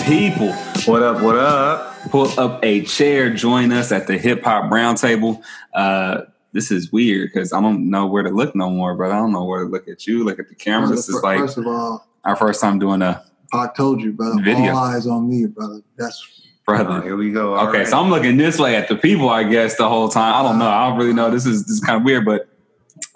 [0.00, 0.52] Good people.
[0.86, 1.22] What up?
[1.22, 1.94] What up?
[2.10, 3.32] Pull up a chair.
[3.32, 5.42] Join us at the Hip Hop Roundtable.
[5.74, 6.22] Uh,
[6.52, 9.14] this is weird because I don't know where to look no more, brother.
[9.14, 10.24] I don't know where to look at you.
[10.24, 10.88] Look at the camera.
[10.88, 13.22] This is like first of all, our first time doing a
[13.52, 14.42] I told you, brother.
[14.42, 14.72] Video.
[14.72, 15.80] All eyes on me, brother.
[15.96, 16.90] That's brother.
[16.90, 17.54] Oh, here we go.
[17.54, 17.88] All okay, right.
[17.88, 20.34] so I'm looking this way at the people, I guess, the whole time.
[20.34, 20.68] I don't know.
[20.68, 21.30] I don't really know.
[21.30, 22.48] This is this is kind of weird, but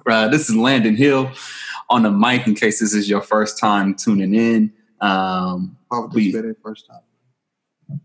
[0.07, 1.30] uh, this is Landon Hill
[1.88, 2.46] on the mic.
[2.46, 6.87] In case this is your first time tuning in, um, probably We- just it first
[6.89, 7.01] time.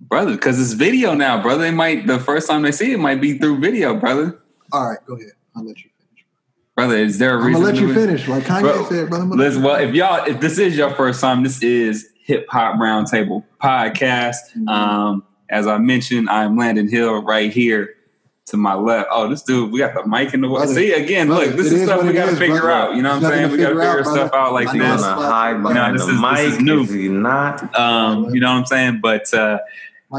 [0.01, 1.61] brother, because it's video now, brother.
[1.63, 4.39] They might the first time they see it might be through video, brother.
[4.71, 5.31] All right, go ahead.
[5.55, 6.25] I'll let you finish.
[6.75, 7.61] Brother, is there a I'm reason?
[7.63, 9.23] gonna let you finish, like Kanye Bro, said, brother.
[9.23, 12.75] I'm Listen, well, if y'all, if this is your first time, this is Hip Hop
[12.79, 14.35] Roundtable Podcast.
[14.57, 14.69] Mhm.
[14.69, 17.89] Um, as I mentioned, I'm Landon Hill right here
[18.49, 19.09] to my left.
[19.11, 20.59] Oh, this dude, we got the mic in the way.
[20.59, 22.71] Brother, See again, brother, look, this it is is stuff we got to figure brother.
[22.71, 22.95] out.
[22.95, 23.51] You know what I'm saying?
[23.51, 24.35] We got to figure figure out, stuff brother.
[24.47, 25.01] out like I He's know this.
[25.01, 26.81] gonna it's hide like- behind No, the this is- this is new.
[26.83, 27.75] Is not?
[27.79, 28.99] Um, you know what I'm saying?
[29.01, 29.59] But uh,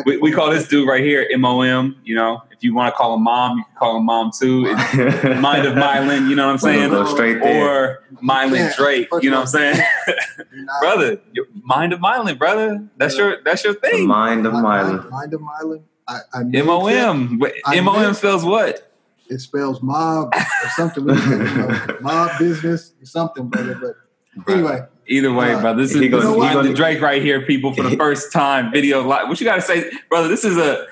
[0.07, 1.97] we, we call this dude right here MOM.
[2.05, 4.63] You know, if you want to call him mom, you can call him mom too.
[4.75, 6.91] Mind of Mylan, you know what I'm saying?
[6.91, 7.67] Go straight there.
[7.67, 9.83] Or Mylan Drake, you know what I'm saying?
[10.81, 11.21] Brother,
[11.65, 12.87] mind of Mylan, brother.
[12.97, 14.07] That's your that's your the thing.
[14.07, 15.11] mind of Mind- Mylan.
[15.11, 15.83] Mind of Mylan.
[16.11, 17.39] I, I made M O M.
[17.39, 18.93] Wait, I M O M spells what?
[19.29, 21.09] It spells mob or something.
[21.09, 23.97] you know, mob business, something, brother.
[24.37, 25.83] But anyway, Either way, Uh, brother.
[25.83, 27.97] This is goes- this is he Mind goes- of Drake right here, people, for the
[28.05, 28.71] first time.
[28.73, 29.29] Video live.
[29.29, 30.29] What you gotta say, brother?
[30.29, 30.87] This is a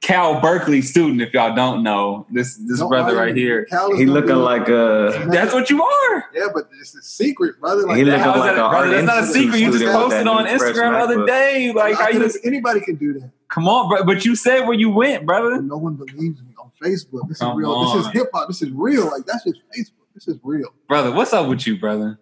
[0.00, 1.22] Cal Berkeley student.
[1.22, 3.64] If y'all don't know, this this no, brother right here.
[3.66, 5.26] Cal He looking like a.
[5.30, 6.24] That's what you are.
[6.34, 7.82] Yeah, but it's a secret, brother.
[7.86, 8.90] Like He looking like that, a brother?
[8.90, 9.60] That's not a secret.
[9.60, 11.72] You just posted on Instagram the other day.
[11.72, 13.30] Like, I how you just anybody can do that.
[13.48, 14.04] Come on, bro?
[14.04, 15.60] But you said where you went, brother.
[15.62, 17.28] No one believes me on Facebook.
[17.28, 17.94] This Come is real.
[17.94, 18.48] This is hip hop.
[18.48, 19.06] This is real.
[19.10, 20.06] Like that's just Facebook.
[20.14, 20.68] This is real.
[20.88, 22.18] Brother, what's up with you, brother?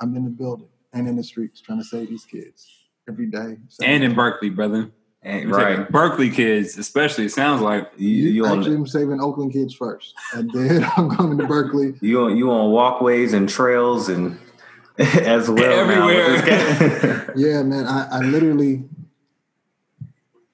[0.00, 2.66] I'm in the building and in the streets trying to save these kids
[3.08, 3.58] every day.
[3.82, 4.90] And in Berkeley, brother.
[5.22, 5.90] Ain't right.
[5.90, 7.26] Berkeley kids, especially.
[7.26, 11.10] It sounds like You, you Actually, on I'm saving Oakland kids first, and then I'm
[11.10, 11.92] coming to Berkeley.
[12.00, 14.38] you on you on walkways and trails and
[14.98, 17.32] as well Everywhere.
[17.36, 17.86] Yeah, man.
[17.86, 18.82] I, I literally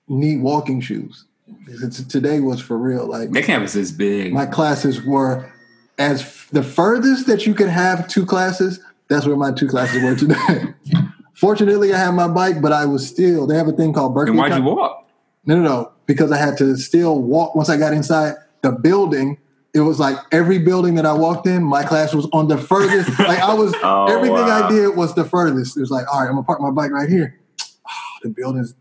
[0.08, 1.24] need walking shoes.
[1.68, 3.06] It's- Today was for real.
[3.06, 4.32] Like that campus is big.
[4.32, 5.50] my classes were
[5.98, 8.80] as f- the furthest that you could have two classes.
[9.08, 10.74] That's where my two classes were today.
[11.34, 13.46] Fortunately, I had my bike, but I was still.
[13.46, 14.30] They have a thing called Berkeley.
[14.30, 15.06] and why'd you walk?
[15.44, 15.92] No, no, no.
[16.06, 17.54] Because I had to still walk.
[17.54, 19.38] Once I got inside the building,
[19.74, 23.18] it was like every building that I walked in, my class was on the furthest.
[23.20, 24.66] like I was, Oh, everything wow.
[24.66, 25.76] I did was the furthest.
[25.76, 27.38] It was like, all right, I'm gonna park my bike right here.
[28.22, 28.74] the building's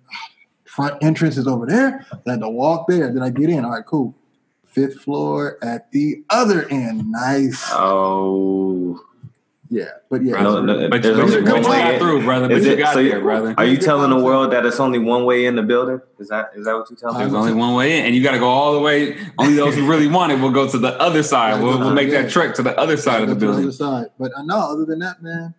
[0.75, 2.05] front entrance is over there.
[2.27, 3.11] I had to walk there.
[3.13, 3.63] Then I get in.
[3.65, 4.13] All right, cool.
[4.65, 7.09] Fifth floor at the other end.
[7.11, 7.63] Nice.
[7.71, 9.01] Oh,
[9.69, 10.41] Yeah, but yeah.
[10.43, 11.99] no, no, But, there's only one way in.
[11.99, 12.47] through, brother.
[12.49, 13.55] But Is you it- got so you- there, brother.
[13.57, 16.01] Are you telling the world that it's only one way in the building?
[16.19, 17.37] Is that is that what you're telling There's me?
[17.37, 19.17] only one way in, and you got to go all the way.
[19.39, 21.63] Only those who really want it will go to the other side.
[21.63, 23.63] We'll, we'll make that trek to the other side of the Go to building.
[23.63, 24.07] other side.
[24.19, 25.55] But uh, no, other than that, man,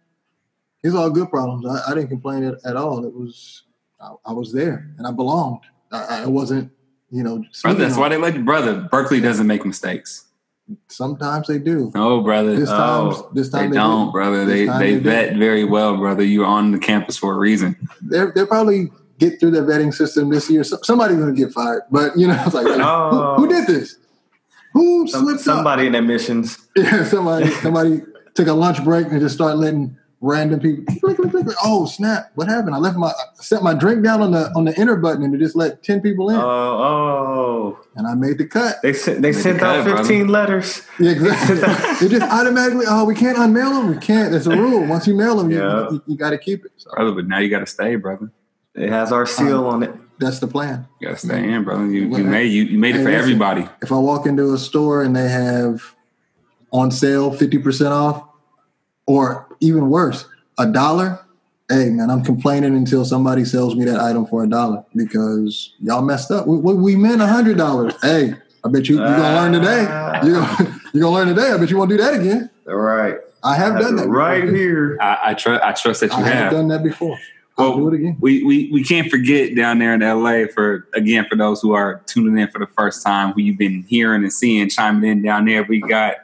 [0.84, 1.66] it's all good problems.
[1.66, 3.04] I, I didn't complain at, at all.
[3.04, 3.62] It was
[4.01, 5.61] I, I was there and I belonged.
[5.93, 6.71] I, I wasn't,
[7.11, 7.45] you know.
[7.62, 8.43] Brother, that's on- why they let you.
[8.45, 10.25] Brother, Berkeley doesn't make mistakes.
[10.89, 11.93] Sometimes they do.
[11.95, 12.57] No, brother.
[12.57, 14.12] This time, Oh, this They time they, don't, didn't.
[14.12, 14.45] brother.
[14.45, 16.25] This They time they they vet very well, brother.
[16.25, 17.77] You're on the campus for a reason.
[18.03, 20.65] They're, they'll probably get through their vetting system this year.
[20.65, 21.83] So, somebody's going to get fired.
[21.93, 23.37] But you know, it's like, Oh.
[23.37, 23.49] who, who oh.
[23.49, 23.97] did this?
[24.73, 25.45] Who Some, slipped up?
[25.45, 26.59] somebody in admissions.
[26.77, 28.03] Yeah, somebody somebody
[28.34, 30.84] took a lunch break and just started letting random people.
[31.00, 31.56] click, click, click, click.
[31.62, 32.31] Oh snap!
[32.34, 32.75] What happened?
[32.75, 35.34] I left my I set my drink down on the on the enter button and
[35.34, 38.77] it just let ten people in, Oh, oh, and I made the cut.
[38.82, 40.82] they sent they sent the out cut, fifteen letters.
[40.99, 42.06] Yeah, exactly.
[42.06, 42.87] it just automatically.
[42.88, 43.91] Oh, we can't unmail them.
[43.91, 44.34] We can't.
[44.34, 44.87] It's a rule.
[44.87, 45.91] Once you mail them, Yeah.
[45.91, 46.72] you, you, got to keep it.
[46.77, 48.31] So Brother, but now you got to stay, brother.
[48.74, 49.95] It has our seal um, on it.
[50.18, 50.86] that's the plan.
[51.01, 51.86] You got to stay in, brother.
[51.86, 53.21] You, you made you, you made it hey, for listen.
[53.22, 53.68] everybody.
[53.83, 55.95] If I walk into a store and they have
[56.72, 58.22] on sale fifty percent off,
[59.06, 60.26] or even worse,
[60.58, 61.20] a dollar.
[61.68, 66.03] Hey man, I'm complaining until somebody sells me that item for a dollar because y'all
[66.03, 66.47] messed up.
[66.47, 67.94] We, we, we meant a hundred dollars.
[68.03, 69.82] Hey, I bet you you're gonna learn today.
[70.26, 71.50] You gonna you gonna learn today.
[71.50, 72.50] I bet you won't do that again.
[72.68, 74.56] All right, I have done that right before.
[74.56, 74.98] here.
[75.00, 75.64] I, I trust.
[75.64, 76.53] I trust that you I have have.
[76.53, 77.18] done that before.
[77.58, 78.16] I'll Well, do it again.
[78.20, 82.00] we, we we can't forget down there in LA for again for those who are
[82.06, 85.47] tuning in for the first time, who you've been hearing and seeing chiming in down
[85.47, 85.64] there.
[85.64, 86.16] We got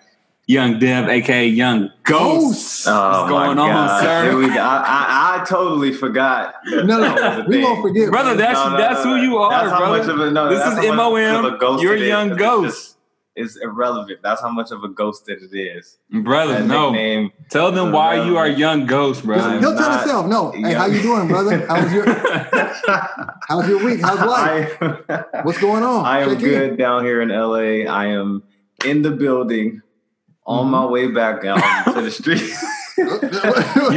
[0.52, 2.84] Young Dev, aka Young Ghost.
[2.84, 2.88] Ghost.
[2.88, 4.02] Oh What's going my on, God.
[4.02, 4.36] sir?
[4.36, 4.44] We.
[4.50, 6.54] I, I, I totally forgot.
[6.66, 9.70] No, no, we won't forget, Brother, that's No, no, that's no, who you are, That's
[9.72, 9.98] how brother.
[9.98, 11.58] much of a- no, this that's is how much of a MOM.
[11.58, 12.76] ghost You're it is, Young 'cause it's Ghost.
[12.76, 12.88] just-
[13.34, 14.18] is irrelevant.
[14.22, 15.96] That's how much of a ghost that it is.
[16.10, 16.52] brother.
[16.52, 19.58] That No, nickname, tell them is why you are young ghost, He'll, brother.
[19.58, 20.26] he'll tell not- himself.
[20.26, 20.78] No, hey, Yeah.
[20.80, 21.64] how you doing, brother?
[21.66, 22.04] How's your
[23.48, 24.00] How's your week?
[24.02, 24.76] How's life?
[24.82, 26.04] I, What's going on?
[26.04, 26.48] I am Check in.
[26.48, 27.90] good down here in LA.
[27.90, 28.42] I am
[28.84, 29.80] in the building
[30.46, 31.60] on my way back out
[31.94, 32.42] to the street.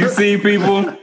[0.00, 0.96] you see people.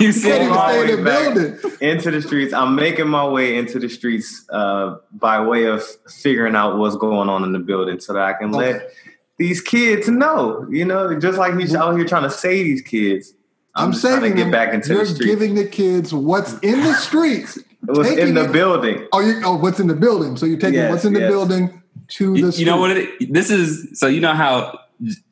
[0.00, 1.34] You see my way the back.
[1.34, 1.58] building.
[1.80, 2.52] into the streets.
[2.52, 7.28] I'm making my way into the streets uh, by way of figuring out what's going
[7.28, 8.72] on in the building so that I can Okay.
[8.74, 8.90] let
[9.38, 10.66] these kids know.
[10.70, 13.32] You know, just like he's out here trying to save these kids.
[13.74, 14.50] I'm, trying saving them.
[14.50, 15.26] back into You're the streets.
[15.30, 17.58] giving the kids what's in the streets.
[17.84, 19.06] what's in the it- building.
[19.12, 20.36] Oh, you, oh, what's in the building?
[20.36, 21.30] So you're taking Yes, what's in the yes.
[21.30, 22.60] building to the You, street.
[22.64, 24.78] you know what it this is so you know how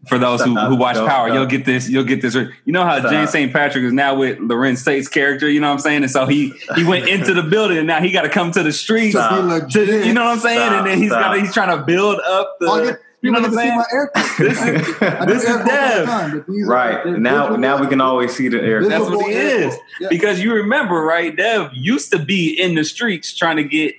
[0.08, 1.36] for those who, who watch Don't- Power, don't.
[1.38, 2.34] you'll get this, you'll get this.
[2.34, 3.10] You know how Stop.
[3.10, 3.50] James St.
[3.50, 6.02] Patrick is now with Larenz Tate's character, you know what I'm saying?
[6.02, 8.72] And so he he went into the building and now he gotta come to the
[8.72, 9.14] streets.
[9.14, 9.44] To be Stop.
[9.62, 9.88] legit.
[9.88, 10.58] To, you know what I'm saying?
[10.60, 11.22] Stop, and then he's stop.
[11.22, 13.70] got he's trying to build up the you know what I'm saying?
[13.72, 14.38] can see my air quotes.
[14.38, 16.04] This is this is air quotes all the Dev.
[16.04, 18.82] time, but are- right they're now, visual- now we can always see the air.
[18.86, 19.64] That's visible what he air is.
[19.74, 19.80] quotes.
[20.00, 20.08] Yeah.
[20.10, 21.34] Because you remember, right?
[21.34, 23.94] Dev used to be in the streets trying to get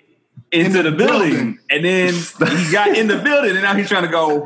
[0.55, 1.29] into In the, the building.
[1.31, 1.59] building.
[1.69, 2.13] and then
[2.57, 4.45] he got in the building, and now he's trying to go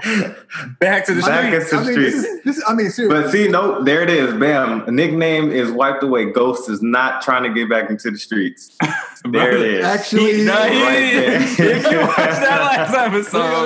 [0.79, 1.71] back to the Back streets.
[1.71, 2.15] into I mean, streets.
[2.15, 3.21] this is, this is, I mean, seriously.
[3.23, 4.33] But see, no, there it is.
[4.33, 4.81] Bam.
[4.87, 6.31] A nickname is wiped away.
[6.31, 8.75] Ghost is not trying to get back into the streets.
[9.31, 9.83] There it is.
[9.83, 11.41] Actually, He, no, he, Right there.
[11.41, 13.17] if you watched that last we're,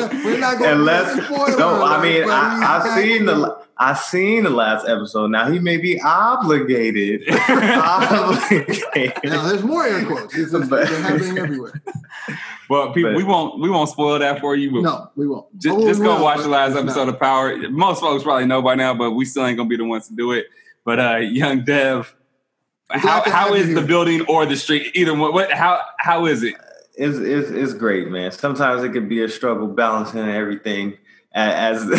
[0.10, 3.94] episode, we're not going Unless to spoil no, I mean but I've seen the I
[3.96, 5.28] seen the last episode.
[5.32, 7.24] Now he may be obligated.
[7.50, 8.84] obligated.
[8.96, 10.36] Yeah, there's more air quotes.
[10.36, 11.82] It's, it's, But- they're happening everywhere.
[12.70, 14.72] well, people, But- we won't we won't spoil that for you.
[14.72, 15.48] But No, we won't.
[15.58, 17.16] just, Oh, just go will, watch the last episode not.
[17.16, 17.58] of Power.
[17.70, 20.16] Most folks probably know by now, but we still ain't gonna be the ones to
[20.16, 20.48] do it.
[20.86, 22.14] But uh, young Dev,
[22.94, 23.88] We're how glad how have the here.
[23.88, 24.92] building or the street?
[24.96, 25.34] Either one.
[25.34, 26.56] What how how is it?
[26.96, 28.32] It's, it's it's great, man.
[28.32, 30.98] Sometimes it could be a struggle balancing everything
[31.34, 31.90] as, as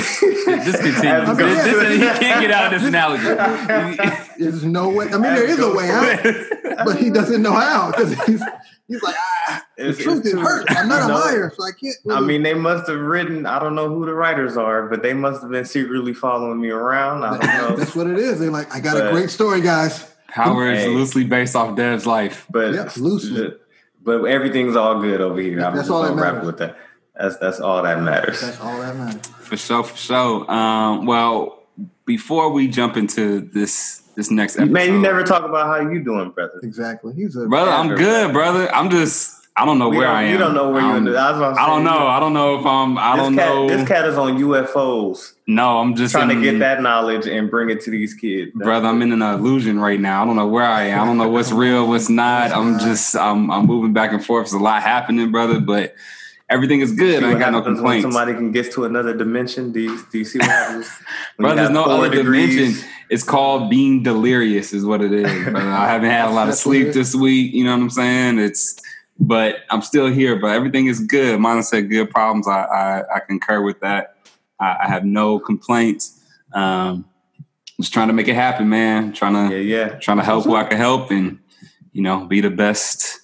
[0.65, 1.11] Just continue.
[1.11, 3.25] as This- goes- this- he can't get out of this analogy.
[4.39, 5.07] There's no way.
[5.09, 8.43] I mean, there is a way out, but he doesn't know how because he's
[8.89, 9.15] he's like,
[9.49, 10.67] ah, the It's- truth it's is hurt.
[10.71, 11.15] I'm not a No.
[11.15, 11.97] liar, so I can't.
[12.11, 13.47] I mean, they must have written.
[13.47, 16.71] I don't know who the writers are, but they must have been secretly following me
[16.71, 17.25] around.
[17.25, 17.77] I don't know.
[17.77, 18.39] that's what it is.
[18.41, 20.11] They're like, I got a great story, guys.
[20.29, 22.47] Power is loosely based off Dev's life.
[22.51, 23.55] But Yeah, loosely.
[24.03, 25.59] but everything's all good over here.
[25.65, 26.77] I'm That's just all gonna that wrap with that.
[27.19, 28.41] That's that's all that matters.
[28.41, 29.27] That's all that matters.
[29.27, 30.51] For sure, for sure.
[30.51, 31.63] Um, well,
[32.07, 36.03] before we jump into this this next episode, Man, you never talk about how you
[36.03, 36.61] doing, brother.
[36.63, 37.15] Exactly.
[37.15, 37.71] He's a brother.
[37.71, 38.73] I'm good, brother.
[38.75, 39.41] I'm just.
[39.57, 40.33] I don't know We where don't- I am.
[40.33, 42.09] You don't know where you're I'm- in the, that's I'm I don't know.
[42.09, 42.99] I don't know if I'm.
[42.99, 43.69] I This don't cat, know.
[43.69, 47.71] This cat is on UFOs, no, I'm just trying to get that knowledge and bring
[47.71, 48.51] it to these kids.
[48.57, 48.89] That's brother.
[48.89, 50.23] I'm in an illusion right now.
[50.23, 51.01] I don't know where I am.
[51.01, 52.51] I don't know what's real, what's not.
[52.51, 53.15] I'm just.
[53.15, 53.49] I'm.
[53.53, 54.47] I'm moving back and forth.
[54.47, 55.61] There's a lot happening, brother.
[55.61, 55.95] But
[56.55, 57.23] everything is good.
[57.25, 58.03] I ain't got no happens when complaints.
[58.05, 59.73] Somebody can get to another dimension.
[59.73, 60.89] Do you, do you see what happens?
[61.37, 62.55] when Brother, you there's no other degrees?
[62.57, 62.89] dimension.
[63.11, 65.27] It's called being delirious, is what it is.
[65.55, 67.53] I haven't had a lot of That's what it sleep this week.
[67.53, 68.39] You know what I'm saying?
[68.39, 68.81] It's,
[69.19, 70.37] but I'm still here.
[70.41, 71.39] But everything is good.
[71.41, 72.49] Mine said good problems.
[72.49, 74.17] I I, I concur with that.
[74.61, 76.21] I, I have no complaints.
[76.53, 77.05] Um,
[77.81, 79.13] just trying to make it happen, man.
[79.13, 79.89] Trying to Yeah, yeah.
[79.99, 81.39] trying to help who I can help, and
[81.93, 83.21] you know, be the best.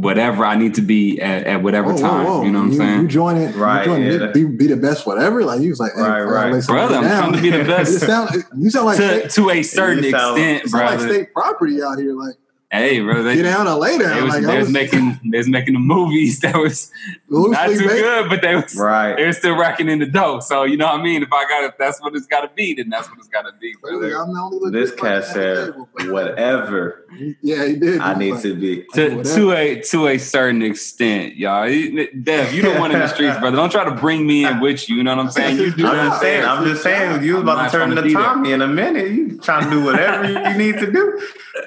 [0.00, 2.24] Whatever I need to be at, at whatever Whoa, whoa, time.
[2.26, 2.42] whoa.
[2.44, 3.00] You know what I'm you, saying?
[3.02, 4.24] You join it, Right, You join yeah.
[4.28, 5.44] it, be, be the best, whatever.
[5.44, 6.52] Like he was like, hey, Right, right.
[6.52, 7.22] lay something Brother, I'm down.
[7.30, 7.92] trying to be the best.
[7.92, 10.84] you sound, you sound like to state, to a certain You sound- extent, you sound
[10.86, 12.12] like state property out here.
[12.14, 12.34] Like
[12.70, 15.18] Hey, bro, They, get down or lay They was, like they I was was making
[15.24, 16.90] they was making the movies that was
[17.30, 17.88] not too based.
[17.88, 19.16] good, but they was right.
[19.16, 19.26] they Right.
[19.28, 20.40] were still racking in the dough.
[20.40, 21.22] So you know what I mean?
[21.22, 23.74] If I got if that's what it's gotta be, then that's what it's gotta be,
[23.82, 24.22] Really, brother.
[24.22, 27.06] I'm the only This legit cat person at the said, whatever
[27.40, 28.00] Yeah, he did.
[28.02, 28.84] I need was to be.
[28.94, 31.66] To to a to a certain extent, y'all.
[31.70, 33.56] You- Dev, you the one in the streets, brother.
[33.56, 34.96] Don't try to bring me in with you.
[34.96, 35.56] You know what I'm saying?
[35.56, 36.44] You do I'm just saying.
[36.44, 37.22] I'm just saying.
[37.22, 38.12] You was about to turn to into.
[38.12, 39.10] Tommy in a minute.
[39.10, 41.18] You trying to do whatever you need to do.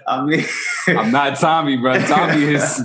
[0.08, 0.46] I mean,
[0.98, 2.00] I'm not Tommy, bro.
[2.06, 2.82] Tommy is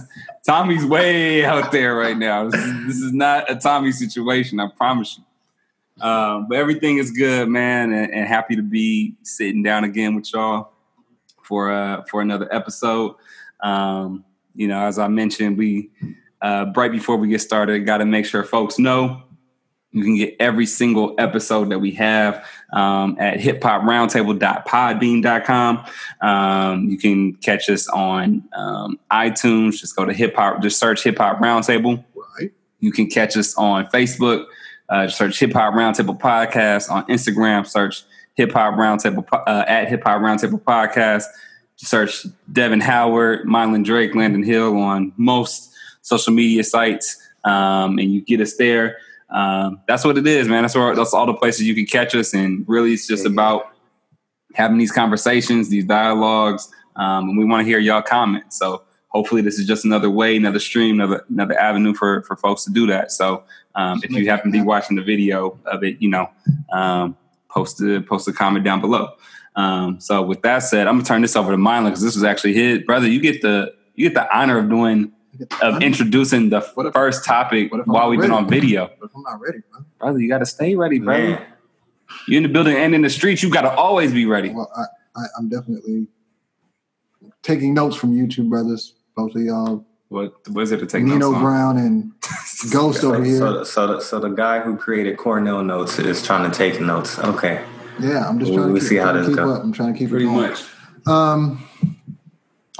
[0.46, 2.48] Tommy's way out there right now.
[2.48, 4.60] This is, this is not a Tommy situation.
[4.60, 5.24] I promise you.
[6.00, 10.30] Um, but everything is good, man, and, and happy to be sitting down again with
[10.32, 10.72] y'all
[11.42, 13.14] for uh, for another episode.
[13.60, 15.90] Um, you know, as I mentioned, we
[16.42, 19.22] uh, right before we get started, got to make sure folks know
[19.92, 25.84] you can get every single episode that we have um, at hiphop.roundtable.podbean.com.
[26.20, 29.80] Um, you can catch us on um, iTunes.
[29.80, 32.04] Just go to hip hop, just search Hip Hop Roundtable.
[32.38, 32.52] Right.
[32.80, 34.44] You can catch us on Facebook.
[34.88, 37.66] Uh, search Hip Hop Roundtable Podcast on Instagram.
[37.66, 38.02] Search
[38.34, 41.24] Hip Hop Roundtable uh, at Hip Hop Roundtable Podcast.
[41.76, 48.22] Search Devin Howard, Mylan Drake, Landon Hill on most social media sites, um, and you
[48.22, 48.96] get us there.
[49.30, 50.62] Um, that's what it is, man.
[50.62, 53.32] That's where that's all the places you can catch us, and really, it's just Yeah.
[53.32, 53.72] about
[54.54, 58.58] having these conversations, these dialogues, um, and we want to hear y'all comments.
[58.58, 62.64] So hopefully, this is just another way, another stream, another another avenue for for folks
[62.64, 63.10] to do that.
[63.12, 63.42] So
[63.74, 66.30] um, if you happen to be watching the video of it, you know,
[66.72, 67.16] um,
[67.50, 69.10] post a post a comment down below.
[69.56, 72.24] Um, so with that said, I'm gonna turn this over to Mylan because this was
[72.24, 73.08] actually his brother.
[73.08, 75.12] You get the you get the honor of doing
[75.62, 78.90] of introducing the What if- first topic what if while we've been on video.
[79.00, 79.80] But I'm not ready, bro.
[79.98, 81.22] Brother, you got to stay ready, brother.
[81.22, 81.42] Man,
[82.28, 84.50] You in the building and in the streets, you got to always be ready.
[84.50, 84.82] Well, I,
[85.20, 86.08] I, I'm definitely
[87.42, 91.02] taking notes from you two brothers, both of y'all, What what is it to take
[91.04, 91.42] Nino notes on?
[91.42, 92.12] Brown and
[92.72, 93.38] Ghost so, over here.
[93.38, 97.18] so, so, the, so the guy who created Cornell Notes is trying to take notes.
[97.18, 97.62] Okay.
[98.00, 99.52] yeah, I'm just We'll- trying we'll to, see keep, how trying to this keep go.
[99.54, 99.62] up.
[99.62, 100.50] I'm trying to keep Pretty it going.
[100.50, 100.64] much.
[101.06, 101.65] Um,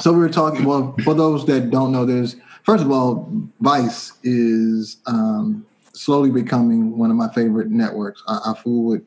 [0.01, 0.65] so we were talking.
[0.65, 6.99] Well, for those that don't know, there's first of all, Vice is um, slowly becoming
[6.99, 8.23] one of my favorite networks.
[8.29, 9.03] I, I fool with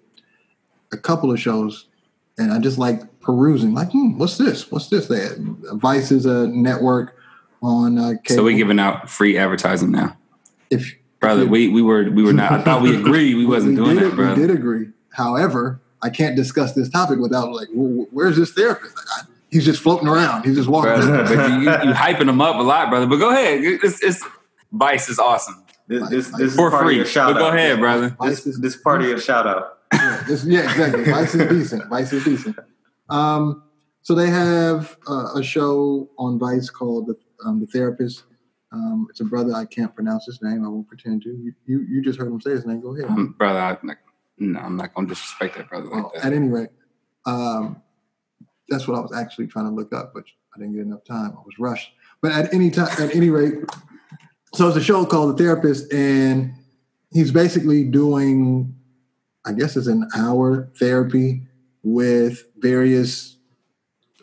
[0.92, 1.86] a couple of shows,
[2.38, 3.74] and I just like perusing.
[3.74, 4.72] Like, hmm, what's this?
[4.72, 5.08] What's this?
[5.08, 5.38] That
[5.74, 7.16] Vice is a network
[7.62, 8.14] on uh.
[8.28, 10.18] So we're giving out free advertising now,
[10.70, 11.44] if brother.
[11.44, 12.52] if- We we were we were not.
[12.52, 14.42] I thought we agreed we wasn't we doing did, that, brother.
[14.42, 14.88] We did agree.
[15.12, 18.96] However, I can't discuss this topic without like, wh- wh- where's this therapist?
[18.96, 20.44] Like, I, he's just floating around.
[20.46, 20.94] He's just walking.
[20.94, 23.06] Brother, but you, you, you hyping them up a lot, brother.
[23.08, 23.62] But go ahead.
[23.64, 24.24] It's, it's
[24.72, 26.96] Vice is awesome This, this, this is for free.
[26.96, 27.56] your But shout go out.
[27.56, 28.16] ahead, brother.
[28.22, 29.80] This, is this part of your shout out.
[29.94, 31.04] yeah, this- yeah, exactly.
[31.06, 31.90] Vice is decent.
[31.90, 32.56] Vice is decent.
[33.10, 33.64] Um,
[34.02, 37.16] so they have uh, a show on Vice called the
[37.46, 38.24] um, the Therapist.
[38.72, 39.54] Um, it's a brother.
[39.54, 40.64] I can't pronounce his name.
[40.64, 41.30] I won't pretend to.
[41.30, 42.82] You you, you just heard him say his name.
[42.82, 43.10] Go ahead.
[43.10, 43.98] Um, brother, I'm not,
[44.38, 46.26] no, I'm not gonna disrespect that brother like Well, that.
[46.26, 46.70] at any rate,
[47.26, 47.82] um,
[48.70, 50.24] that's what I was actually trying to look up, but
[50.56, 51.32] I didn't get enough time.
[51.32, 51.92] I was rushed.
[52.22, 53.56] But at any time, at any rate,
[54.54, 56.54] so it's a show called The Therapist, and
[57.12, 58.76] he's basically doing,
[59.46, 61.44] I guess, it's an hour therapy
[61.84, 63.38] with various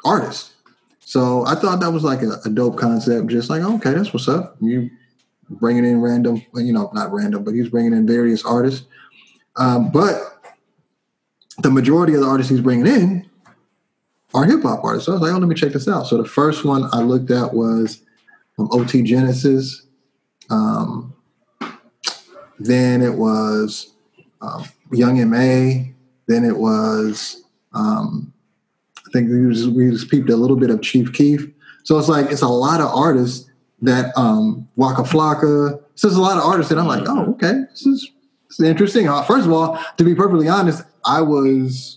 [0.04, 0.52] artists.
[1.00, 3.28] So I thought that was like a, a dope concept.
[3.28, 4.56] Just like, okay, that's what's up.
[4.60, 4.90] You
[5.48, 8.86] bringing in random, you know, not random, but he's bringing in various artists.
[9.56, 10.20] Um, but
[11.58, 13.25] the majority of the artists he's bringing in
[14.34, 15.06] are hip hop artists.
[15.06, 16.06] So I was like, oh, let me check this out.
[16.06, 18.02] So the first one I looked at was
[18.58, 19.86] um, OT Genesis.
[20.50, 21.14] Um,
[22.58, 23.92] then it was
[24.40, 25.84] um, Young Ma.
[26.26, 28.32] Then it was, um,
[28.98, 31.46] I think we just, we just peeped a little bit of Chief Keef.
[31.84, 33.48] So it's like, it's a lot of artists
[33.82, 35.80] that um, Waka Flocka.
[35.94, 38.10] So there's a lot of artists that I'm like, oh, okay, this is,
[38.48, 39.08] this is interesting.
[39.08, 41.95] Uh, First of all, to be perfectly honest, I was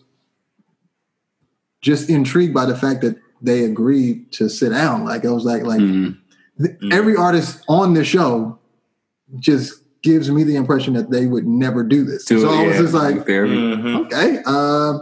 [1.82, 5.06] just intrigued by the fact that they agreed to sit down.
[5.06, 6.18] Like I was like, like Mhm.
[6.62, 8.58] th- every artist on the show
[9.40, 12.26] just gives me the impression that they would never do this.
[12.26, 13.54] Do so it, I was yeah, just like, therapy.
[13.54, 14.06] Mhm.
[14.06, 15.00] okay, uh, I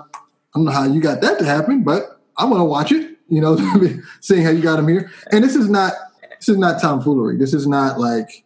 [0.55, 3.17] don't know how you got that to happen, but I'm gonna watch it.
[3.29, 3.57] You know,
[4.21, 5.09] seeing how you got them here.
[5.31, 5.93] And this is not
[6.39, 7.37] this is not tomfoolery.
[7.37, 8.45] This is not like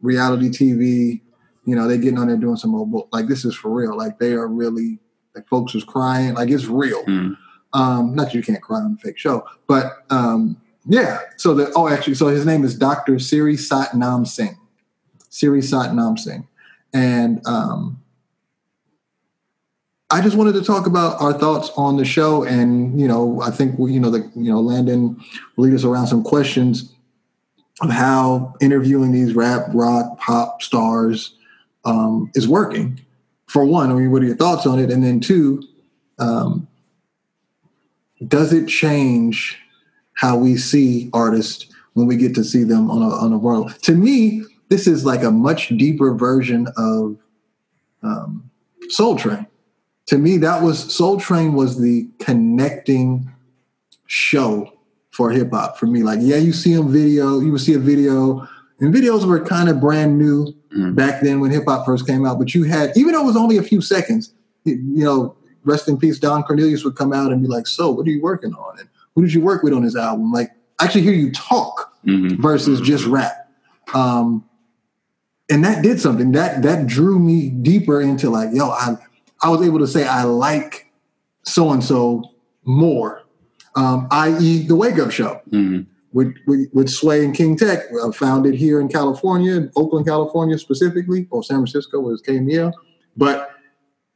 [0.00, 1.20] reality TV.
[1.64, 3.08] You know, they getting on there doing some old bull.
[3.12, 3.96] Like this is for real.
[3.96, 4.98] Like they are really
[5.34, 6.34] like folks is crying.
[6.34, 7.04] Like it's real.
[7.04, 7.36] Mm.
[7.74, 11.20] Um, not that you can't cry on a fake show, but um, yeah.
[11.36, 13.18] So the oh, actually, so his name is Dr.
[13.18, 14.58] Siri Satnam Singh.
[15.30, 16.46] Siri Satnam Singh,
[16.92, 18.02] and um,
[20.12, 23.50] I just wanted to talk about our thoughts on the show, and you know, I
[23.50, 25.18] think we, you know, the you know, Landon
[25.56, 26.92] will lead us around some questions
[27.80, 31.34] of how interviewing these rap, rock, pop stars
[31.86, 33.00] um, is working.
[33.46, 34.90] For one, I mean, what are your thoughts on it?
[34.90, 35.62] And then two,
[36.18, 36.68] um,
[38.28, 39.58] does it change
[40.14, 43.74] how we see artists when we get to see them on a on a world?
[43.82, 47.16] To me, this is like a much deeper version of
[48.02, 48.50] um,
[48.88, 49.46] Soul Train.
[50.06, 53.30] To me, that was Soul Train was the connecting
[54.06, 54.72] show
[55.10, 56.02] for hip hop for me.
[56.02, 58.46] Like, yeah, you see a video, you would see a video,
[58.80, 60.94] and videos were kind of brand new Mm.
[60.94, 62.38] back then when hip hop first came out.
[62.38, 64.32] But you had, even though it was only a few seconds,
[64.64, 68.06] you know, rest in peace, Don Cornelius would come out and be like, "So, what
[68.06, 68.78] are you working on?
[68.78, 70.50] And who did you work with on this album?" Like,
[70.80, 72.40] actually hear you talk Mhm.
[72.40, 73.48] versus just rap.
[73.94, 74.44] Um,
[75.50, 78.96] and that did something that that drew me deeper into like, yo, I
[79.42, 80.86] I was able to say I like
[81.44, 82.22] so and so
[82.64, 83.22] more.
[83.74, 85.86] Um, i.e., the Wake Up Show Mhm.
[86.12, 91.26] with, with, with Sway and King Tech, uh, founded here in California, Oakland, California specifically,
[91.30, 92.72] or San Francisco was KMEL.
[93.16, 93.50] But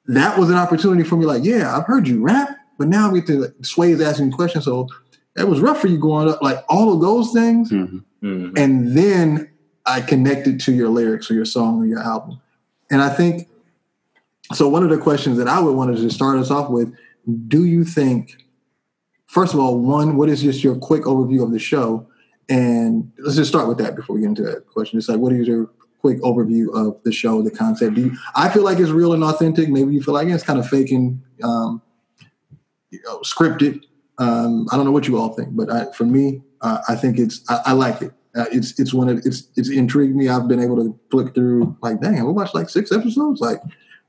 [0.08, 3.20] that was an opportunity for me, like, yeah, I've heard you rap, but now we
[3.20, 4.64] get to Sway is asking questions.
[4.64, 4.88] So
[5.34, 7.70] that was rough for you going up, like all of those things.
[7.70, 8.04] Mhm.
[8.22, 8.58] Mhm.
[8.58, 9.48] And then
[9.84, 12.38] I connected to your lyrics or your song or your album.
[12.90, 13.48] And I think
[14.52, 14.68] so.
[14.68, 16.92] One of the questions that I would want to just start us off with:
[17.48, 18.36] Do you think,
[19.26, 22.06] first of all, one, what is just your quick overview of the show?
[22.48, 24.98] And let's just start with that before we get into that question.
[24.98, 25.68] It's like, what is your
[26.00, 27.94] quick overview of the show, the concept?
[27.94, 29.68] Do you, I feel like it's real and authentic.
[29.68, 31.82] Maybe you feel like it's kind of faking, um,
[32.90, 33.82] you know, scripted.
[34.18, 37.18] Um, I don't know what you all think, but I, for me, uh, I think
[37.18, 38.12] it's I, I like it.
[38.34, 40.28] Uh, it's it's one of it's it's intrigued me.
[40.28, 43.40] I've been able to flick through like, dang, we watched like six episodes.
[43.40, 43.60] Like,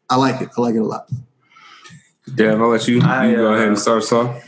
[0.09, 0.49] I like it.
[0.57, 1.09] I like it a lot.
[2.35, 4.43] Dev, I'll let you, I, you go ahead and uh, start us off.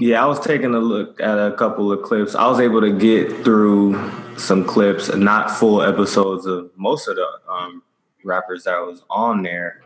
[0.00, 2.34] Yeah, I was taking a look at a couple of clips.
[2.34, 3.92] I was able to get through
[4.36, 7.82] some clips, not full episodes of most of the um,
[8.24, 9.80] rappers that was on there.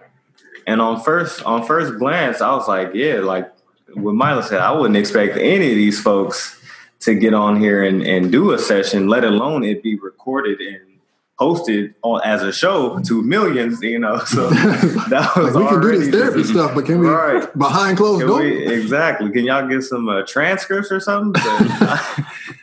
[0.66, 3.50] And on first on first glance, I was like, yeah, like
[3.94, 6.60] what Milo said, I wouldn't expect any of these folks
[7.00, 10.80] to get on here and, and do a session, let alone it be recorded and
[11.38, 14.18] hosted on as a show to millions, you know.
[14.24, 17.56] So that was like we can do this therapy just- stuff, but can we Right.
[17.58, 18.44] behind closed doors?
[18.72, 19.30] exactly.
[19.30, 21.40] Can y'all get some uh, transcripts or something?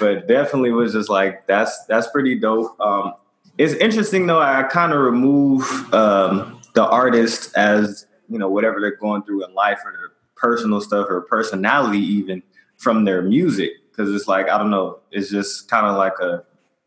[0.00, 2.78] But, definitely was just like that's that's pretty dope.
[2.80, 3.14] Um,
[3.58, 4.40] it's interesting though.
[4.40, 5.62] I kind of remove
[5.94, 10.80] um, the artist as you know whatever they're going through in life or their personal
[10.80, 12.42] stuff or personality even
[12.76, 15.00] from their music because it's like I don't know.
[15.10, 16.44] It's just kind of like a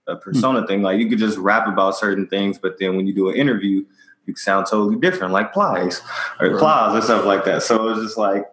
[0.08, 0.82] a persona thing.
[0.82, 3.86] Like you could just rap about certain things, but then when you do an interview,
[4.26, 6.02] you sound totally different, like Plies
[6.40, 6.60] or Right.
[6.60, 7.64] Plies or stuff like that.
[7.64, 8.46] So it's just like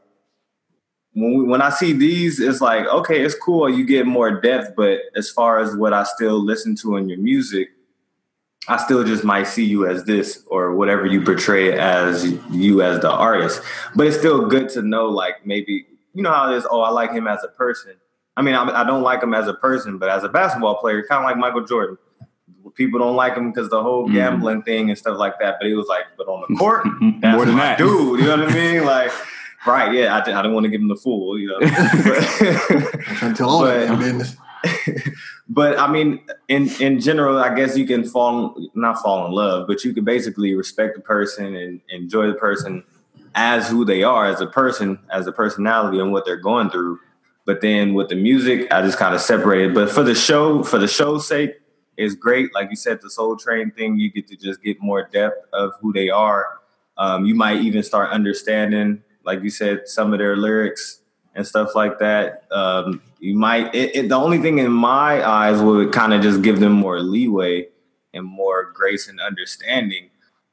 [1.18, 3.68] when we, when I see these, it's like okay, it's cool.
[3.70, 7.18] You get more depth, but as far as what I still listen to in your
[7.18, 7.70] music,
[8.68, 13.00] I still just might see you as this or whatever you portray as you as
[13.00, 13.62] the artist.
[13.94, 16.66] But it's still good to know, like maybe you know how it is.
[16.70, 17.94] Oh, I like him as a person.
[18.36, 21.02] I mean, I, I don't like him as a person, but as a basketball player,
[21.08, 21.96] kind of like Michael Jordan.
[22.74, 24.12] People don't like him because the whole Mhm.
[24.12, 25.56] gambling thing and stuff like that.
[25.58, 26.84] But he was like, but on the court,
[27.22, 27.78] that's More than my that.
[27.78, 28.20] dude.
[28.20, 28.84] You know what I mean?
[28.84, 29.10] Like,
[29.66, 29.92] right?
[29.92, 31.38] Yeah, I, didn't want to give him the fool.
[31.38, 31.58] You know.
[31.60, 34.36] But- I'm trying to tell all But-
[35.48, 39.66] but I mean, in in general, I guess you can fall not fall in love,
[39.68, 42.82] but you can basically respect the person and enjoy the person
[43.36, 46.98] as who they are as a person, as a personality, and what they're going through.
[47.44, 49.72] But then with the music, I just kind of separated.
[49.74, 51.54] But for the show, for the show's sake,
[51.96, 52.52] it's great.
[52.54, 55.72] Like you said, the Soul Train thing, you get to just get more depth of
[55.80, 56.46] who they are.
[56.98, 61.00] Um, you might even start understanding, like you said, some of their lyrics
[61.34, 62.44] and stuff like that.
[62.50, 63.74] Um, you might.
[63.74, 67.00] It, it, the only thing in my eyes would kind of just give them more
[67.00, 67.68] leeway
[68.14, 70.08] and more grace and understanding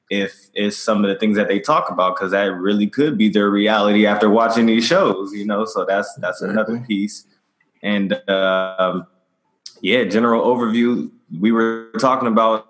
[0.10, 3.30] if it's some of the things that they talk about because that really could be
[3.30, 5.32] their reality after watching these shows.
[5.34, 7.26] You know, so that's that's another piece.
[7.84, 9.08] And um,
[9.82, 11.12] yeah, general overview.
[11.40, 12.68] We were talking about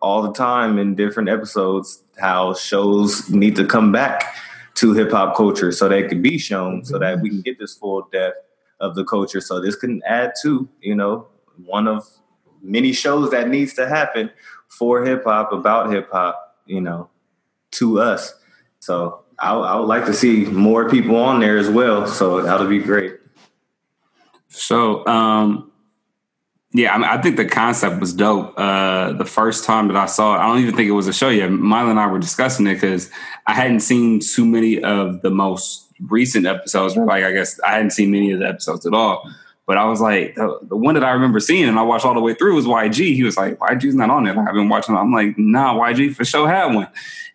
[0.00, 4.24] all the time in different episodes how shows need to come back
[4.80, 7.74] to hip hop culture so they can be shown so that we can get this
[7.74, 8.38] full depth
[8.80, 9.40] of the culture.
[9.40, 11.28] So this can add to, you know,
[11.66, 12.08] one of
[12.62, 14.30] many shows that needs to happen
[14.68, 17.10] for hip hop, about hip hop, you know,
[17.72, 18.32] to us.
[18.78, 22.06] So I, I would like to see more people on there as well.
[22.06, 23.18] So that'll be great.
[24.48, 25.69] So, um,
[26.72, 28.54] yeah, I, mean, I think the concept was dope.
[28.56, 31.12] Uh, the first time that I saw it, I don't even think it was a
[31.12, 31.50] show yet.
[31.50, 33.10] Milo and I were discussing it because
[33.46, 36.96] I hadn't seen too many of the most recent episodes.
[36.96, 39.28] Like, I guess I hadn't seen many of the episodes at all.
[39.66, 42.14] But I was like, the, the one that I remember seeing and I watched all
[42.14, 43.14] the way through was YG.
[43.14, 44.36] He was like, YG's not on it.
[44.36, 44.96] I've been watching.
[44.96, 46.88] I'm like, nah, YG for sure had one.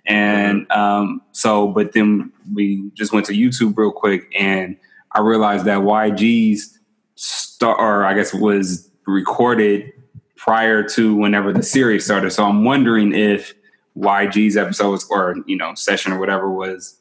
[0.05, 4.77] And um, so, but then we just went to YouTube real quick, and
[5.11, 6.77] I realized that YG's
[7.15, 9.91] star, or I guess was recorded
[10.35, 12.31] prior to whenever the series started.
[12.31, 13.53] So I'm wondering if
[13.97, 16.99] YG's episodes or you know session or whatever was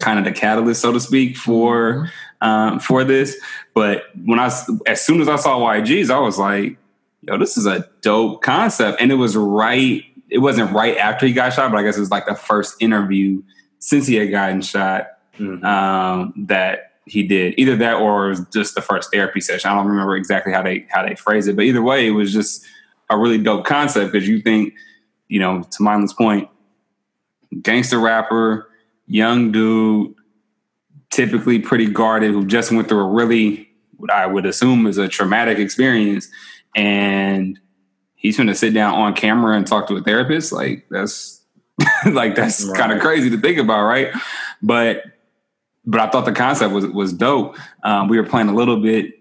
[0.00, 3.36] kind of the catalyst, so to speak, for um, for this.
[3.74, 4.46] But when I
[4.86, 6.76] as soon as I saw YG's, I was like,
[7.22, 10.04] "Yo, this is a dope concept," and it was right.
[10.28, 12.76] It wasn't right after he got shot, but I guess it was like the first
[12.80, 13.42] interview
[13.78, 15.62] since he had gotten shot Mhm.
[15.64, 17.54] um, that he did.
[17.58, 19.70] Either that or it was just the first therapy session.
[19.70, 22.32] I don't remember exactly how they how they phrased it, but either way, it was
[22.32, 22.64] just
[23.10, 24.72] a really dope concept because you think,
[25.28, 26.48] you know, to Mindless point,
[27.62, 28.68] gangster rapper,
[29.06, 30.14] young dude,
[31.10, 35.08] typically pretty guarded, who just went through a really what I would assume is a
[35.08, 36.28] traumatic experience,
[36.74, 37.58] and
[38.14, 40.52] he's going to sit down on camera and talk to a therapist.
[40.52, 41.40] Like that's
[42.10, 42.78] like that's Right.
[42.78, 44.08] kind of crazy to think about, right?
[44.62, 45.02] But
[45.84, 47.56] but I thought the concept was was dope.
[47.82, 49.14] Um, we were playing a little bit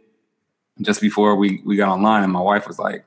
[0.82, 3.06] just before we we got online, and my wife was like,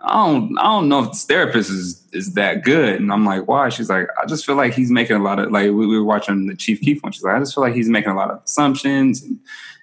[0.00, 3.00] I don't I don't know if this therapist is is that good.
[3.00, 3.68] And I'm like, why?
[3.70, 6.04] She's like, I just feel like he's making a lot of like we, we were
[6.04, 7.12] watching the Chief Keef one.
[7.12, 9.38] She's like, I just feel like he's making a lot of assumptions and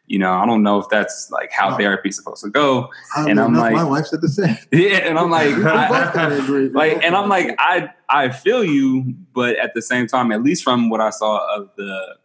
[0.09, 2.89] you know, I don't know if that's like how therapy is supposed to go.
[3.15, 4.57] I And I'm like- my wife said the same.
[4.71, 6.69] Yeah, and I'm like, I, agree.
[6.73, 10.63] Like, and I'm like, I I feel you, but at the same time, at least
[10.63, 12.15] from what I saw of the,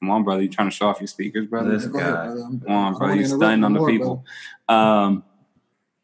[0.00, 1.70] come on, brother, you trying to show off your speakers, brother?
[1.70, 2.40] This Go ahead, brother.
[2.40, 4.24] Come on, brother, you're interrupt stunning on the more, people.
[4.68, 5.24] Um,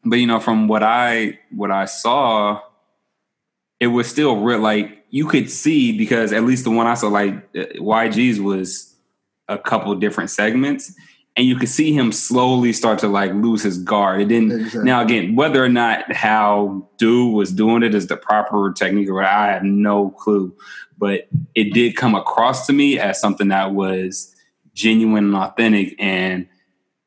[0.03, 2.61] but you know, from what I what I saw,
[3.79, 4.59] it was still real.
[4.59, 8.95] Like you could see because at least the one I saw, like uh, YG's was
[9.47, 10.93] a couple different segments,
[11.35, 14.21] and you could see him slowly start to like lose his guard.
[14.21, 14.51] It didn't.
[14.51, 14.83] Exactly.
[14.83, 19.23] Now again, whether or not how Dude was doing it is the proper technique, or
[19.23, 20.55] I have no clue.
[20.97, 24.33] But it did come across to me as something that was
[24.73, 26.47] genuine and authentic, and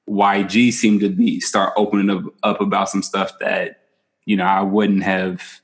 [0.08, 3.80] YG seemed to be start opening up, up about some stuff that
[4.24, 5.60] you know I wouldn't have.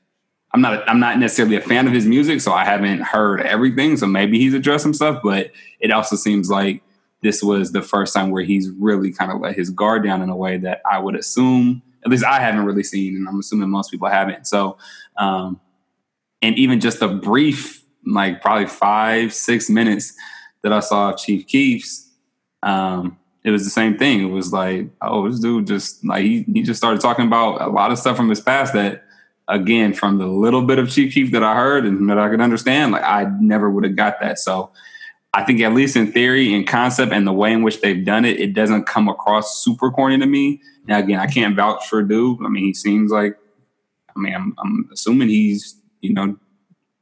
[0.53, 0.87] I'm not.
[0.89, 3.97] I'm not necessarily a fan of his music, so I haven't heard everything.
[3.97, 6.81] So maybe he's addressed some stuff, but it also seems like
[7.25, 10.29] this was the first time where he's really kind of let his guard down in
[10.29, 13.69] a way that I would assume, at least I haven't really seen, and I'm assuming
[13.69, 14.47] most people haven't.
[14.47, 14.77] So,
[15.17, 15.59] um,
[16.41, 20.13] and even just a brief, like probably five, six minutes
[20.63, 22.11] that I saw of Chief Keef's,
[22.63, 24.21] um, it was the same thing.
[24.21, 27.67] It was like, oh, this dude just like he he just started talking about a
[27.67, 29.03] lot of stuff from his past that,
[29.47, 32.41] again, from the little bit of Chief Keef that I heard and that I could
[32.41, 34.39] understand, like I never would have got that.
[34.39, 34.71] So.
[35.37, 38.23] I think at least in theory and concept and the way in which they've done
[38.23, 40.61] it, it doesn't come across super corny to me.
[40.87, 42.39] Now again, I can't vouch for dude.
[42.41, 43.37] I mean, he seems like
[44.15, 46.37] I mean, I'm, I'm assuming he's, you know,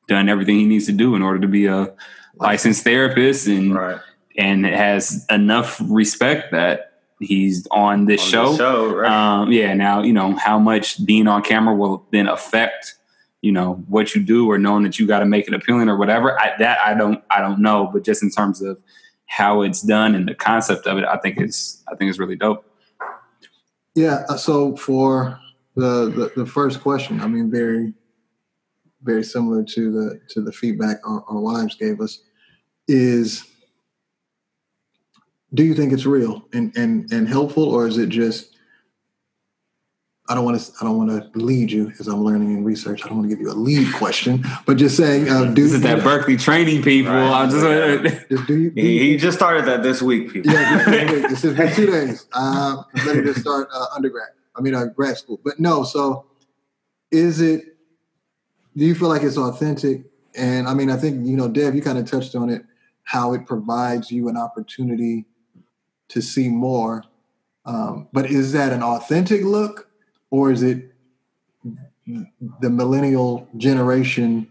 [0.07, 1.93] done everything he needs to do in order to be a
[2.35, 3.99] licensed therapist and Right.
[4.37, 8.51] and has enough respect that he's on this On show.
[8.51, 9.11] the show, right?
[9.11, 9.73] Um, yeah.
[9.73, 12.95] Now you know how much being on camera will then affect
[13.41, 15.97] you know what you do or knowing that you got to make it appealing or
[15.97, 16.39] whatever.
[16.39, 18.77] I, that I don't I don't know, but just in terms of
[19.25, 22.35] how it's done and the concept of it, I think it's I think it's really
[22.35, 22.65] dope.
[23.95, 24.23] Yeah.
[24.29, 25.39] uh, So for
[25.75, 27.93] the, the the first question, I mean, very
[29.03, 32.19] very similar to the to the feedback our, our wives gave us
[32.87, 33.45] is
[35.53, 38.53] do you think it's real and and and helpful or is it just
[40.29, 40.71] I don't want to.
[40.79, 43.03] I don't want to lead you as I'm learning in research.
[43.03, 45.73] I don't want to give you a lead question, but just saying, uh, do This
[45.73, 47.11] is that Berkeley training people.
[47.11, 47.43] Right.
[47.43, 48.71] I'm just Just do you?
[48.71, 50.53] Do he, you he just started that this week, people.
[50.53, 51.29] yeah, this, is quick.
[51.29, 52.25] this has been two days.
[52.31, 54.29] Uh, I'm ready to start uh, undergrad.
[54.55, 55.41] I mean, uh, grad school.
[55.43, 55.83] But no.
[55.83, 56.25] So,
[57.11, 57.72] is it?
[58.75, 60.03] Do you feel like it's authentic?
[60.35, 62.65] And I mean, I think you know, Dev, you kind of touched on it.
[63.03, 65.25] How it provides you an opportunity
[66.09, 67.03] to see more.
[67.65, 69.89] Um, but is that an authentic look,
[70.31, 70.93] or is it
[72.61, 74.47] the millennial generation?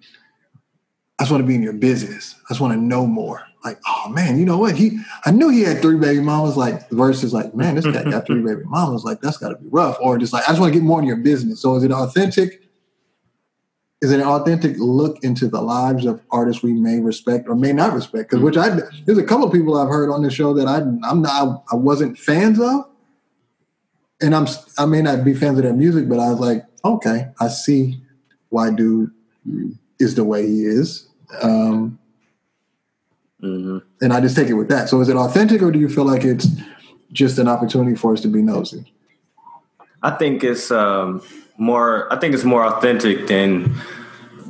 [1.19, 2.35] I just want to be in your business.
[2.49, 3.43] I just want to know more.
[3.65, 4.75] Like, oh man, you know what?
[4.77, 6.57] He, I knew he had three baby mamas.
[6.57, 9.05] Like versus like, man, this guy got three baby mamas.
[9.05, 9.97] Like that's got to be rough.
[10.01, 11.63] Or just like, I just want to get more in your business.
[11.63, 12.62] So is it authentic?
[14.03, 17.95] Is an authentic look into the lives of artists we may respect or may not
[17.95, 18.31] respect?
[18.31, 20.79] Because which I there's a couple of people I've heard on the show that I
[21.09, 22.85] I'm not I wasn't fans of,
[24.21, 27.29] and I'm I may not be fans of their music, but I was like, okay,
[27.41, 28.03] I see
[28.49, 29.13] why dude
[30.01, 31.09] is the way he is.
[31.41, 32.01] Um,
[33.41, 34.89] hmm and I just take it with that.
[34.89, 36.49] So is it authentic, or do you feel like it's
[37.13, 38.93] just an opportunity for us to be nosy?
[40.03, 41.23] I think it's um,
[41.59, 42.13] more.
[42.13, 43.75] I think it's more authentic than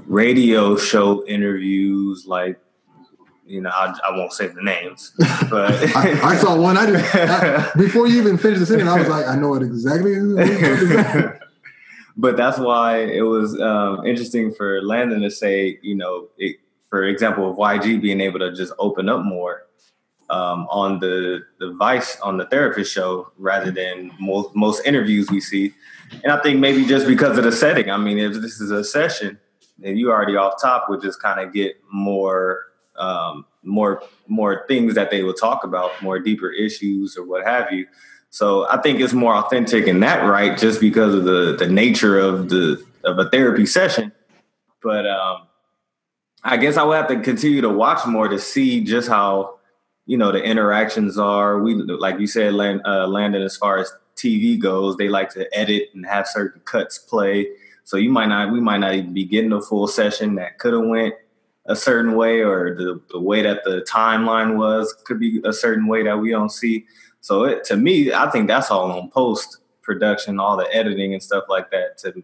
[0.06, 2.24] radio show interviews.
[2.26, 2.58] Like,
[3.46, 5.12] you know, I, I won't say the names,
[5.50, 6.76] but I, I saw one.
[6.76, 9.62] I just I, before you even finished the sentence, I was like, I know it
[9.62, 10.14] exactly.
[10.14, 11.38] who you're talking about.
[12.16, 16.56] but that's why it was um, interesting for Landon to say, you know, it,
[16.88, 19.66] for example, of YG being able to just open up more
[20.32, 25.40] um, on the the Vice on the therapist show rather than most most interviews we
[25.40, 25.74] see.
[26.24, 27.90] And I think maybe just because of the setting.
[27.90, 29.38] I mean, if this is a session,
[29.78, 32.64] then you already off top would just kind of get more
[32.96, 37.70] um, more more things that they will talk about, more deeper issues or what have
[37.70, 37.86] you.
[38.30, 42.18] So I think it's more authentic in that right, just because of the the nature
[42.18, 44.12] of the of a therapy session.
[44.82, 45.42] But um,
[46.42, 49.58] I guess I would have to continue to watch more to see just how
[50.06, 51.60] you know the interactions are.
[51.60, 55.46] We like you said, Land, uh, Landon, as far as TV goes, they like to
[55.56, 57.48] edit and have certain cuts play.
[57.84, 60.72] So you might not, we might not even be getting a full session that could
[60.72, 61.14] have went
[61.66, 65.86] a certain way, or the, the way that the timeline was could be a certain
[65.86, 66.86] way that we don't see.
[67.20, 71.22] So it, to me, I think that's all on post production, all the editing and
[71.22, 71.98] stuff like that.
[71.98, 72.22] To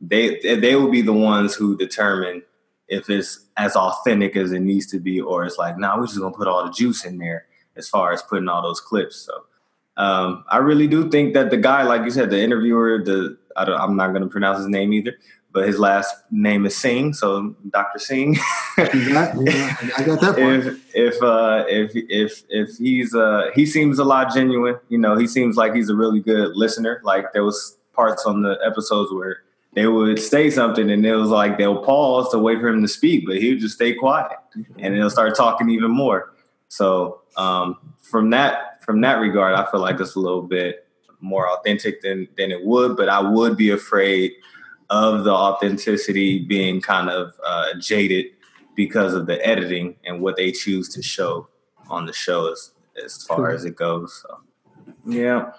[0.00, 2.42] they they will be the ones who determine
[2.88, 6.18] if it's as authentic as it needs to be, or it's like, nah, we're just
[6.18, 7.46] gonna put all the juice in there
[7.76, 9.16] as far as putting all those clips.
[9.16, 9.32] So
[9.96, 13.84] um, I really do think that the guy, like you said, the interviewer, the I
[13.84, 15.16] am not gonna pronounce his name either,
[15.56, 17.98] but his last name is Singh, so Dr.
[17.98, 18.36] Singh.
[18.76, 18.84] I
[20.04, 20.34] got that.
[20.36, 24.78] If if uh, if if if he's uh, he seems a lot genuine.
[24.90, 27.00] You know, he seems like he's a really good listener.
[27.04, 29.38] Like there was parts on the episodes where
[29.76, 32.88] they would say something and it was like they'll pause to wait for him to
[32.88, 34.32] speak, but he would just stay quiet
[34.78, 36.32] and they'll start talking even more.
[36.68, 40.88] So um, from that from that regard, I feel like it's a little bit
[41.20, 44.32] more authentic than than it would, but I would be afraid
[44.88, 48.26] of the authenticity being kind of uh, jaded
[48.76, 51.48] because of the editing and what they choose to show
[51.90, 52.72] on the show as,
[53.04, 54.22] as far as it goes.
[54.22, 54.40] So,
[55.04, 55.52] yeah.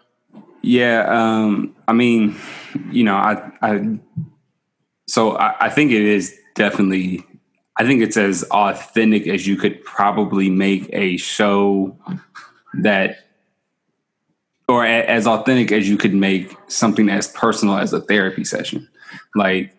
[0.61, 1.05] Yeah.
[1.07, 2.35] Um, I mean,
[2.91, 3.99] you know, I, I,
[5.07, 7.23] so I, I think it is definitely,
[7.77, 11.97] I think it's as authentic as you could probably make a show
[12.73, 13.17] that
[14.67, 18.87] or as authentic as you could make something as personal as a therapy session.
[19.35, 19.73] Like,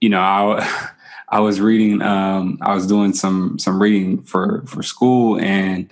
[0.00, 0.90] you know, I
[1.28, 5.90] I was reading, um, I was doing some some reading for for school, and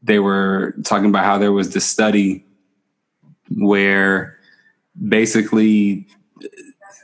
[0.00, 2.46] they were talking about how there was this study
[3.50, 4.38] where
[5.08, 6.06] basically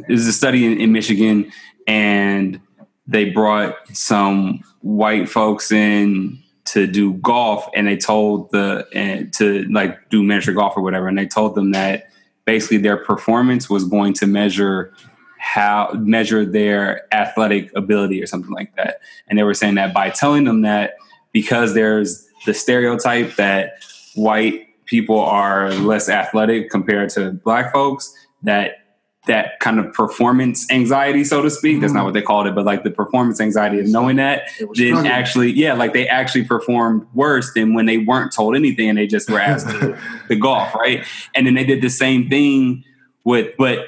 [0.09, 1.51] there's a study in, in Michigan,
[1.87, 2.61] and
[3.07, 9.65] they brought some white folks in to do golf and they told the and to
[9.71, 12.09] like do miniature golf or whatever and they told them that
[12.45, 14.93] basically their performance was going to measure
[15.39, 19.01] how measure their athletic ability or something like that.
[19.29, 20.95] And they were saying that by telling them that
[21.33, 23.75] because there's the stereotype that
[24.15, 28.79] white people are less athletic compared to black folks, that
[29.27, 31.81] that kind of performance anxiety, so to speak.
[31.81, 35.07] That's not what they called it, but like the performance anxiety of knowing that didn't
[35.07, 39.07] actually, yeah, like they actually performed worse than when they weren't told anything and they
[39.07, 41.05] just were asked to, to golf, right?
[41.35, 42.85] And then they did the same thing
[43.25, 43.81] with, but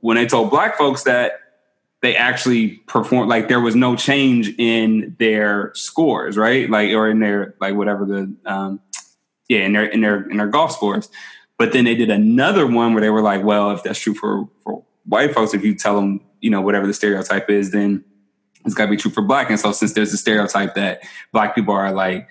[0.00, 1.32] when they told black folks that
[2.00, 6.70] they actually performed, like there was no change in their scores, right?
[6.70, 8.80] Like, or in their, like whatever the, um,
[9.50, 11.10] yeah, in their, in their, in their golf scores.
[11.58, 14.48] But then they did another one where they were like, well, if that's true for,
[14.62, 18.04] for white folks, if you tell them, you know, whatever the stereotype is, then
[18.64, 19.50] it's got to be true for black.
[19.50, 22.28] And so since there's a stereotype that black people are like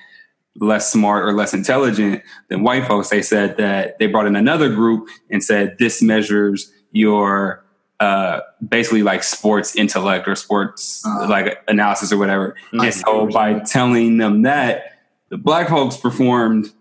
[0.56, 4.70] less smart or less intelligent than white folks, they said that they brought in another
[4.70, 7.64] group and said this measures your
[8.00, 12.56] uh, basically like sports intellect or sports uh, like analysis or whatever.
[12.72, 14.96] And so by telling them that,
[15.28, 16.72] the black folks performed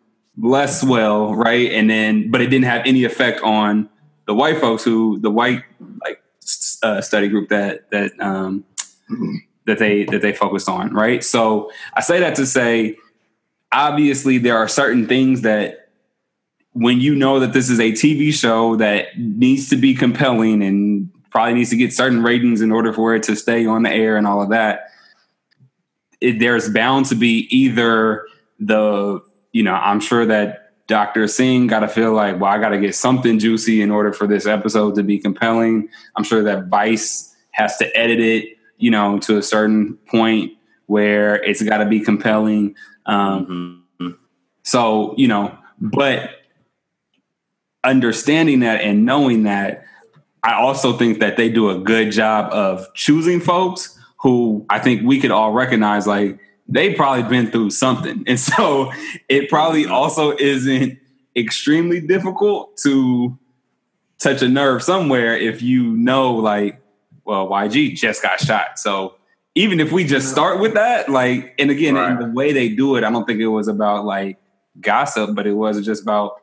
[0.41, 1.73] less well, right?
[1.73, 3.89] And then, but it didn't have any effect on
[4.27, 5.65] the white folks who the white
[6.05, 6.23] like
[6.83, 8.65] uh, study group that that um,
[9.11, 9.37] mm-hmm.
[9.67, 11.25] that they that they focused on, right?
[11.25, 12.97] So I say that to say,
[13.73, 15.89] obviously, there are certain things that
[16.73, 21.11] when you know that this is a TV show that needs to be compelling and
[21.31, 24.17] probably needs to get certain ratings in order for it to stay on the air
[24.17, 24.91] and all of that,
[26.21, 28.27] it, there's bound to be either
[28.61, 29.21] the
[29.53, 31.29] you know, I'm sure that Dr.
[31.29, 34.27] Singh got to feel like, well, I got to get something juicy in order for
[34.27, 35.89] this episode to be compelling.
[36.17, 40.53] I'm sure that Vice has to edit it, you know, to a certain point
[40.87, 42.75] where it's got to be compelling.
[43.05, 44.13] Um, mm-hmm.
[44.63, 46.31] So, you know, but
[47.85, 49.85] understanding that and knowing that,
[50.43, 55.03] I also think that they do a good job of choosing folks who I think
[55.03, 58.25] we could all recognize, like, they probably been through something.
[58.27, 58.93] And so
[59.29, 60.99] it probably also isn't
[61.35, 63.39] extremely difficult to
[64.19, 66.81] touch a nerve somewhere if you know like,
[67.25, 68.79] well, YG just got shot.
[68.79, 69.15] So
[69.55, 72.19] even if we just start with that, like, and again, right.
[72.19, 74.39] the way they do it, I don't think it was about like
[74.81, 76.41] gossip, but it was just about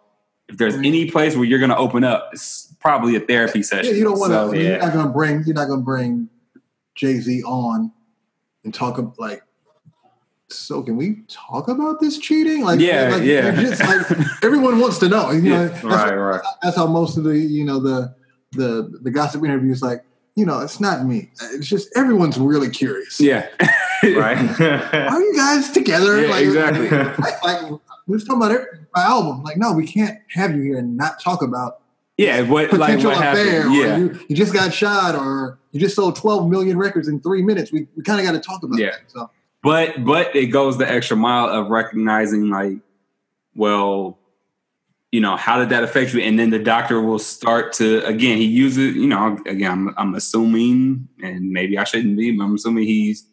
[0.48, 0.86] if there's mm-hmm.
[0.86, 3.92] any place where you're going to open up, it's probably a therapy session.
[3.92, 4.50] Yeah, you don't want to.
[4.50, 4.62] So, yeah.
[4.62, 5.44] You're not going to bring.
[5.44, 6.30] You're not going to bring
[6.94, 7.92] Jay Z on
[8.64, 9.42] and talk like
[10.50, 12.64] so can we talk about this cheating?
[12.64, 13.52] Like, yeah, like, yeah.
[13.52, 14.06] Just, like,
[14.44, 15.32] everyone wants to know.
[15.32, 16.42] You know, yeah, that's right, right.
[16.62, 18.16] That's how most of the you know the
[18.52, 20.04] the the gossip interviews like.
[20.38, 21.32] You know, it's not me.
[21.54, 23.22] It's just everyone's really curious.
[23.22, 23.48] Yeah,
[24.04, 24.62] right.
[24.94, 26.24] Are you guys together?
[26.24, 26.90] Yeah, like, exactly.
[26.90, 29.44] Like, like we're talking about it, my album.
[29.44, 31.80] Like, no, we can't have you here and not talk about
[32.18, 33.76] yeah, what potential like what affair, happened?
[33.76, 37.42] Yeah, you, you, just got shot, or you just sold 12 million records in three
[37.42, 37.72] minutes.
[37.74, 38.92] We, we kind of got to talk about yeah.
[38.92, 39.02] that.
[39.08, 39.30] So
[39.66, 42.78] but but it goes the extra mile of recognizing like,
[43.56, 44.20] well,
[45.12, 46.22] you know, how did that affect you?
[46.22, 48.38] And then the doctor will start to again.
[48.38, 49.72] He uses, you know, again.
[49.72, 53.26] I'm, I'm assuming, and maybe I shouldn't be, but I'm assuming he's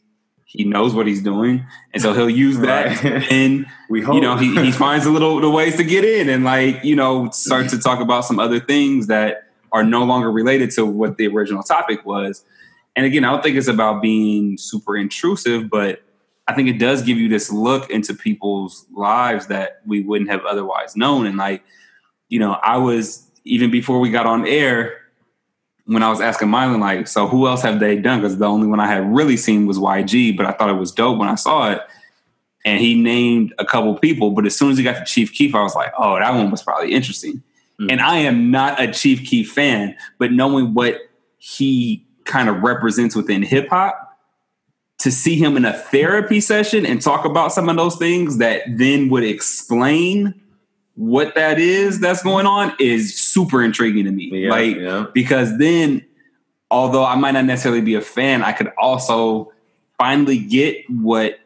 [0.47, 3.05] he knows what he's doing, and so he'll use that.
[3.05, 3.31] Right.
[3.31, 6.31] And We hope you know, he, he finds a little the ways to get in,
[6.31, 10.33] and like you know, start to talk about some other things that are no longer
[10.33, 12.43] related to what the original topic was.
[12.97, 16.03] And again, I don't think it's about being super intrusive, but
[16.53, 20.45] I think it does give you this look into people's lives that we wouldn't have
[20.45, 21.27] otherwise known.
[21.27, 21.65] And like,
[22.29, 24.99] you know, I was even before we got on air
[25.87, 28.21] when I was asking Mylan, like, so who else have they done?
[28.21, 30.93] Because the only one I had really seen was YG, but I thought it was
[30.93, 31.81] dope when I saw it.
[32.65, 35.55] And he named a couple people, but as soon as he got to Chief Keef,
[35.55, 37.43] I was like, oh, that one was probably interesting.
[37.81, 37.93] Mm.
[37.93, 40.99] And I am not a Chief Keef fan, but knowing what
[41.39, 44.12] he kind of represents within hip hop,
[45.03, 48.63] to see him in a therapy session and talk about some of those things that
[48.69, 50.33] then would explain
[50.95, 54.31] what that is that's going on is super intriguing to me.
[54.33, 55.07] Yeah, like yeah.
[55.13, 56.05] because then
[56.71, 59.53] although I might not necessarily be a fan, I could also
[59.99, 61.41] finally get what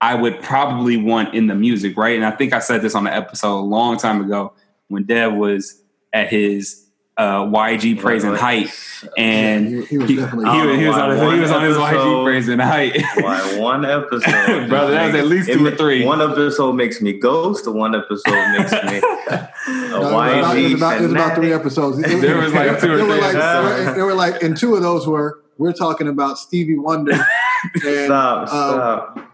[0.00, 2.16] I would probably want in the music, right?
[2.16, 4.52] And I think I said this on the episode a long time ago
[4.88, 5.80] when Dev was
[6.12, 6.84] at his
[7.18, 8.70] uh, YG praise and height,
[9.16, 10.50] and Yeah, he, he was definitely.
[10.74, 13.02] he he was on his, he was on his YG episode- praise and height.
[13.16, 14.22] Why one episode,
[14.68, 16.04] Brother, that was at least It two or three.
[16.04, 17.64] One episode makes me ghost.
[17.64, 18.98] The one episode makes me
[19.30, 19.50] a
[19.90, 21.98] No, it was about, it was YG about, it was about three episodes.
[21.98, 23.96] It- There was like two or were three like episodes.
[23.96, 28.42] there were like, and two of those were we're talking about Stevie Wonder and Stop,
[28.44, 29.32] uh, stop.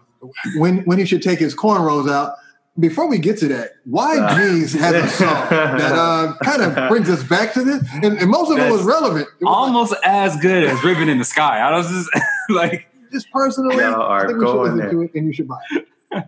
[0.57, 2.33] when when he should take his cornrows out.
[2.77, 7.23] Before we get to that, YG's has a song that uh, kind of brings us
[7.23, 9.27] back to this, and, and most of it was relevant.
[9.39, 11.59] It was like, Almost as good as Ribbon in the Sky.
[11.59, 12.09] I was just
[12.49, 15.33] like, just personally, Y'all are I think we should going listen to it, and you
[15.33, 15.87] should buy it.
[16.11, 16.27] but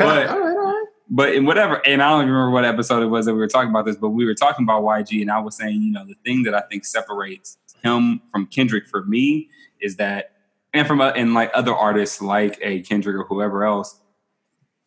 [0.00, 0.86] all right, all right.
[1.08, 3.46] but in whatever, and I don't even remember what episode it was that we were
[3.46, 6.04] talking about this, but we were talking about YG, and I was saying, you know,
[6.04, 10.32] the thing that I think separates him from Kendrick for me is that,
[10.74, 14.00] and from uh, and like other artists like a Kendrick or whoever else,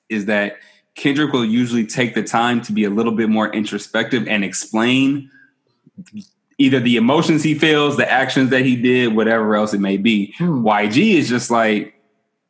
[0.09, 0.57] is that
[0.99, 5.31] Kendrick will usually take the time to be a little bit more introspective and explain
[6.57, 10.33] either the emotions he feels, the actions that he did, whatever else it may be.
[10.38, 10.65] Hmm.
[10.67, 11.93] YG is just like,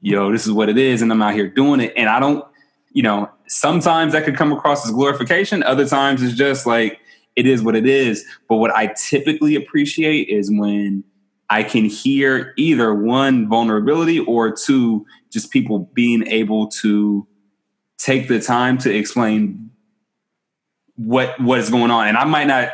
[0.01, 1.93] yo, this is what it is, and I'm out here doing it.
[1.95, 2.43] And I don't,
[2.91, 5.61] you know, sometimes that could come across as glorification.
[5.61, 6.99] Other times it's just like,
[7.35, 8.25] it is what it is.
[8.47, 11.03] But what I typically appreciate is when
[11.51, 17.27] I can hear either one, vulnerability, or two, just people being able to
[17.99, 19.69] take the time to explain
[20.95, 22.07] what what is going on.
[22.07, 22.69] And I might not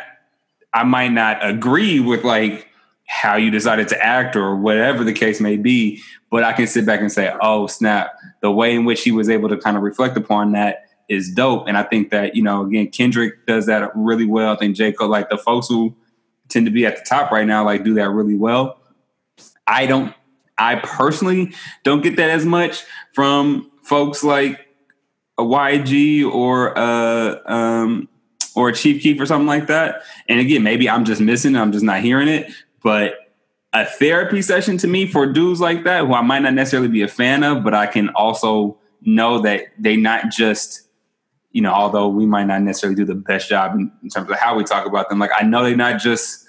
[0.74, 2.70] I might not agree with like
[3.08, 6.86] how you decided to act or whatever the case may be, but I can sit
[6.86, 8.12] back and say, oh, snap,
[8.42, 11.68] the way in which he was able to kind of reflect upon that is dope.
[11.68, 14.54] And I think that, you know, again, Kendrick does that really well.
[14.54, 14.92] I think J.
[14.92, 15.96] Cole like the folks who
[16.50, 18.80] tend to be at the top right now, like do that really well.
[19.68, 20.14] I don't,
[20.58, 22.84] I personally don't get that as much
[23.14, 24.65] from folks like
[25.38, 28.08] a YG or a, um,
[28.56, 30.04] or a Chief Keef or something like that.
[30.30, 31.56] And again, maybe I'm just missing.
[31.56, 32.52] I'm just not hearing it.
[32.82, 33.16] But
[33.74, 37.02] a therapy session to me for dudes like that, who I might not necessarily be
[37.02, 40.84] a fan of, but I can also know that they not just,
[41.52, 44.38] you know, although we might not necessarily do the best job in, in terms of
[44.38, 46.46] how we talk about them, like I know they're not just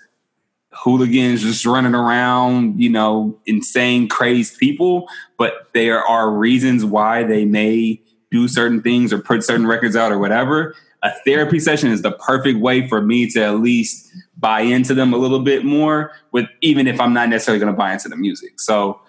[0.71, 7.45] hooligans just running around, you know, insane, crazed people, but there are reasons why they
[7.45, 8.01] may
[8.37, 10.75] do certain things or put certain records out or whatever.
[11.03, 15.13] A therapy session is the perfect way for me to at least buy into them
[15.13, 18.17] a little bit more with even if I'm not necessarily going to buy into the
[18.17, 18.59] music.
[18.61, 19.01] So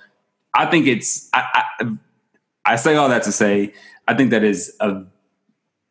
[0.54, 1.92] I think it's I, I
[2.66, 3.74] I say all that to say
[4.08, 5.04] I think that is a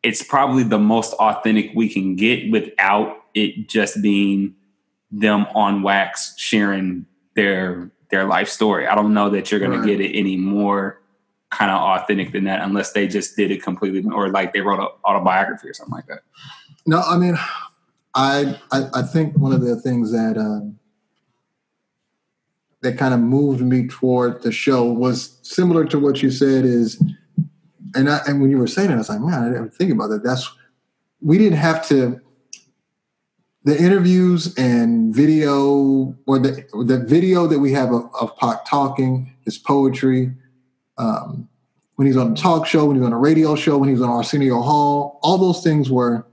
[0.03, 4.55] it's probably the most authentic we can get without it just being
[5.11, 8.87] them on wax sharing their their life story.
[8.87, 9.85] I don't know that you're going Right.
[9.85, 11.01] to get it any more
[11.49, 14.79] kind of authentic than that unless they just did it completely or like they wrote
[14.79, 16.19] an autobiography or something like that.
[16.85, 17.37] No, I mean,
[18.15, 20.79] I, I I think one of the things that um,
[22.81, 26.65] that kind of moved me toward the show was similar to what you said.
[26.65, 27.01] Is
[27.95, 29.91] and I, and when you were saying it, I was like, man, I didn't think
[29.91, 30.23] about that.
[30.23, 30.51] That's
[31.21, 32.21] we didn't have to.
[33.63, 39.35] The interviews and video, or the the video that we have of, of Pac talking,
[39.43, 40.31] his poetry,
[40.97, 41.47] um,
[41.95, 44.01] when he's on a talk show, when he's on a radio show, when he was
[44.01, 46.25] on Arsenio Hall, all those things were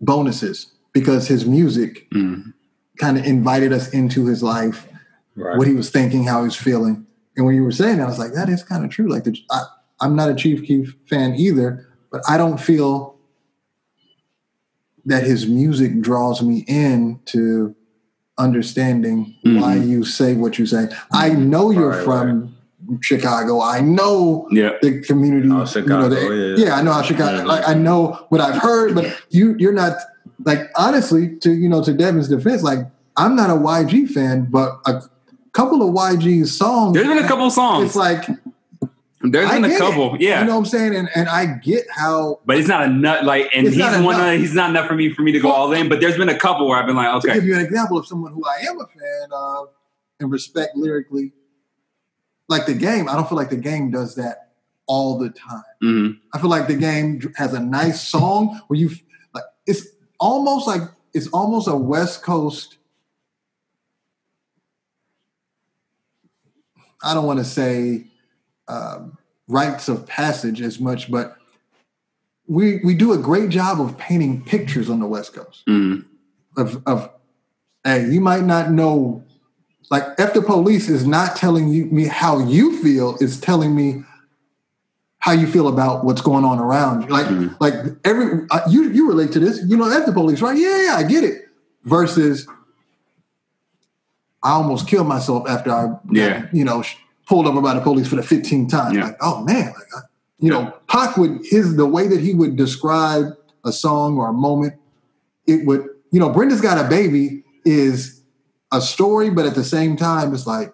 [0.00, 2.52] bonuses because his music Mm.
[2.98, 4.86] kind of invited us into his life,
[5.36, 5.58] Right.
[5.58, 7.06] what he was thinking, how he was feeling.
[7.36, 9.08] And when you were saying that, I was like, that is kind of true.
[9.08, 9.62] Like, the, I,
[10.00, 13.16] I'm not a Chief Keef fan either, but I don't feel
[15.06, 17.74] that his music draws me in to
[18.38, 19.60] understanding Mhm.
[19.60, 20.88] why you say what you say.
[21.12, 22.54] I know you're Right, from
[23.00, 23.60] Chicago.
[23.62, 24.70] I know Yeah.
[24.82, 25.48] the community.
[25.50, 26.66] Oh, you know, the- yeah.
[26.66, 27.42] yeah, I know how Chicago.
[27.42, 27.46] Mhm.
[27.46, 29.96] Like I know what I've heard, but you you're not
[30.44, 32.62] like honestly to you know to Devin's defense.
[32.62, 32.80] Like
[33.16, 35.02] I'm not a YG fan, but a
[35.52, 36.94] couple of YG's songs.
[36.94, 37.86] There's been a couple songs.
[37.86, 38.26] It's like
[39.22, 39.80] There's I been a get it.
[39.80, 40.16] couple.
[40.20, 40.40] Yeah.
[40.40, 43.24] you know what I'm saying, and and I get how But it's not enough.
[43.24, 44.16] Like, and he's not one.
[44.16, 44.34] enough.
[44.34, 45.88] Of, he's not enough for me for me to go all in.
[45.88, 47.96] But there's been a couple where I've been like, to okay, give you an example
[47.96, 49.68] of someone who I am a fan of
[50.20, 51.32] and respect lyrically,
[52.48, 53.08] like the game.
[53.08, 54.50] I don't feel like the game does that
[54.86, 55.62] all the time.
[55.82, 56.18] mhm.
[56.34, 58.90] I feel like the game has a nice song where you
[59.32, 59.86] like it's
[60.20, 60.82] almost like
[61.14, 62.76] it's almost a West Coast.
[67.02, 68.06] I don't want to say
[68.68, 69.16] um,
[69.48, 71.36] rites of passage as much, but
[72.46, 76.04] we we do a great job of painting pictures on the West Coast Mhm.
[76.56, 77.10] of of
[77.84, 79.22] hey, you might not know
[79.90, 84.02] like if the police is not telling you me how you feel, it's telling me
[85.18, 87.08] how you feel about what's going on around you.
[87.08, 87.56] Like Mhm.
[87.60, 87.74] like
[88.04, 90.56] every uh, you you relate to this, you know, F the police, right?
[90.56, 91.42] Yeah, yeah, I get it.
[91.84, 92.46] Versus
[94.42, 96.46] I almost killed myself after I Yeah.
[96.52, 96.82] you know,
[97.26, 98.94] pulled over by the police for the 15th time.
[98.94, 99.04] Yeah.
[99.06, 100.00] Like, oh man, like, I,
[100.38, 104.32] you know, Pac would his the way that he would describe a song or a
[104.32, 104.74] moment,
[105.46, 108.20] it would, you know, Brenda's got a baby is
[108.76, 110.72] a story, but at the same time, it's like,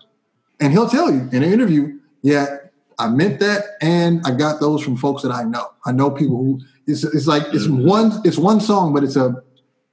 [0.60, 2.56] and he'll tell you in an interview, yeah,
[2.98, 5.68] I meant that, and I got those from folks that I know.
[5.84, 7.84] I know people who it's it's like it's Mhm.
[7.86, 9.36] one it's one song, but it's a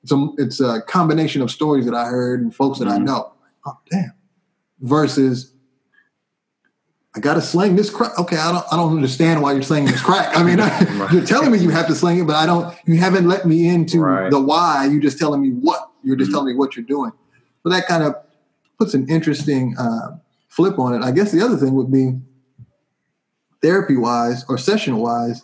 [0.03, 3.05] it's a it's a combination of stories that I heard and folks that I Mhm.
[3.05, 3.31] know.
[3.65, 4.11] Oh damn.
[4.81, 5.53] Versus
[7.15, 8.17] I gotta sling this crack.
[8.19, 10.35] Okay, I don't I don't understand why you're slinging this crack.
[10.37, 10.57] I mean,
[11.11, 12.75] you're telling me you have to sling it, but I don't.
[12.85, 14.29] You haven't let me into Right.
[14.29, 14.85] the why.
[14.91, 15.89] You're just telling me what.
[16.03, 16.33] You're just Mhm.
[16.33, 17.11] telling me what you're doing.
[17.67, 18.15] So that kind of
[18.79, 20.15] puts an interesting uh,
[20.47, 21.03] flip on it.
[21.03, 22.17] I guess the other thing would be
[23.61, 25.41] therapy wise or session wise.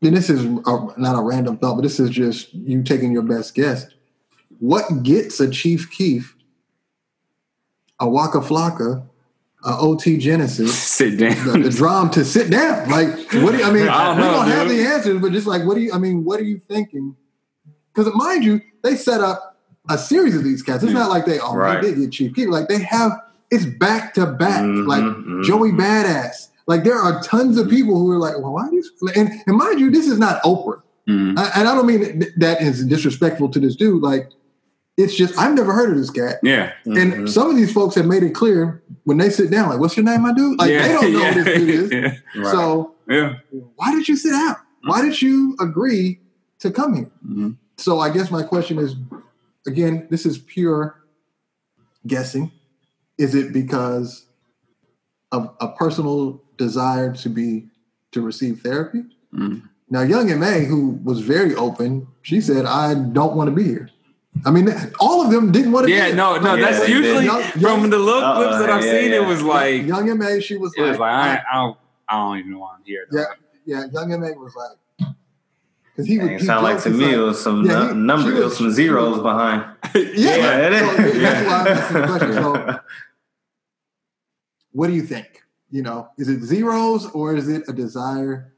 [0.00, 3.24] And this is a, not a random thought, but this is just you taking your
[3.24, 3.86] best guess.
[4.60, 6.36] What gets a Chief Keef,
[7.98, 9.04] a Waka Flocka,
[9.64, 11.46] a OT Genasis, sit down.
[11.46, 12.88] the, the drum to sit down.
[12.88, 13.10] Like,
[13.42, 13.88] what do you, I mean?
[13.88, 15.92] I don't we know, don't have the answers, but just like, what do you?
[15.92, 17.16] I mean, what are you thinking?
[17.92, 19.49] Because mind you, they set up
[19.90, 20.82] a series of these cats.
[20.82, 21.82] It's not like they oh Right.
[21.82, 22.52] they did get cheap people.
[22.54, 23.12] Like they have
[23.50, 24.62] it's back to back.
[24.62, 25.44] Mhm, Like mhm.
[25.44, 26.48] Joey Badass.
[26.66, 28.88] Like there are tons of people who are like, well, why these?
[29.16, 31.36] And, and mind you, this is not Oprah, Mhm.
[31.36, 34.02] I- and I don't mean that is disrespectful to this dude.
[34.02, 34.30] Like
[34.96, 36.38] it's just I've never heard of this cat.
[36.42, 36.72] Yeah.
[36.84, 37.28] And Mhm.
[37.28, 40.04] some of these folks have made it clear when they sit down, like, what's your
[40.04, 40.58] name, my dude?
[40.58, 40.82] Like yeah.
[40.86, 41.32] they don't know yeah.
[41.32, 41.90] who this dude is.
[42.34, 42.42] Yeah.
[42.42, 42.52] Right.
[42.52, 43.34] So Yeah.
[43.76, 44.56] why did you sit down?
[44.84, 46.20] Why did you agree
[46.60, 47.10] to come here?
[47.26, 47.56] Mhm.
[47.78, 48.94] So I guess my question is,
[49.66, 51.02] again, this is pure
[52.06, 52.50] guessing.
[53.18, 54.26] Is it because
[55.32, 57.68] of a personal desire to be
[58.12, 59.04] to receive therapy?
[59.34, 59.62] Mhm.
[59.92, 63.90] Now, Young M.A., who was very open, she said, I don't want to be here.
[64.46, 64.68] I mean,
[65.00, 66.14] all of them didn't want to be Yeah, here.
[66.14, 66.54] no, no.
[66.54, 69.12] Yeah, that's they usually Young- from the little Uh-uh, clips that I've yeah, seen.
[69.12, 71.76] It was like, Young M.A., she was it was like, like, I- I, I, don't,
[72.08, 73.06] I don't even know why I'm here.
[73.12, 73.24] Yeah,
[73.66, 73.84] yeah.
[73.92, 74.32] Young M.A.
[74.38, 74.78] was like,
[76.02, 76.40] because he would.
[76.42, 78.56] Sound like to me it was some Yeah, nu- he- number, she it was- was
[78.58, 79.62] some zeros behind.
[79.94, 80.80] yeah, Yeah, it is.
[80.80, 81.32] so Yeah.
[81.32, 82.32] that's why I'm asking the question.
[82.34, 82.80] So,
[84.72, 85.42] what do you think?
[85.70, 88.52] You know, is it zeros or is it a desire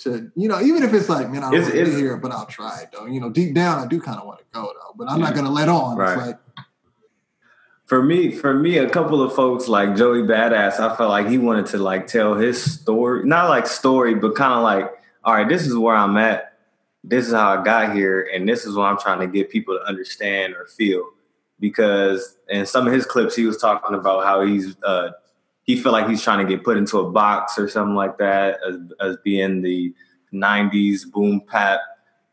[0.00, 2.16] to, you know, even if it's like, man, I don't It's- want to be here,
[2.16, 3.06] but I'll try it though.
[3.06, 5.32] You know, deep down, I do kind of want to go though, but I'm not
[5.34, 5.96] going to let on.
[5.96, 6.16] Right.
[6.18, 6.38] It's like,
[7.86, 11.38] For me, for me, a couple of folks like Joey Badass, I felt like he
[11.38, 14.90] wanted to like tell his story, not like story, but kind of like,
[15.24, 16.58] all right, this is where I'm at.
[17.04, 19.76] This is how I got here, and this is what I'm trying to get people
[19.76, 21.04] to understand or feel.
[21.58, 25.10] Because in some of his clips, he was talking about how he's uh,
[25.64, 28.58] he felt like he's trying to get put into a box or something like that
[28.66, 29.94] as, as being the
[30.32, 31.80] '90s boom bap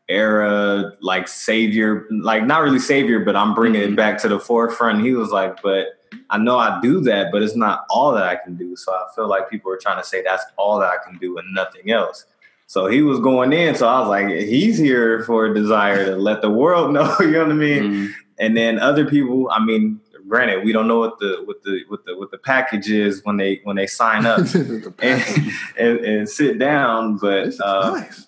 [0.08, 3.92] era, like savior, like not really savior, but I'm bringing Mhm.
[3.92, 5.02] it back to the forefront.
[5.02, 5.86] He was like, but
[6.30, 8.74] I know I do that, but it's not all that I can do.
[8.74, 11.38] So I feel like people are trying to say that's all that I can do
[11.38, 12.24] and nothing else.
[12.70, 13.74] So he was going in.
[13.74, 17.16] So I was like, he's here for a desire to let the world know.
[17.18, 17.82] You know what I mean?
[17.82, 18.12] Mhm.
[18.38, 19.98] And then other people, I mean,
[20.28, 23.38] granted, we don't know what the what the what the what the package is when
[23.38, 27.16] they when they sign up the and, and, and sit down.
[27.16, 28.24] But uh, nice.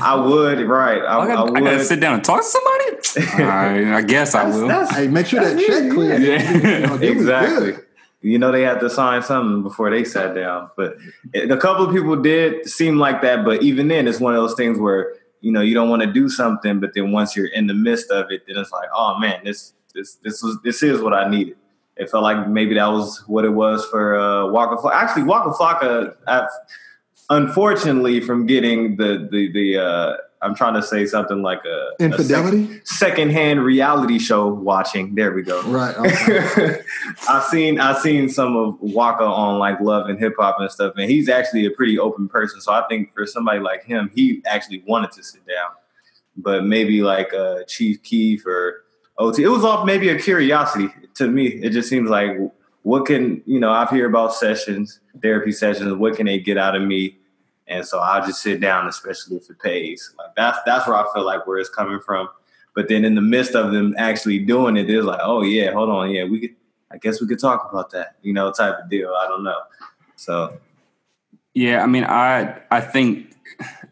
[0.00, 1.02] I would, right?
[1.02, 1.62] I, I, I gotta, I would.
[1.64, 2.84] gotta sit down and talk to somebody.
[3.42, 4.68] All right, I guess I will.
[4.68, 6.18] that's- Hey, make sure that check me, clear.
[6.18, 6.52] yeah.
[6.80, 7.74] You know, they was exactly.
[8.22, 10.70] You know, they had to sign something before they sat down.
[10.76, 10.96] But
[11.34, 13.44] a couple of people did seem like that.
[13.44, 16.10] But even then, it's one of those things where you know, you don't want to
[16.10, 19.18] do something, but then once you're in the midst of it, then it's like, oh
[19.18, 21.56] man, this this this was this is what I needed.
[21.96, 24.94] It felt like maybe that was what it was for uh, Waka Flocka.
[24.94, 26.46] Actually, Waka Flocka, uh,
[27.28, 32.64] unfortunately, from getting the the the uh, I'm trying to say something like a infidelity,
[32.64, 35.14] a sec- secondhand reality show watching.
[35.14, 35.62] There we go.
[35.62, 35.94] Right.
[36.22, 36.80] Okay.
[37.28, 40.94] I've seen I've seen some of Waka on like Love and Hip Hop and stuff,
[40.96, 42.60] and he's actually a pretty open person.
[42.60, 45.70] So I think for somebody like him, he actually wanted to sit down,
[46.36, 48.84] but maybe like uh, Chief Keef or
[49.18, 51.46] OT, it was all maybe a curiosity to me.
[51.46, 52.36] It just seems like
[52.82, 53.70] what can you know?
[53.70, 55.92] I've heard about sessions, therapy sessions.
[55.94, 57.18] What can they get out of me?
[57.68, 60.12] And so I'll just sit down, especially if it pays.
[60.18, 62.28] Like that's that's where I feel like where it's coming from.
[62.74, 65.90] But then in the midst of them actually doing it, it's like, oh yeah, hold
[65.90, 66.56] on, yeah, we could.
[66.90, 69.14] I guess we could talk about that, you know, type of deal.
[69.18, 69.60] I don't know.
[70.16, 70.58] So,
[71.54, 73.32] yeah, I mean, I I think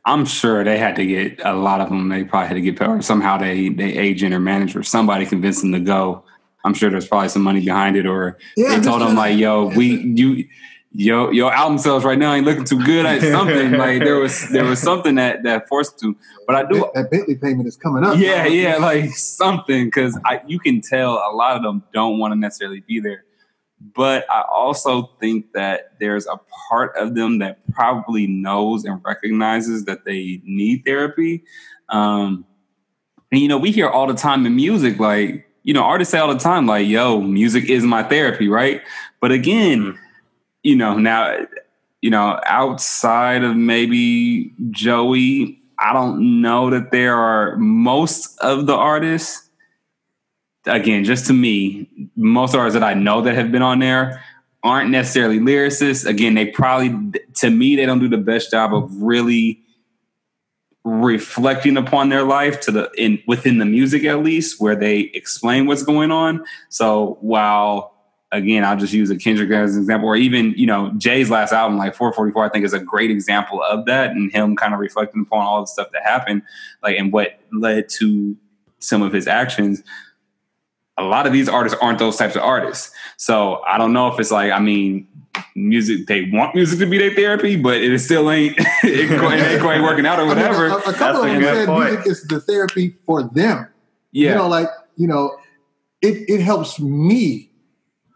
[0.05, 2.09] I'm sure they had to get a lot of them.
[2.09, 5.73] They probably had to get or somehow they they agent or manager somebody convinced them
[5.73, 6.25] to go.
[6.65, 9.67] I'm sure there's probably some money behind it, or yeah, they told them like, "Yo,
[9.67, 10.47] we you
[10.93, 13.07] yo your album sales right now ain't looking too good.
[13.07, 16.17] At something like there was there was something that that forced to
[16.47, 20.19] but i do that, that bentley payment is coming up yeah yeah like something because
[20.25, 23.25] i you can tell a lot of them don't want to necessarily be there
[23.95, 29.85] but i also think that there's a part of them that probably knows and recognizes
[29.85, 31.45] that they need therapy
[31.91, 32.45] um
[33.31, 36.19] and you know we hear all the time in music like you know artists say
[36.19, 38.83] all the time like yo music is my therapy right?
[39.21, 40.07] But again mm-hmm
[40.63, 41.39] you know, now,
[42.03, 48.75] you know, outside of maybe Joey, I don't know that there are most of the
[48.75, 49.49] artists.
[50.67, 54.23] Again, just to me, most artists that I know that have been on there
[54.63, 56.07] aren't necessarily lyricists.
[56.07, 59.63] Again, they probably, to me, they don't do the best job of really
[60.85, 65.67] reflecting upon their life to the in within the music at least, where they explain
[65.67, 66.45] what's going on.
[66.69, 67.95] So while
[68.33, 71.53] again, I'll just use a Kendrick as an example, or even, you know, Jay's last
[71.53, 74.81] album, like 444, I think is a great example of that and him kind of
[74.81, 76.43] reflecting upon all the stuff that happened,
[76.83, 78.37] like, and what led to
[78.79, 79.83] some of his actions.
[80.97, 82.93] A lot of these artists aren't those types of artists.
[83.17, 85.09] So I don't know if it's like, I mean,
[85.57, 88.55] music, they want music to be their therapy, but it still ain't,
[88.85, 90.67] it ain't quite working out or whatever.
[90.67, 91.91] I mean, a, a, couple That's of them said point.
[91.91, 93.67] music is the therapy for them.
[94.13, 94.31] Yeah.
[94.31, 95.37] You know, like, you know,
[96.03, 97.50] it, it helps me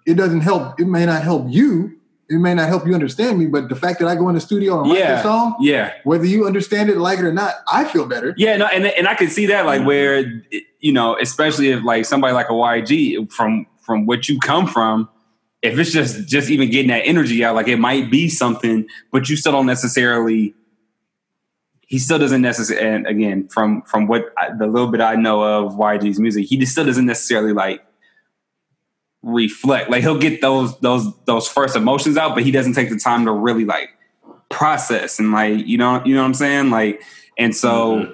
[0.06, 0.80] it doesn't help.
[0.80, 1.98] It may not help you.
[2.28, 4.40] It may not help you understand me, but the fact that I go in the
[4.40, 7.54] studio and write yeah, the song, yeah, whether you understand it, like it or not,
[7.70, 8.34] I feel better.
[8.38, 9.86] Yeah, no, and and I can see that, like mm-hmm.
[9.86, 10.42] where
[10.80, 15.08] you know, especially if like somebody like a YG from from what you come from,
[15.60, 19.28] if it's just just even getting that energy out, like it might be something, but
[19.28, 20.54] you still don't necessarily.
[21.86, 25.42] He still doesn't necessarily, and again, from from what I, the little bit I know
[25.42, 27.84] of YG's music, he just still doesn't necessarily like
[29.24, 29.90] reflect.
[29.90, 33.24] Like he'll get those those those first emotions out, but he doesn't take the time
[33.24, 33.90] to really like
[34.50, 36.70] process and like you know you know what I'm saying.
[36.70, 37.02] Like
[37.38, 38.12] and so mm-hmm.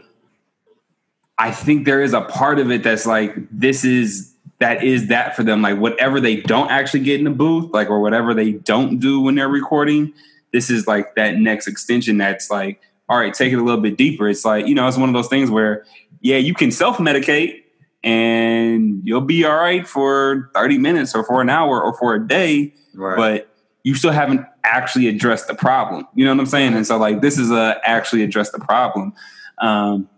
[1.38, 5.36] I think there is a part of it that's like this is that is that
[5.36, 5.62] for them.
[5.62, 9.20] Like whatever they don't actually get in the booth, like or whatever they don't do
[9.20, 10.12] when they're recording,
[10.52, 12.80] this is like that next extension that's like
[13.11, 14.28] all right, take it a little bit deeper.
[14.28, 15.84] It's like, you know, it's one of those things where,
[16.20, 17.64] yeah, you can self medicate
[18.03, 22.26] and you'll be all right for 30 minutes or for an hour or for a
[22.26, 23.16] day, right.
[23.16, 26.07] but you still haven't actually addressed the problem.
[26.14, 26.74] You know what I'm saying?
[26.74, 29.12] And so like this is a actually address the problem.
[29.59, 30.09] Um,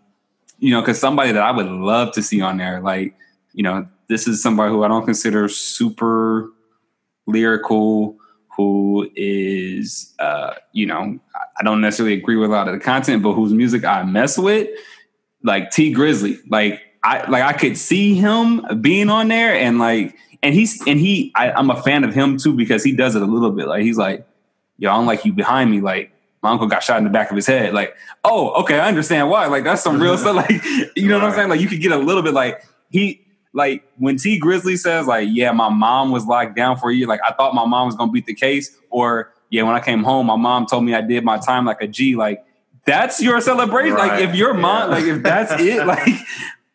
[0.59, 3.17] you know, because somebody that I would love to see on there, like,
[3.53, 6.51] you know, this is somebody who I don't consider super
[7.27, 8.17] lyrical,
[8.57, 11.19] who is, uh, you know,
[11.59, 14.39] I don't necessarily agree with a lot of the content, but whose music I mess
[14.39, 14.69] with,
[15.43, 16.39] like Tee Grizzley.
[16.49, 20.99] Like, I like I could see him being on there and like and he's and
[21.01, 23.67] he I, am a fan of him too because he does it a little bit.
[23.67, 24.27] Like he's like,
[24.79, 25.81] yo, I don't like you behind me.
[25.81, 27.73] Like my uncle got shot in the back of his head.
[27.75, 29.47] Like, oh, okay, I understand why.
[29.47, 30.37] Like that's some real stuff.
[30.37, 30.63] Like,
[30.97, 31.49] you know what I'm saying?
[31.49, 33.21] Like you could get a little bit like he
[33.53, 37.07] like when Tee Grizzley says, like, yeah, my mom was locked down for a year,
[37.07, 40.03] like I thought my mom was gonna beat the case, or yeah, when I came
[40.03, 42.45] home, my mom told me I did my time like a G, like
[42.85, 43.95] that's your celebration.
[43.95, 44.13] Right.
[44.13, 44.97] Like if your mom, yeah.
[44.97, 46.09] like if that's it, like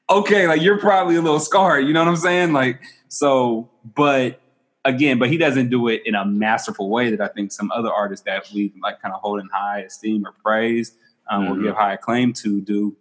[0.10, 1.86] okay, like you're probably a little scarred.
[1.86, 2.54] You know what I'm saying?
[2.54, 4.42] Like, so, but
[4.86, 7.92] again, but he doesn't do it in a masterful way that I think some other
[7.92, 10.96] artists that we like kind of hold in high esteem or praise
[11.30, 11.54] um, mm-hmm.
[11.54, 12.96] or give high acclaim to do.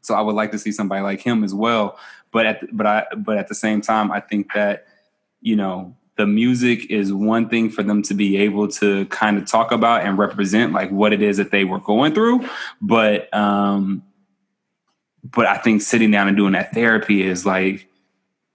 [0.00, 1.98] So I would like to see somebody like him as well.
[2.32, 4.86] But at the, but I but at the same time, I think that
[5.40, 9.46] you know the music is one thing for them to be able to kind of
[9.46, 12.46] talk about and represent like what it is that they were going through.
[12.80, 14.02] But um,
[15.24, 17.88] but I think sitting down and doing that therapy is like,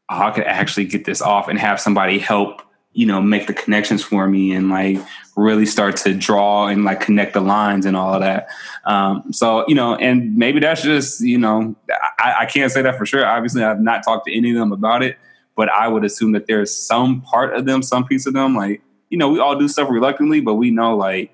[0.09, 2.61] oh, I could actually get this off and have somebody help,
[2.91, 4.97] you know, make the connections for me and like
[5.35, 8.47] really start to draw and like connect the lines and all of that.
[8.85, 11.75] Um, so, you know, and maybe that's just, you know,
[12.19, 13.25] I, I can't say that for sure.
[13.25, 15.17] Obviously, I've not talked to any of them about it,
[15.55, 18.81] but I would assume that there's some part of them, some piece of them, like,
[19.09, 21.33] you know, we all do stuff reluctantly, but we know like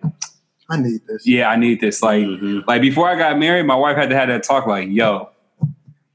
[0.74, 1.26] I need this.
[1.28, 2.02] yeah, I need this.
[2.02, 2.66] Like, Mhm.
[2.68, 4.68] like before I got married, my wife had to have that talk.
[4.68, 5.30] Like, yo,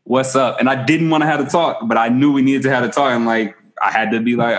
[0.04, 0.59] what's up?
[0.61, 2.82] And I didn't want to have the talk, but I knew we needed to have
[2.84, 3.12] the talk.
[3.12, 4.59] And like, I had to be like,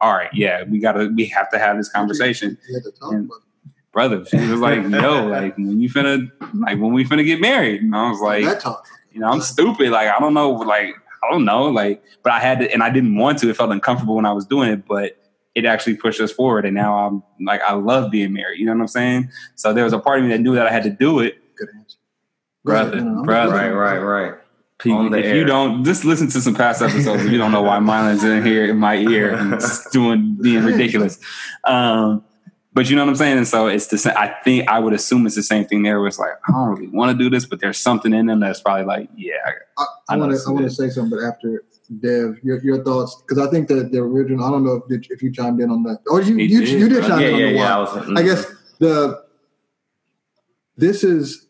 [0.00, 3.12] all right, yeah, we gotta, we have to have this conversation, You had to talk
[3.12, 3.30] And-
[3.92, 4.24] brother.
[4.24, 7.82] She was like, yo, like when you finna, like when we finna get married.
[7.82, 8.44] And I was like,
[9.12, 9.90] you know, I'm stupid.
[9.90, 12.90] Like, I don't know, like, I don't know, like, but I had to, and I
[12.90, 13.50] didn't want to.
[13.50, 15.16] It felt uncomfortable when I was doing it, but
[15.54, 16.64] it actually pushed us forward.
[16.64, 18.60] And now I'm like, I love being married.
[18.60, 19.30] You know what I'm saying?
[19.56, 21.36] So there was a part of me that knew that I had to do it.
[21.56, 21.96] Good answer.
[22.64, 23.54] Brother, No, no, brother.
[23.54, 24.34] Right, right, right.
[24.78, 25.36] People, On the if air.
[25.36, 27.24] you don't, just listen to some past episodes.
[27.24, 30.64] if you don't know why Mylan's in here in my ear and it's doing being
[30.64, 31.18] ridiculous,
[31.64, 32.24] um,
[32.72, 33.36] but you know what I'm saying.
[33.36, 34.14] And so it's the same.
[34.16, 35.98] I think I would assume it's the same thing there.
[35.98, 38.40] Where it's like I don't really want to do this, but there's something in them
[38.40, 39.34] that's probably like, yeah,
[39.76, 40.38] I, I I want to.
[40.48, 41.62] I want to say something, but after
[41.98, 44.44] Dev, your, your thoughts, because I think that the original.
[44.44, 46.68] I don't know if, if you chimed in on that, or you you, did.
[46.68, 47.76] you did chime Yeah, in on yeah, the yeah.
[47.76, 48.46] I was, I guess
[48.78, 49.24] the
[50.76, 51.46] this is.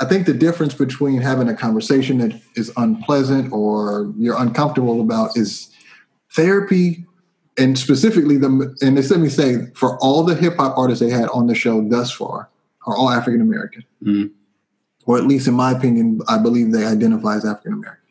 [0.00, 5.36] I think the difference between having a conversation that is unpleasant or you're uncomfortable about
[5.36, 5.68] is
[6.34, 7.04] therapy,
[7.58, 11.10] and specifically the and this, let me say for all the hip hop artists they
[11.10, 12.48] had on the show thus far
[12.86, 14.30] are all African American Mhm.
[15.08, 18.04] Or at least in my opinion, I believe they identify as African American.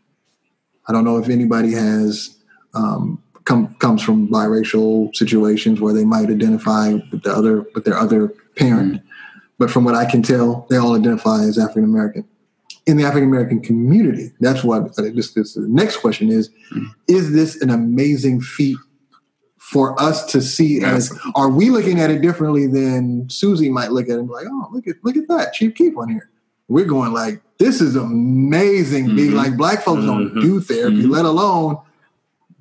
[0.87, 2.35] I don't know if anybody has
[2.73, 7.97] um, come comes from biracial situations where they might identify with the other with their
[7.97, 9.01] other parent,
[9.59, 12.27] but from what I can tell, they all identify as African American.
[12.87, 16.49] In the African American community, that's what uh, this, this the next question is:
[17.07, 18.77] Is this an amazing feat
[19.59, 20.81] for us to see?
[20.83, 24.33] As are we looking at it differently than Susie might look at it and be
[24.33, 26.31] like, "Oh, look at look at that Chief Keef on here."
[26.67, 29.29] We're going like, "This is amazing." B.
[29.29, 29.33] Mhm.
[29.33, 30.41] Like black folks don't Mhm.
[30.41, 31.09] do therapy, Mhm.
[31.09, 31.77] let alone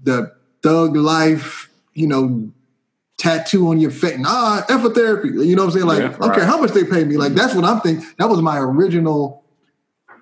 [0.04, 0.32] the
[0.62, 2.48] thug life, you know,
[3.18, 4.18] tattoo on your face.
[4.18, 5.28] Nah, a therapy.
[5.30, 5.86] You know what I'm saying?
[5.86, 7.16] Like, Yeah, I don't care how much they pay me.
[7.16, 8.04] Like, that's what I'm thinking.
[8.18, 9.42] That was my original.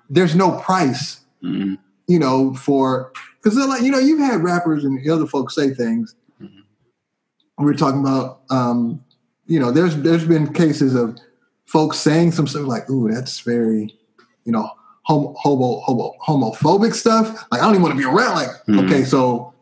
[0.09, 1.77] There's no price, Mhm.
[2.07, 3.11] you know, for
[3.41, 6.15] because they're like you know you've had rappers and the other folks say things.
[6.39, 8.99] We We're talking about, um,
[9.45, 11.17] you know, there's there's been cases of
[11.65, 13.97] folks saying some stuff like, "Ooh, that's very,
[14.43, 14.69] you know,
[15.03, 18.35] homo, homo, homo homophobic stuff." Like, I don't even want to be around.
[18.35, 18.85] Like, Mhm.
[18.85, 19.53] okay, so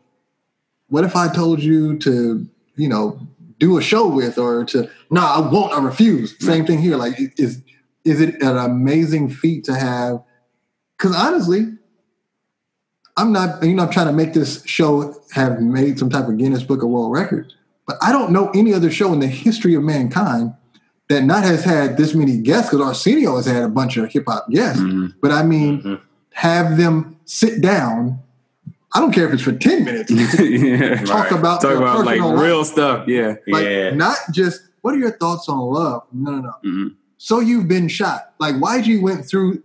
[0.88, 2.46] what if I told you to,
[2.76, 3.18] you know,
[3.58, 6.34] do a show with or to no, I won't, I refuse.
[6.40, 6.96] Same thing here.
[6.96, 7.60] Like is
[8.04, 10.22] is it an amazing feat to have?
[10.98, 11.72] Because honestly,
[13.16, 16.36] I'm not, you know, I'm trying to make this show have made some type of
[16.36, 17.54] Guinness Book of World Records,
[17.86, 20.52] but I don't know any other show in the history of mankind
[21.08, 24.24] that not has had this many guests, because Arsenio has had a bunch of hip
[24.26, 24.80] hop guests.
[24.80, 25.14] Mhm.
[25.20, 26.00] But I mean, Mhm.
[26.32, 28.18] have them sit down.
[28.94, 30.10] I don't care if it's for 10 minutes.
[30.40, 31.02] yeah.
[31.04, 31.38] Talk Right.
[31.38, 32.40] about Talk about like life.
[32.40, 33.06] real stuff.
[33.08, 33.34] Yeah.
[33.48, 33.90] Like, yeah.
[33.94, 36.02] not just what are your thoughts on love?
[36.12, 36.52] No, no, no.
[36.64, 36.92] Mhm.
[37.18, 38.32] So you've been shot.
[38.38, 38.54] Like,
[38.86, 39.62] you went through?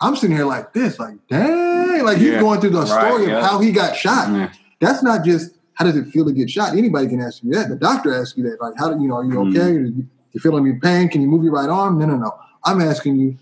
[0.00, 3.38] I'm sitting here like this, like, dang, like he's going through the Right, story yeah.
[3.38, 4.30] of how he got shot.
[4.32, 4.50] Yeah.
[4.80, 6.76] That's not just how does it feel to get shot.
[6.76, 7.68] Anybody can ask you that.
[7.68, 8.60] The doctor asks you that.
[8.60, 9.16] Like, how do you know?
[9.16, 9.56] Are you Mhm.
[9.56, 10.04] okay?
[10.38, 11.08] You, you feel any pain?
[11.08, 11.98] Can you move your right arm?
[11.98, 12.38] No, no, no.
[12.64, 13.38] I'm asking you.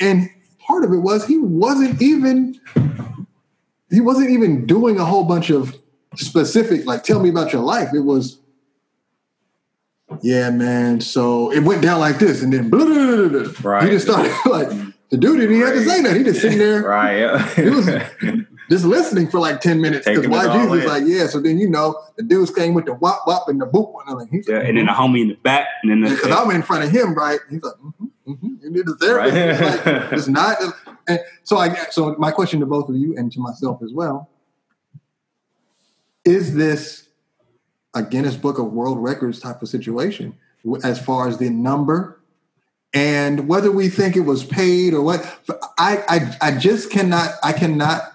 [0.00, 0.28] And
[0.58, 2.60] part of it was he wasn't even
[3.90, 5.76] he wasn't even doing a whole bunch of
[6.16, 7.88] specific like tell me about your life.
[7.94, 8.38] It was
[10.22, 11.00] yeah, man.
[11.00, 13.70] So it went down like this, and then blah, blah, blah, blah, blah.
[13.70, 13.84] Right.
[13.84, 14.68] he just started like
[15.10, 16.16] the dude didn't even have to say that.
[16.16, 17.18] He just sitting there Right.
[17.18, 17.50] Yeah.
[17.56, 17.88] It was-
[18.70, 20.06] just listening for like 10 minutes.
[20.06, 20.88] Because why Jesus in.
[20.88, 21.26] like, yeah.
[21.26, 23.94] So then you know the dudes came with the wop wop and the boop.
[24.06, 24.60] And like, Yeah.
[24.60, 26.90] And then the homie in the back, and then because the, I'm in front of
[26.90, 27.40] him, right?
[27.50, 28.54] He's like, mm-hmm, mm-hmm.
[28.62, 29.36] You need a therapist.
[29.36, 30.58] It's, like, it's not.
[31.06, 34.30] And so I so my question to both of you and to myself as well:
[36.24, 37.08] Is this
[37.94, 40.36] a Guinness Book of World Records type of situation
[40.82, 42.20] as far as the number
[42.94, 45.20] and whether we think it was paid or what?
[45.78, 48.13] I I, I just cannot I cannot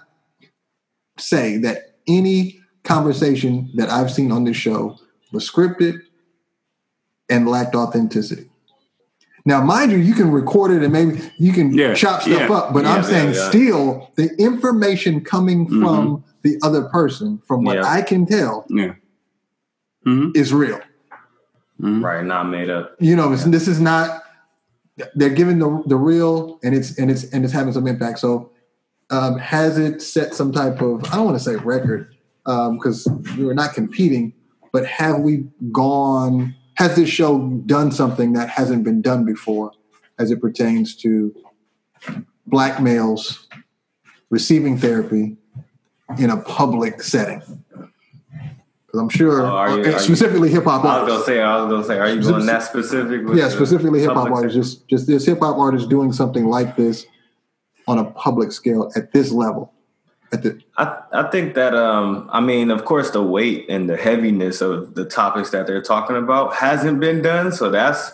[1.18, 4.96] say that any conversation that I've seen on this show
[5.32, 5.98] was scripted
[7.28, 8.46] and lacked authenticity.
[9.44, 12.52] Now, mind you, you can record it and maybe you can Yeah, chop stuff yeah,
[12.56, 13.48] up, but yeah, I'm saying yeah, yeah.
[13.48, 15.80] still the information coming Mhm.
[15.80, 17.84] from the other person, from what Yeah.
[17.90, 18.94] I can tell, yeah.
[20.04, 20.80] hmm is real.
[21.80, 22.24] hmm right.
[22.24, 22.94] Not made up.
[23.00, 24.22] You know, it's- this is not
[25.14, 28.18] they're giving the the real, and it's and it's and it's having some impact.
[28.18, 28.50] So,
[29.10, 33.22] um, has it set some type of I don't want to say record because um,
[33.36, 34.32] we were not competing,
[34.72, 36.54] but have we gone?
[36.74, 39.72] Has this show done something that hasn't been done before,
[40.18, 41.34] as it pertains to
[42.46, 43.46] black males
[44.30, 45.36] receiving therapy
[46.18, 47.42] in a public setting?
[48.86, 51.84] Because I'm sure, Oh, you- specifically hip hop I was gonna say, I was gonna
[51.84, 53.24] say, are you doing that specific?
[53.24, 54.56] with Yeah, specifically hip hop artists.
[54.56, 57.06] Just, just this hip hop artist doing something like this
[57.90, 59.72] on a public scale at this level.
[60.32, 63.96] At the I, I think that um I mean of course the weight and the
[63.96, 67.50] heaviness of the topics that they're talking about hasn't been done.
[67.50, 68.12] So that's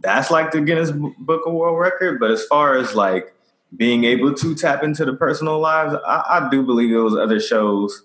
[0.00, 2.20] that's like the Guinness Book of World Record.
[2.20, 3.34] But as far as like
[3.76, 7.40] being able to tap into the personal lives I, I do believe there was other
[7.40, 8.02] shows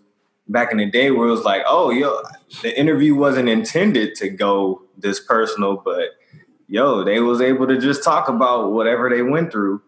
[0.50, 2.22] back in the day where it was like oh yo
[2.64, 6.10] the interview wasn't intended to go this personal but
[6.68, 9.82] yo they was able to just talk about whatever they went through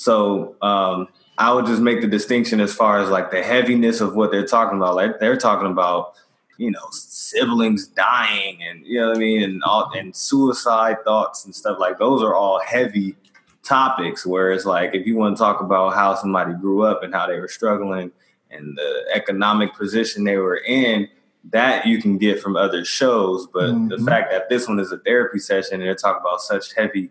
[0.00, 4.14] so um I would just make the distinction as far as like the heaviness of
[4.14, 4.94] what they're talking about.
[4.94, 6.12] Like they're talking about,
[6.58, 11.44] you know, siblings dying and you know what I mean, and all and suicide thoughts
[11.44, 13.14] and stuff like those are all heavy
[13.62, 14.24] topics.
[14.26, 17.38] Whereas like if you want to talk about how somebody grew up and how they
[17.38, 18.10] were struggling
[18.50, 21.08] and the economic position they were in,
[21.50, 23.46] that you can get from other shows.
[23.46, 24.06] But the Mhm.
[24.06, 27.10] fact that this one is a therapy session and they're talking about such heavy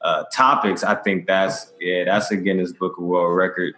[0.00, 3.74] uh, topics, I think that's yeah, that's a Guinness Book of World Record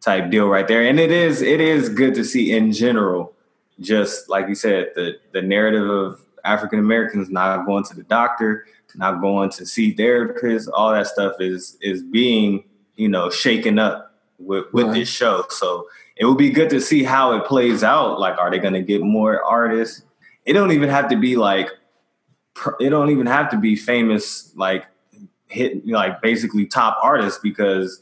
[0.00, 0.84] type deal right there.
[0.86, 3.32] And it is it is good to see in general,
[3.80, 8.66] just like you said, the the narrative of African Americans not going to the doctor,
[8.96, 12.64] not going to see therapists, all that stuff is is being
[12.96, 14.94] you know shaken up with with Right.
[14.94, 15.44] this show.
[15.48, 18.20] So it will be good to see how it plays out.
[18.20, 20.02] Like, are they going to get more artists?
[20.44, 21.70] It don't even have to be like.
[22.80, 24.84] It don't even have to be famous like
[25.52, 28.00] hit like basically top artists because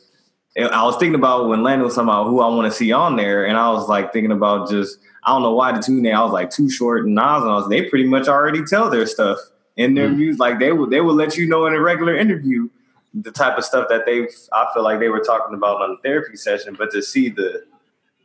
[0.56, 3.16] I was thinking about when Landon was talking about who I want to see on
[3.16, 6.16] there, and I was like thinking about just I don't know why the two name
[6.16, 8.90] I was like too short and Nas and I was they pretty much already tell
[8.90, 9.38] their stuff
[9.76, 10.16] in their Mm.
[10.16, 12.68] views like they would they would let you know in a regular interview
[13.14, 15.96] the type of stuff that they I feel like they were talking about on the
[16.08, 17.64] therapy session, but to see the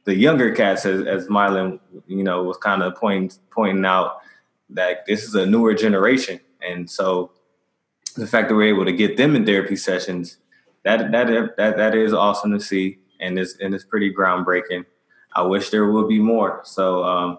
[0.05, 4.19] the younger cats as as Mylan you know was kind of pointing pointing out
[4.69, 7.31] that this is a newer generation, and so
[8.15, 10.37] the fact that we're able to get them in therapy sessions
[10.83, 14.85] that that that that is awesome to see and it's and it's pretty groundbreaking
[15.33, 17.37] i wish there would be more so um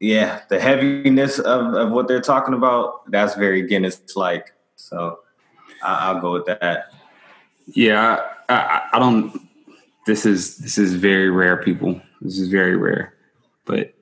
[0.00, 5.20] yeah the heaviness of, of what they're talking about that's very guinness like so
[5.82, 6.90] I, i'll go with that
[7.66, 9.40] Yeah, I, I, don't.
[10.06, 12.00] This is this is very rare, people.
[12.20, 13.14] This is very rare.
[13.64, 13.94] But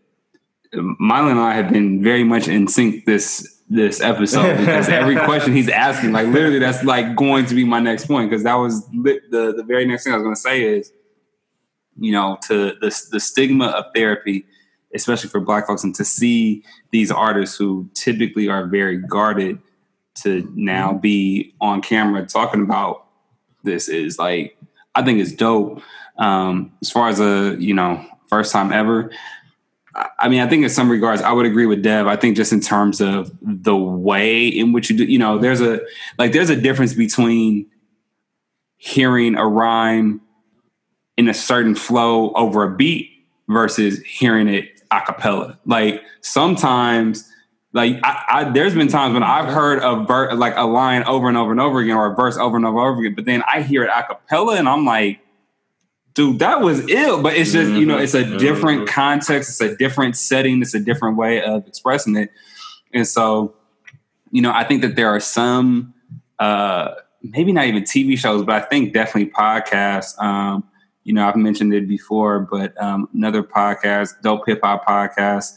[0.74, 5.55] Mylan and I have been very much in sync this this episode because every question
[5.55, 8.87] he's asking, like literally, that's like going to be my next point because that was
[8.93, 10.93] lit, the the very next thing I was going to say is,
[11.99, 14.45] you know, to the the stigma of therapy,
[14.95, 19.59] especially for Black folks, and to see these artists who typically are very guarded
[20.15, 23.07] to now be on camera talking about
[23.65, 24.57] this is like
[24.95, 25.83] I think it's dope.
[26.19, 29.11] Um, as far as a you know first time ever,
[29.95, 32.07] I, mean I think in some regards I would agree with Dev.
[32.07, 35.61] I think just in terms of the way in which you do, you know, there's
[35.61, 35.80] a
[36.18, 37.66] like there's a difference between
[38.76, 40.20] hearing a rhyme
[41.16, 43.11] in a certain flow over a beat
[43.49, 45.59] versus hearing it a cappella.
[45.66, 47.28] Like sometimes
[47.72, 51.28] like I, I, there's been times when I've heard a ver- like a line over
[51.28, 53.24] and over and over again, or a verse over and over and over again, but
[53.24, 55.20] then I hear it a cappella, and I'm like,
[56.15, 57.23] dude, that was ill.
[57.23, 58.89] But it's just you know, it's a Mhm, different mhm.
[58.89, 62.31] context, it's a different setting, it's a different way of expressing it,
[62.93, 63.55] and so
[64.31, 65.93] you know, I think that there are some,
[66.39, 70.19] uh, maybe not even TV shows, but I think definitely podcasts.
[70.23, 70.65] Um,
[71.05, 75.53] you know, I've mentioned it before, but um, another podcast, Dope Hip Hop Podcast,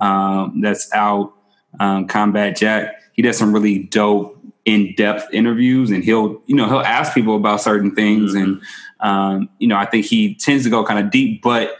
[0.00, 1.32] um, that's out
[1.80, 2.94] um, Combat Jack.
[3.14, 4.36] He does some really dope,
[4.66, 8.60] in depth interviews, and he'll you know he'll ask people about certain things, and
[9.02, 11.76] um, you know I think he tends to go kind of deep, but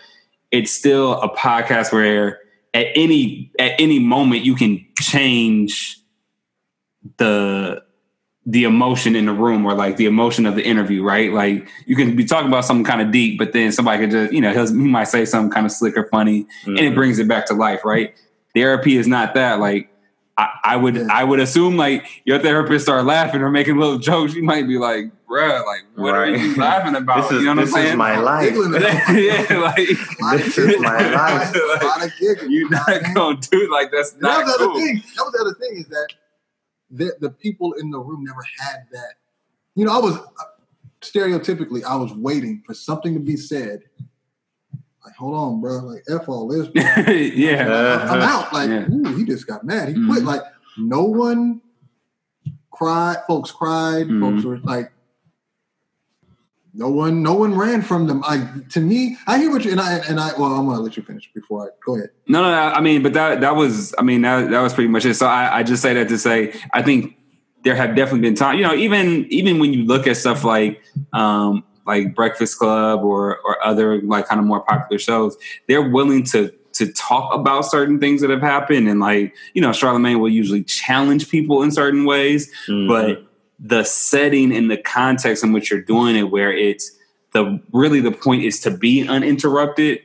[0.51, 2.39] it's still a podcast where
[2.75, 5.99] at any at any moment you can change
[7.19, 7.83] the
[8.47, 11.31] the emotion in the room or like the emotion of the interview, right?
[11.33, 14.33] Like you can be talking about something kind of deep, but then somebody could just,
[14.33, 16.95] you know, he'll, he might say something kind of slick or funny, and it Mhm.
[16.95, 18.15] brings it back to life, right?
[18.55, 19.61] Therapy is not that.
[19.61, 19.90] Like
[20.41, 21.07] I, I would, Yeah.
[21.11, 24.79] I would assume like your therapist start laughing or making little jokes, you might be
[24.79, 27.81] like, "Bruh, like what are you laughing about?" this is you know what this I'm
[27.83, 27.99] is saying?
[27.99, 31.55] my life Giggling yeah, like This is my life.
[31.55, 32.53] A lot of giggling.
[32.53, 34.71] you're not gonna do it like that's And that not was the cool.
[34.77, 35.03] other thing.
[35.17, 36.09] That was the other thing is that
[36.91, 39.15] the, the people in the room never had that
[39.77, 40.23] you know, I was uh,
[41.01, 43.83] stereotypically, I was waiting for something to be said.
[45.05, 45.79] Like, hold on, bro.
[45.79, 46.69] Like, f all this.
[47.05, 47.13] bro.
[47.15, 47.69] yeah.
[47.69, 48.53] I- I'm out.
[48.53, 48.87] Like, Yeah.
[48.91, 49.89] ooh, he just got mad.
[49.89, 50.23] He quit.
[50.23, 50.27] Mhm.
[50.27, 50.43] Like,
[50.79, 51.61] no one
[52.71, 53.17] cried.
[53.27, 54.07] Folks cried.
[54.09, 54.21] Mhm.
[54.21, 54.93] Folks were like,
[56.73, 58.21] no one, no one ran from them.
[58.21, 60.31] Like to me, I hear what you and I and I.
[60.39, 62.11] Well, I'm gonna let you finish before I go ahead.
[62.29, 62.57] No, no, no.
[62.57, 65.15] I mean, but that that was, I mean, that that was pretty much it.
[65.15, 67.17] So I, I just say that to say, I think
[67.65, 70.81] there have definitely been times, you know, even even when you look at stuff like
[71.13, 75.37] um like Breakfast Club or or other like kind of more popular shows,
[75.69, 79.73] they're willing to to talk about certain things that have happened, and like you know,
[79.73, 82.89] Charlemagne will usually challenge people in certain ways, Mhm.
[82.89, 83.27] but
[83.59, 86.97] the setting and the context in which you're doing it where it's
[87.33, 90.01] the really the point is to be uninterrupted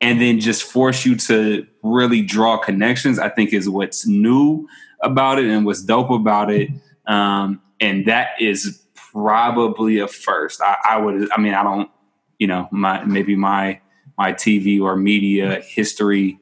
[0.00, 4.64] and then just force you to really draw connections i think is what's new
[5.02, 6.70] about it and what's dope about it
[7.08, 8.80] um, and that is
[9.12, 11.90] probably a first I, I would i mean i don't
[12.38, 13.80] you know my maybe my
[14.18, 16.38] my tv or media history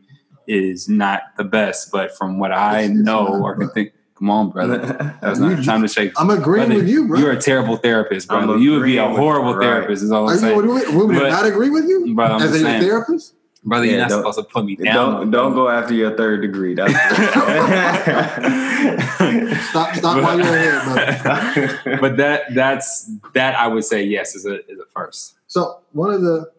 [0.46, 4.50] is not the best but from what i It's- know or can think come on
[4.50, 4.78] brother
[5.22, 7.18] that's You not time to shake I'm agreeing Brother, with you, bro.
[7.20, 8.56] You're a terrible therapist, brother.
[8.58, 10.02] You would be a horrible you, therapist.
[10.02, 10.56] Is all I'm you, saying.
[10.56, 13.34] would we, would But- not agree with you I'm as a saying, therapist?
[13.68, 14.94] Brother, you're Yeah, not don't- supposed to put me down.
[14.94, 16.74] don't don't go after your third degree.
[16.74, 16.92] That's
[19.70, 21.98] Stop, stop while you're ahead, brother.
[22.00, 25.34] but that that's that I would say yes is a is a first.
[25.46, 26.50] So one of the,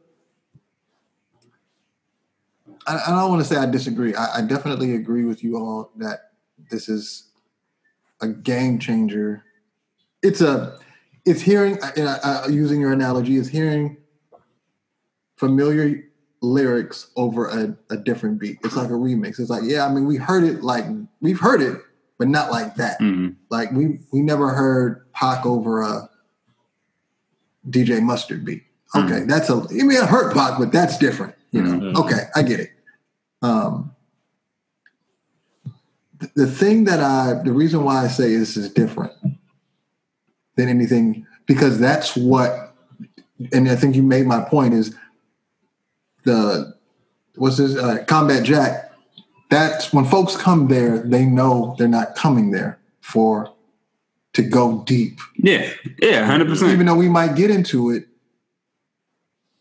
[2.87, 4.15] I, I don't want to say I disagree.
[4.15, 6.31] I, I definitely agree with you all that
[6.71, 7.27] this is
[8.21, 9.43] a game changer.
[10.21, 10.77] It's a,
[11.25, 11.77] it's hearing.
[11.95, 13.97] And I, I, using your analogy, is hearing
[15.37, 16.03] familiar
[16.41, 18.59] lyrics over a, a different beat.
[18.63, 19.39] It's like a remix.
[19.39, 20.85] It's like yeah, I mean we heard it like
[21.21, 21.79] we've heard it,
[22.17, 22.99] but not like that.
[22.99, 23.35] Mhm.
[23.49, 26.09] Like we we never heard Pac over a
[27.69, 28.63] DJ Mustard beat.
[28.95, 29.53] Okay, that's a.
[29.69, 31.35] I mean, I heard Pac, but that's different.
[31.51, 31.79] You know.
[31.91, 31.95] Mhm.
[32.05, 32.71] Okay, I get it.
[33.41, 33.91] Um,
[36.19, 39.13] th- the thing that I, the reason why I say this is different
[40.55, 42.75] than anything, because that's what,
[43.53, 44.93] and I think you made my point is
[46.23, 46.75] the
[47.35, 48.91] what's this uh, Combat Jack.
[49.49, 53.51] That's when folks come there, they know they're not coming there for
[54.33, 56.71] to go deep Yeah, yeah, hundred percent.
[56.71, 58.05] even though we might get into it,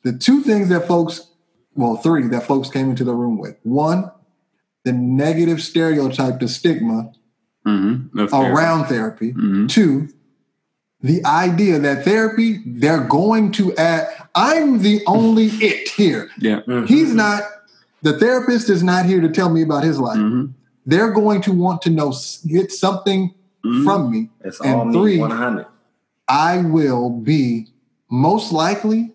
[0.02, 1.26] the two things that folks,
[1.74, 3.56] well, three that folks came into the room with.
[3.62, 4.10] One,
[4.84, 7.12] the negative stereotype, the stigma
[7.66, 8.34] Mm-hmm.
[8.34, 9.30] around therapy.
[9.32, 10.08] hmm Two,
[11.02, 16.30] the idea that therapy, they're going to add, I'm the only it here.
[16.38, 16.60] Yeah.
[16.86, 17.42] He's not,
[18.02, 20.16] the therapist is not here to tell me about his life.
[20.18, 20.46] hmm
[20.86, 22.14] They're going to want to know,
[22.46, 23.34] get something
[23.66, 23.84] Mhm.
[23.84, 24.30] from me.
[24.44, 25.20] It's And all three- me.
[25.20, 25.66] One hundred.
[26.28, 27.66] I will be
[28.10, 29.12] most likely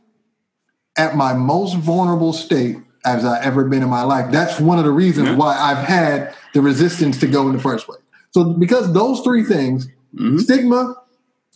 [0.97, 4.29] at my most vulnerable state as I ever been in my life.
[4.31, 5.35] That's one of the reasons Yeah.
[5.37, 8.01] why I've had the resistance to go in the first place.
[8.31, 9.87] So because those three things,
[10.19, 10.39] Mhm.
[10.41, 10.95] stigma,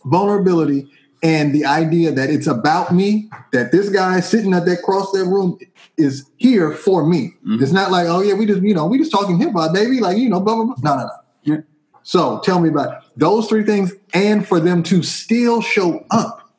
[0.06, 0.88] vulnerability,
[1.22, 5.24] and the idea that it's about me, that this guy sitting at that cross that
[5.24, 5.58] room
[5.96, 7.34] is here for me.
[7.46, 7.60] Mhm.
[7.60, 10.00] It's not like, oh yeah, we just, you know, we just talking hip hop, baby.
[10.00, 10.76] Like, you know, blah, blah, blah.
[10.82, 11.10] No, no, no.
[11.42, 11.60] Yeah.
[12.02, 16.50] So tell me about those three things and for them to still show up.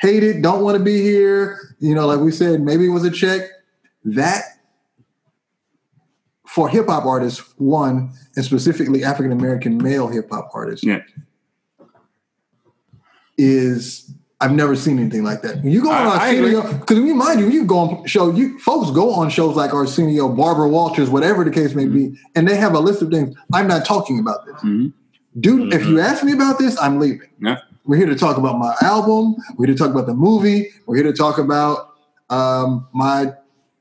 [0.00, 1.58] Hate it, don't want to be here.
[1.78, 3.42] You know, like we said, maybe it was a check.
[4.04, 4.42] That
[6.46, 11.00] for hip hop artists, one, and specifically African American male hip hop artists, Yeah.
[13.40, 14.12] Is
[14.42, 15.62] I've never seen anything like that.
[15.62, 16.28] When you go on I-.
[16.28, 19.72] Arsenio, because we mind you, you go on show, you folks go on shows like
[19.74, 23.36] Arsenio, Barbara Walters, whatever the case may be, and they have a list of things.
[23.52, 24.56] I'm not talking about this.
[24.56, 24.92] Mhm.
[25.38, 27.28] Dude, if you ask me about this, I'm leaving.
[27.40, 27.58] Yeah.
[27.84, 29.36] We're here to talk about my album.
[29.56, 30.70] We're here to talk about the movie.
[30.86, 31.88] We're here to talk about
[32.30, 33.32] um, my,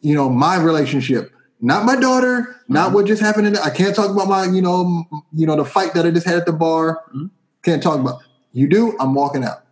[0.02, 1.32] you know, my relationship.
[1.62, 2.56] Not my daughter.
[2.68, 3.48] Not what just happened.
[3.48, 5.04] In the, I can't talk about my, you know,
[5.34, 7.02] you know, the fight that I just had at the bar.
[7.16, 7.30] Mhm.
[7.64, 8.20] Can't talk about.
[8.52, 8.96] You do.
[9.00, 9.64] I'm walking out.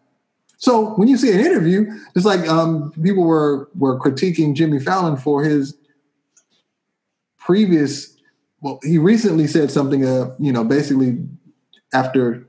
[0.57, 5.17] So when you see an interview, it's like um, people were were critiquing Jimmy Fallon
[5.17, 5.75] for his
[7.37, 8.15] previous.
[8.61, 10.03] Well, he recently said something.
[10.05, 11.19] Uh, you know, basically
[11.93, 12.47] after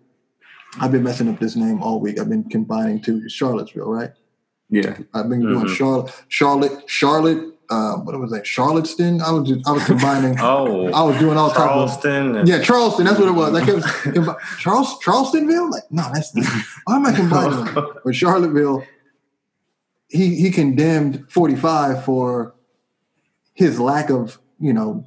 [0.81, 2.19] I've been messing up this name all week.
[2.19, 4.11] I've been combining two Charlottesville, right?
[4.71, 4.99] Yeah.
[5.15, 5.77] I've been doing Mhm.
[5.77, 7.55] Charlotte, Charlotte, Charlotte.
[7.71, 8.47] Uh, what was that?
[8.47, 9.21] Charlotteston.
[9.21, 10.39] I was just, I was combining.
[10.41, 12.47] Oh, I was doing all type of Charleston.
[12.47, 13.05] yeah, Charleston.
[13.05, 13.55] That's what it was.
[13.55, 13.81] I kept
[14.17, 15.71] combi- Charles Charlestonville.
[15.71, 16.33] Like, no, that's
[16.85, 17.75] why am I combining?
[18.05, 18.85] But Charlottesville,
[20.09, 22.55] he he condemned 45 for
[23.55, 25.05] his lack of you know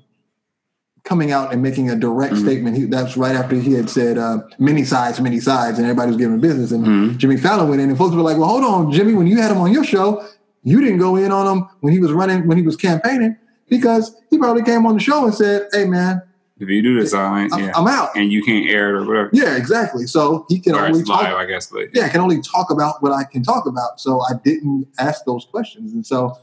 [1.04, 2.42] coming out and making a direct Mhm.
[2.44, 2.78] statement.
[2.78, 6.18] He, that's right after he had said uh, many sides, many sides, and everybody was
[6.18, 6.72] giving business.
[6.72, 7.18] And Mhm.
[7.18, 9.16] Jimmy Fallon went in, and folks were like, "Well, hold on, Jimmy.
[9.16, 10.24] When you had him on your show,
[10.64, 13.36] you didn't go in on him when he was running, when he was campaigning,
[13.70, 16.22] because he probably came on the show and said, "Hey, man,
[16.60, 19.30] If you do this, I'm, yeah, I'm out." and you can't air it or whatever.
[19.34, 20.06] Yeah, exactly.
[20.06, 22.70] So he can Or only talk live, I guess, but yeah, I can only talk
[22.70, 24.00] about what I can talk about.
[24.00, 25.94] So I didn't ask those questions.
[25.94, 26.38] And so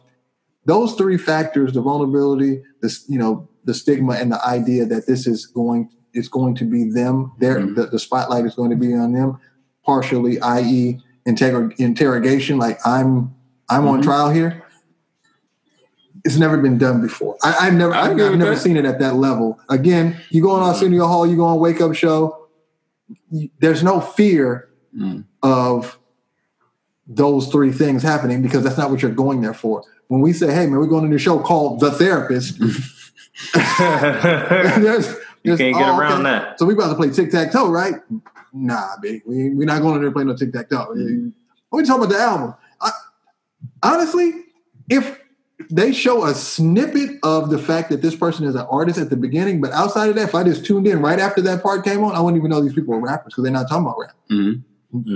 [0.64, 5.27] those three factors, the vulnerability, this, you know, the stigma and the idea that this
[5.27, 7.77] is going it's going to be them, their Mhm.
[7.77, 9.39] the, the spotlight is going to be on them,
[9.85, 10.99] partially, i.e.
[11.27, 13.35] Inter- interrogation, like I'm
[13.69, 14.05] I'm on Mhm.
[14.05, 14.62] trial here.
[16.25, 17.37] It's never been done before.
[17.43, 18.61] I, I've never I've, I've never that.
[18.61, 19.59] seen it at that level.
[19.69, 20.69] Again, you go on Mhm.
[20.69, 22.49] Arsenio Hall, you go on Wake Up Show.
[23.31, 25.25] you- There's no fear Mm.
[25.43, 25.99] of
[27.07, 29.83] those three things happening because that's not what you're going there for.
[30.09, 32.59] When we say, "Hey, man, we're going to the show called The Therapist,"
[33.55, 36.23] there's, you there's- can't get around okay.
[36.25, 36.59] that.
[36.59, 37.95] So we about to play tic tac toe, right?
[38.53, 39.23] Nah, big.
[39.27, 40.89] We, we're not going in there to play no tic tac toe.
[40.97, 41.29] Mm-hmm.
[41.71, 42.55] We talking about the album.
[43.83, 44.33] I, honestly,
[44.89, 45.18] if
[45.70, 49.16] they show a snippet of the fact that this person is an artist at the
[49.16, 52.03] beginning, but outside of that, if I just tuned in right after that part came
[52.05, 54.14] on, I wouldn't even know these people were rappers because they're not talking about rap.
[54.31, 54.62] Mhm.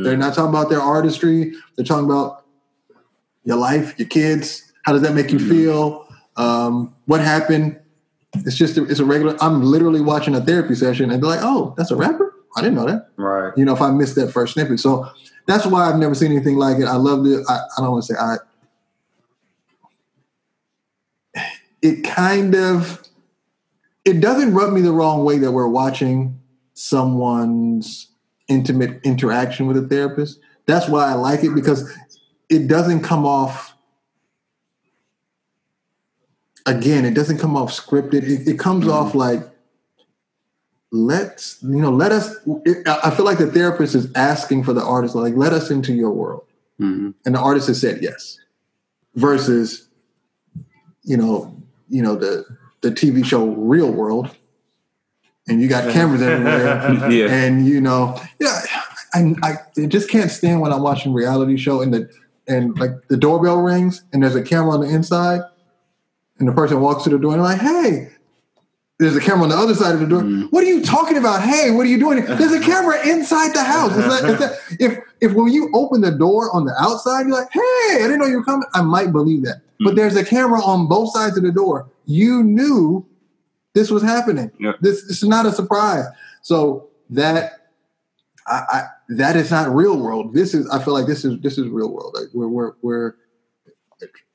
[0.04, 1.54] They're not talking about their artistry.
[1.76, 2.44] They're talking about
[3.44, 4.70] your life, your kids.
[4.82, 5.48] How does that make you Mhm.
[5.48, 6.04] feel?
[6.36, 7.76] Um, what happened?
[8.34, 9.36] It's just a, it's a regular.
[9.40, 12.32] I'm literally watching a therapy session, and they're like, "Oh, that's a rapper.
[12.56, 13.52] I didn't know that." Right.
[13.56, 15.06] You know, if I missed that first snippet, so
[15.46, 16.86] that's why I've never seen anything like it.
[16.86, 17.44] I loved it.
[17.48, 18.36] I, I don't want to say I.
[21.82, 23.02] It kind of,
[24.04, 26.40] it doesn't rub me the wrong way that we're watching
[26.74, 28.08] someone's
[28.48, 30.38] intimate interaction with a therapist.
[30.66, 31.92] That's why I like it because
[32.48, 33.74] it doesn't come off.
[36.64, 38.22] Again, it doesn't come off scripted.
[38.22, 39.40] It, it comes off like
[40.94, 44.82] let's you know let us it, i feel like the therapist is asking for the
[44.82, 46.44] artist like let us into your world
[46.78, 47.14] Mhm.
[47.24, 48.38] and the artist has said yes
[49.14, 49.88] versus
[51.02, 51.56] you know
[51.93, 52.45] you know the
[52.80, 54.34] the tv show real world
[55.47, 57.26] and you got cameras everywhere Yeah.
[57.28, 58.62] and you know yeah
[59.14, 62.11] I, I I just can't stand when i'm watching reality show and the
[62.49, 65.43] and like the doorbell rings and there's a camera on the inside
[66.38, 68.09] and the person walks to the door and like hey
[69.03, 70.22] there's a camera on the other side of the door.
[70.22, 70.53] Mm.
[70.53, 71.43] What are you talking about?
[71.43, 72.24] Hey, what are you doing?
[72.36, 73.97] There's a camera inside the house.
[73.97, 77.36] Is that, is that, if if when you open the door on the outside, you're
[77.36, 78.68] like, hey, I didn't know you were coming.
[78.74, 79.61] I might believe that.
[79.84, 79.96] But Mm.
[79.96, 81.88] there's a camera on both sides of the door.
[82.06, 83.06] You knew
[83.74, 84.50] this was happening.
[84.60, 84.72] Yeah.
[84.80, 86.04] This, this is not a surprise.
[86.42, 87.70] So that
[88.46, 90.34] I, I that is not real world.
[90.34, 92.12] This is I feel like this is this is real world.
[92.14, 93.14] Like we're we're, we're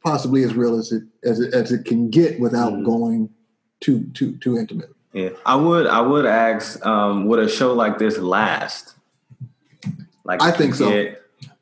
[0.03, 2.85] possibly as real as it as it, as it can get without Mhm.
[2.85, 3.29] going
[3.81, 4.89] too too too intimate.
[5.13, 5.87] Yeah, I would.
[5.87, 8.93] I would ask, um, would a show like this last?
[10.25, 11.13] Like, I think so.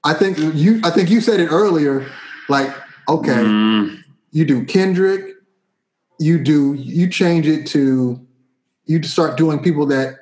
[0.04, 2.06] I think you I think you said it earlier.
[2.50, 2.70] Like,
[3.08, 4.04] okay, Mm.
[4.32, 5.36] you do Kendrick,
[6.20, 8.20] you do you change it to
[8.86, 10.16] you start doing people that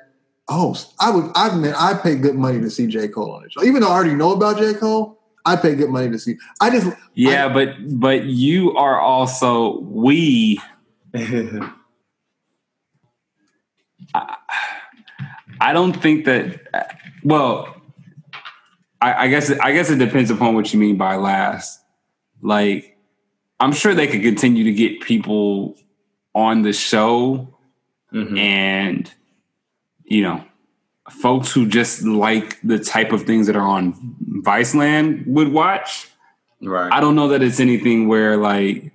[0.48, 3.08] oh I would I mean I pay good money to see J.
[3.08, 3.62] Cole on the show.
[3.64, 4.74] Even though I already know about J.
[4.74, 6.36] Cole, I pay good money to see.
[6.60, 10.60] I just Yeah, but but you are also we.
[15.60, 16.60] I don't think that.
[17.22, 17.74] Well,
[19.00, 21.80] I, I guess I guess it depends upon what you mean by last.
[22.44, 22.96] Like,
[23.58, 25.76] I'm sure they could continue to get people
[26.34, 27.48] on the show,
[28.12, 28.38] Mhm.
[28.38, 29.10] and
[30.04, 30.44] you know,
[31.10, 33.94] folks who just like the type of things that are on
[34.44, 36.08] Viceland would watch.
[36.62, 36.92] right.
[36.92, 38.90] I don't know that it's anything where like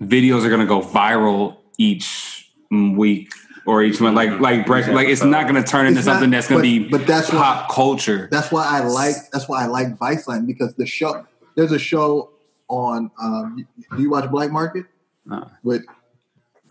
[0.00, 3.30] videos are gonna go viral each week
[3.66, 4.16] or each month.
[4.16, 6.78] Like like break, like it's not gonna turn into It's not- something that's gonna be
[6.88, 8.28] but that's pop culture.
[8.30, 9.14] That's why I like.
[9.32, 11.26] That's why I like Viceland because the show.
[11.56, 12.30] There's a show
[12.68, 13.10] on.
[13.20, 14.86] Um, do you watch Black Market?
[15.30, 15.44] Uh.
[15.62, 15.82] With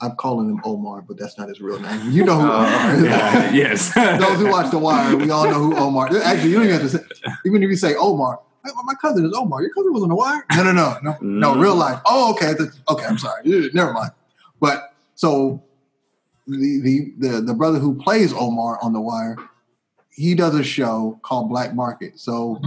[0.01, 2.11] I'm calling him Omar, but that's not his real name.
[2.11, 3.03] You know who Oh, Omar is.
[3.03, 3.93] Yeah, yes.
[4.19, 6.07] Those who watch The Wire, we all know who Omar.
[6.23, 7.03] Actually, you don't even have to say.
[7.45, 9.61] Even if you say Omar, "Hey, my cousin is Omar.
[9.61, 10.43] Your cousin was on The Wire.
[10.55, 11.53] No, no, no, no, no.
[11.53, 11.61] Mm.
[11.61, 12.01] Real life.
[12.07, 12.53] Oh, okay.
[12.89, 13.43] Okay, I'm sorry.
[13.73, 14.11] Never mind.
[14.59, 15.61] But so
[16.47, 19.37] the the the the brother who plays Omar on The Wire,
[20.09, 22.19] he does a show called Black Market.
[22.19, 22.59] So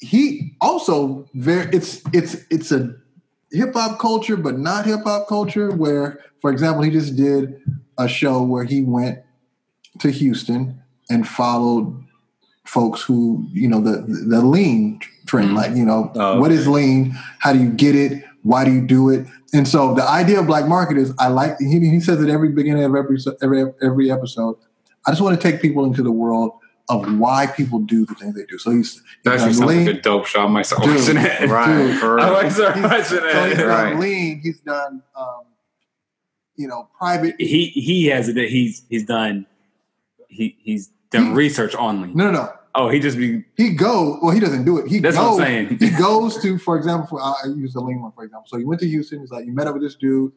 [0.00, 2.94] he also very it's it's it's a
[3.52, 5.70] hip hop culture, but not hip hop culture.
[5.70, 7.60] Where, for example, he just did
[7.98, 9.20] a show where he went
[10.00, 12.04] to Houston and followed
[12.64, 15.56] folks who you know the the lean trend, mm-hmm.
[15.56, 18.86] like you know Oh, what is lean, how do you get it, why do you
[18.86, 22.22] do it, and so the idea of black market is I like he, he says
[22.22, 24.56] at every beginning of every every every episode.
[25.06, 26.52] I just want to take people into the world
[26.90, 28.58] of why people do the things they do.
[28.58, 29.86] So he's, That actually he's sounds lean.
[29.86, 30.40] like a dope show.
[30.44, 31.48] I might start Dude, it.
[31.48, 32.16] Right, Dude, I real.
[32.32, 33.56] might He's- watching so he's it.
[33.56, 33.96] done Right.
[33.98, 34.40] lean.
[34.42, 35.42] He's done, um,
[36.56, 37.36] you know, private.
[37.38, 38.36] he he has it.
[38.36, 39.46] He's he's done.
[40.28, 42.14] He he's done He- research on lean.
[42.16, 42.52] No, no, no.
[42.74, 44.18] Oh, he just be He goes.
[44.22, 44.86] Well, he doesn't do it.
[44.86, 45.38] He That's goes.
[45.38, 45.78] what I'm saying.
[45.80, 48.46] he goes to, for example, for, I I use the lean one for example.
[48.46, 49.20] So he went to Houston.
[49.20, 50.32] He's like, you met up with this dude.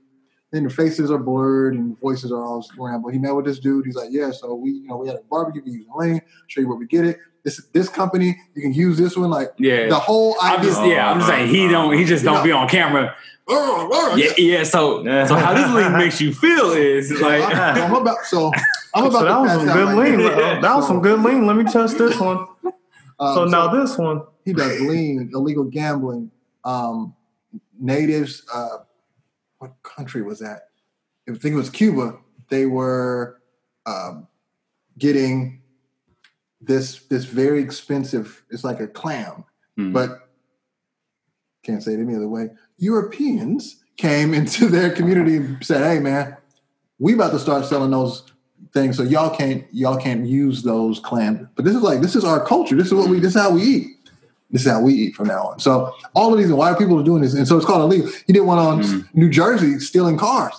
[0.54, 3.12] Then the faces are blurred and voices are all scrambled.
[3.12, 3.88] He met with this dude.
[3.88, 4.30] He's like, yeah.
[4.30, 5.64] So we, you know, we had a barbecue.
[5.66, 6.22] We use lean.
[6.46, 7.18] Show you where we get it.
[7.44, 8.38] This this company.
[8.54, 9.32] You can use this one.
[9.32, 9.88] Like yeah.
[9.88, 10.70] the whole I'm idea.
[10.70, 11.10] just yeah.
[11.12, 11.98] I'm just saying he don't.
[11.98, 12.44] He just don't know.
[12.44, 13.16] be on camera.
[13.50, 14.64] Yeah, yeah.
[14.64, 18.18] So so how this lean makes you feel is So like I'm, so I'm about.
[18.26, 18.52] So
[18.94, 20.20] I'm about So that to was some good right lean.
[20.20, 20.62] here.
[20.62, 21.48] That was some good lean.
[21.48, 22.46] Let me test this one.
[23.20, 24.22] um, So now this one.
[24.46, 26.30] he does lean, illegal gambling,
[26.64, 27.16] um,
[27.80, 28.44] natives.
[28.54, 28.78] Uh,
[29.64, 30.68] what country was that?
[31.30, 32.18] I think it was Cuba.
[32.50, 33.40] They were
[33.86, 34.28] um,
[34.98, 35.62] getting
[36.60, 38.44] this this very expensive.
[38.50, 39.46] It's like a clam,
[39.78, 39.94] Hmm.
[39.94, 40.30] but
[41.64, 42.50] can't say it any other way.
[42.78, 46.36] Europeans came into their community and said, "Hey, man,
[47.00, 48.30] we about to start selling those."
[48.72, 52.24] things so y'all can't y'all can't use those clams but this is like this is
[52.24, 54.03] our culture this is what we this is how we eat
[54.54, 55.60] this is how we eat from now on.
[55.60, 57.34] So all of these why are people doing this?
[57.34, 58.10] And so it's called illegal.
[58.28, 59.06] He did one on Mm.
[59.14, 60.54] New Jersey stealing cars.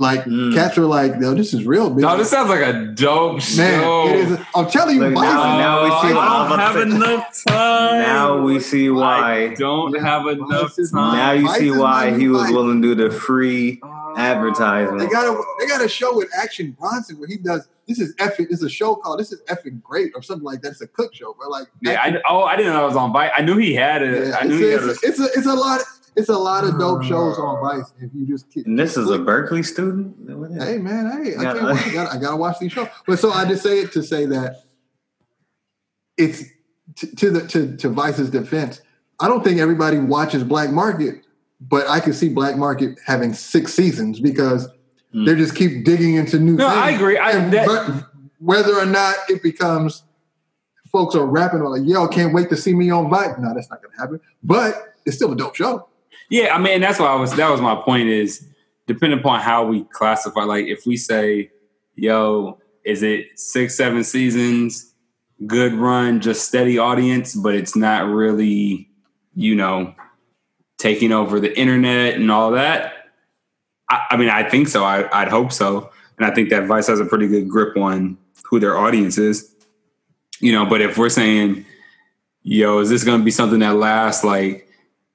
[0.00, 0.54] Like Mm.
[0.54, 2.00] cats were like, yo, this is real big.
[2.00, 3.40] No, this sounds like a dope Man,
[3.82, 4.08] show.
[4.08, 4.38] it is.
[4.54, 8.00] I'm telling you, Look, now- now we see why- I I don't have enough time.
[8.00, 9.54] Now we see I why.
[9.58, 11.16] don't have enough time.
[11.16, 12.52] Now you see why he was life.
[12.54, 13.78] willing to do the free
[14.16, 15.12] they advertisement.
[15.12, 18.46] got a they got a show with Action Bronson where he does this is effing.
[18.50, 20.70] It's a show called This is effing great or something like that.
[20.72, 23.12] It's a cook show, but like Yeah, I, oh, I didn't know I was on
[23.12, 23.32] bike.
[23.36, 24.28] I knew he had it.
[24.28, 25.06] yeah, I knew he had it's, it.
[25.06, 25.80] a, it's, a, it's a it's a lot.
[26.16, 28.66] It's a lot of dope shows on Vice if you just keep.
[28.66, 30.16] And this is a Berkeley student.
[30.60, 31.52] Hey man, hey, I Yeah.
[31.54, 31.86] can't wait.
[31.86, 32.88] I gotta, I gotta watch these shows.
[33.06, 34.64] But so I just say it to say that
[36.16, 36.42] it's
[36.96, 38.82] to, to the to, to Vice's defense.
[39.20, 41.24] I don't think everybody watches Black Market,
[41.60, 44.68] but I can see Black Market having six seasons because
[45.12, 45.24] Hmm.
[45.24, 46.80] they just keep digging into new No, things.
[46.82, 47.18] I agree.
[47.18, 50.04] I- And that- but whether or not it becomes
[50.92, 53.34] folks are rapping or like, yo, can't wait to see me on Vice.
[53.40, 54.20] No, that's not gonna happen.
[54.44, 55.88] But it's still a dope show.
[56.30, 57.34] Yeah, I mean that's why I was.
[57.34, 58.08] That was my point.
[58.08, 58.46] Is
[58.86, 60.44] depending upon how we classify.
[60.44, 61.50] Like if we say,
[61.96, 64.94] "Yo, is it six, seven seasons,
[65.46, 68.88] good run, just steady audience, but it's not really,
[69.34, 69.92] you know,
[70.78, 72.94] taking over the internet and all that."
[73.90, 74.84] I, I mean, I think so.
[74.84, 78.16] I, I'd hope so, and I think that Vice has a pretty good grip on
[78.44, 79.52] who their audience is.
[80.38, 81.66] You know, but if we're saying,
[82.44, 84.68] "Yo, is this going to be something that lasts like?"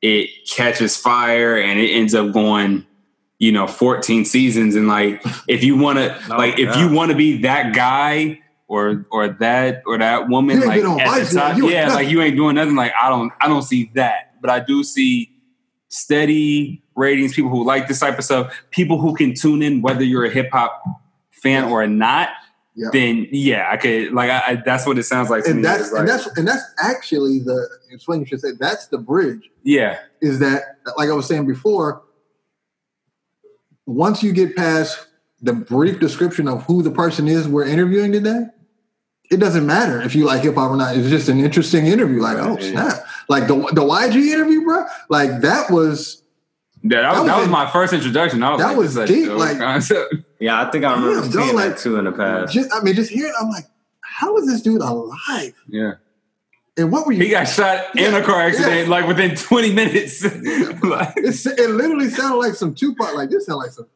[0.05, 2.85] It catches fire and it ends up going
[3.39, 6.79] you know 14 seasons and like if you want to Oh, like if yeah.
[6.79, 10.99] you want to be that guy or or that or that woman like been on
[11.01, 11.41] at Vice the yet.
[11.49, 14.33] top, You yeah like you ain't doing nothing like i don't i don't see that
[14.41, 15.31] but i do see
[15.89, 20.03] steady ratings people who like this type of stuff people who can tune in whether
[20.03, 20.83] you're a hip-hop
[21.31, 22.29] fan or not
[22.77, 22.89] Yeah.
[22.91, 25.63] then yeah i could like I, I that's what it sounds like to And me.
[25.63, 28.97] that's like, and that's and that's actually the it's funny you should say that's the
[28.97, 29.49] bridge.
[29.63, 30.61] yeah is that,
[30.97, 32.01] like I was saying before,
[33.85, 35.07] once you get past
[35.41, 38.45] the brief description of who the person is we're interviewing today,
[39.29, 40.95] it doesn't matter if you like hip hop or not.
[40.97, 42.21] It's just an interesting interview.
[42.21, 43.05] Like, oh snap!
[43.29, 44.85] Like the the YG interview, bro.
[45.09, 46.23] Like that was
[46.83, 48.41] Yeah, that, That was, was that was my first introduction.
[48.43, 50.13] I was that like, was this is a deep, like- concept.
[50.39, 52.53] Yeah, I think I remember Damn, seeing dog, that like- too in the past.
[52.53, 52.73] just.
[52.73, 53.33] I mean, just hearing.
[53.39, 53.65] I'm like,
[54.01, 55.53] how is this dude alive?
[55.67, 55.93] yeah,
[56.77, 57.23] And what were you?
[57.23, 58.89] he got shot in Yeah, a car accident yeah.
[58.91, 60.23] like within 20 minutes.
[60.83, 63.13] like, It's, it literally sounded like some Tupac.
[63.15, 63.87] Like this sounded like some.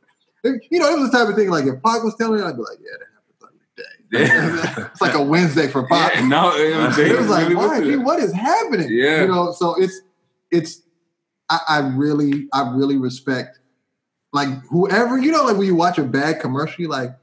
[0.43, 1.49] You know, it was the type of thing.
[1.49, 3.07] Like if Pac was telling it, I'd be like, yeah, that
[3.41, 3.61] happens
[4.11, 4.77] every day.
[4.77, 4.87] yeah.
[4.91, 6.15] it's like a Wednesday for Pac.
[6.15, 7.79] yeah, no, it was, it was like, really why?
[7.79, 7.97] was G, it.
[7.97, 8.87] what is happening?
[8.89, 9.21] Yeah.
[9.23, 9.99] You know, so it's
[10.51, 10.81] it's
[11.49, 13.58] I, I really, I really respect
[14.31, 17.15] like whoever, you know, like when you watch a bad commercial, you're like,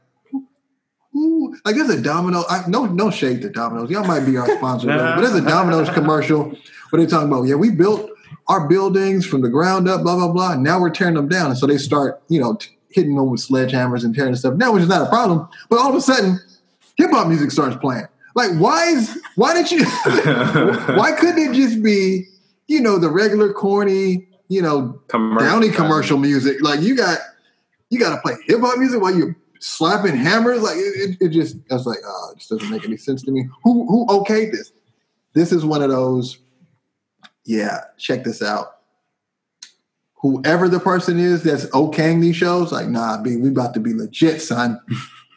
[1.13, 2.45] who, like there's a domino.
[2.49, 3.91] I, no, no shade to Domino's.
[3.91, 6.51] Y'all might be our sponsor, but there's a Domino's commercial
[6.91, 8.11] where they're talking about, yeah, we built
[8.49, 10.57] our buildings from the ground up, blah blah blah.
[10.57, 13.41] Now we're tearing them down, and so they start, you know, t- hitting them with
[13.41, 15.49] sledgehammers and tearing stuff down, which is not a problem.
[15.71, 16.39] But all of a sudden,
[16.97, 18.07] hip hop music starts playing.
[18.35, 19.85] Like, why is why did you?
[20.97, 22.27] why couldn't it just be,
[22.67, 25.49] you know, the regular corny, you know, Commercial.
[25.49, 26.61] Downy commercial music?
[26.61, 27.19] Like you got
[27.91, 30.63] you got to play hip hop music while you're slapping hammers.
[30.63, 33.23] Like it, it, it just, I was like, oh, it just doesn't make any sense
[33.25, 33.49] to me.
[33.65, 34.73] Who who okayed this?
[35.35, 36.39] This is one of those.
[37.45, 38.79] Yeah, check this out.
[40.15, 43.95] Whoever the person is that's okaying these shows, like, nah, B, we about to be
[43.95, 44.81] legit, son.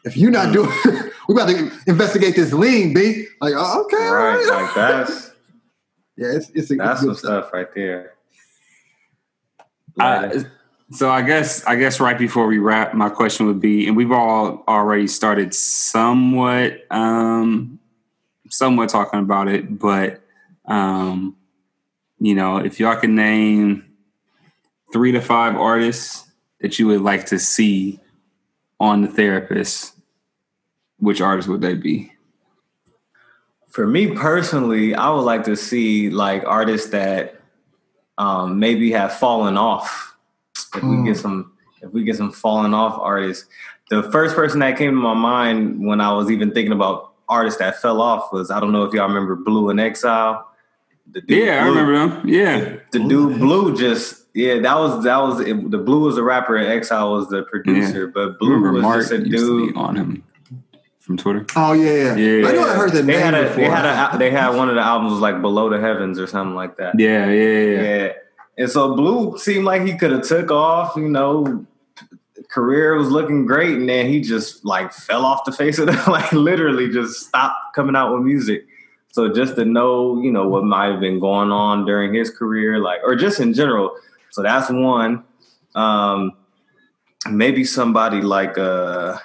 [0.06, 0.54] If you're not hmm.
[0.54, 0.72] doing,
[1.28, 3.28] we about to investigate this lean, B.
[3.42, 4.64] Like, oh, okay, Right, right.
[4.64, 5.32] like that's
[6.18, 8.14] yeah, it's it's, a, that's it's some stuff right there.
[10.00, 10.46] I,
[10.92, 14.12] so I guess I guess right before we wrap, my question would be, and we've
[14.12, 17.80] all already started somewhat um,
[18.50, 20.22] somewhat talking about it, but
[20.66, 21.36] um,
[22.20, 23.86] you know, if y'all can name
[24.92, 26.26] three to five artists
[26.62, 28.00] that you would like to see
[28.80, 29.94] on the therapist,
[30.98, 32.12] which artists would they be?
[33.68, 37.39] For me personally, I would like to see like artists that
[38.20, 40.16] um, maybe have fallen off.
[40.76, 41.06] If we Mm.
[41.08, 43.48] get some, if we get some fallen off artists,
[43.90, 47.58] the first person that came to my mind when I was even thinking about artists
[47.60, 50.46] that fell off was I don't know if y'all remember Blu in Exile.
[51.12, 52.28] The dude Yeah, I remember them.
[52.30, 56.24] Yeah, the dude Blu just yeah that was that was it, the Blu was the
[56.24, 59.66] rapper and Exile was the producer, but Blu remember was Mark just a used to
[59.68, 59.74] dude.
[59.74, 60.24] be on him
[61.10, 61.44] from Twitter.
[61.56, 62.16] Oh yeah, yeah.
[62.18, 62.48] Yeah.
[62.48, 63.56] I know I heard the they name had a before.
[63.56, 66.28] they had a they had one of the albums was like Below the Heavens or
[66.28, 67.00] something like that.
[67.00, 67.82] Yeah, yeah, yeah.
[67.82, 68.14] Yeah.
[68.60, 71.66] And so Blu seemed like he could have took off, you know,
[72.52, 75.94] career was looking great, and then he just like fell off the face of the
[76.12, 78.68] like literally just stopped coming out with music.
[79.12, 82.78] So just to know, you know, what might have been going on during his career,
[82.78, 83.96] like or just in general.
[84.30, 85.24] So that's one.
[85.74, 86.34] Um
[87.32, 89.18] maybe somebody like uh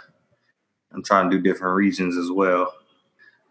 [0.95, 2.73] I'm trying to do different regions as well.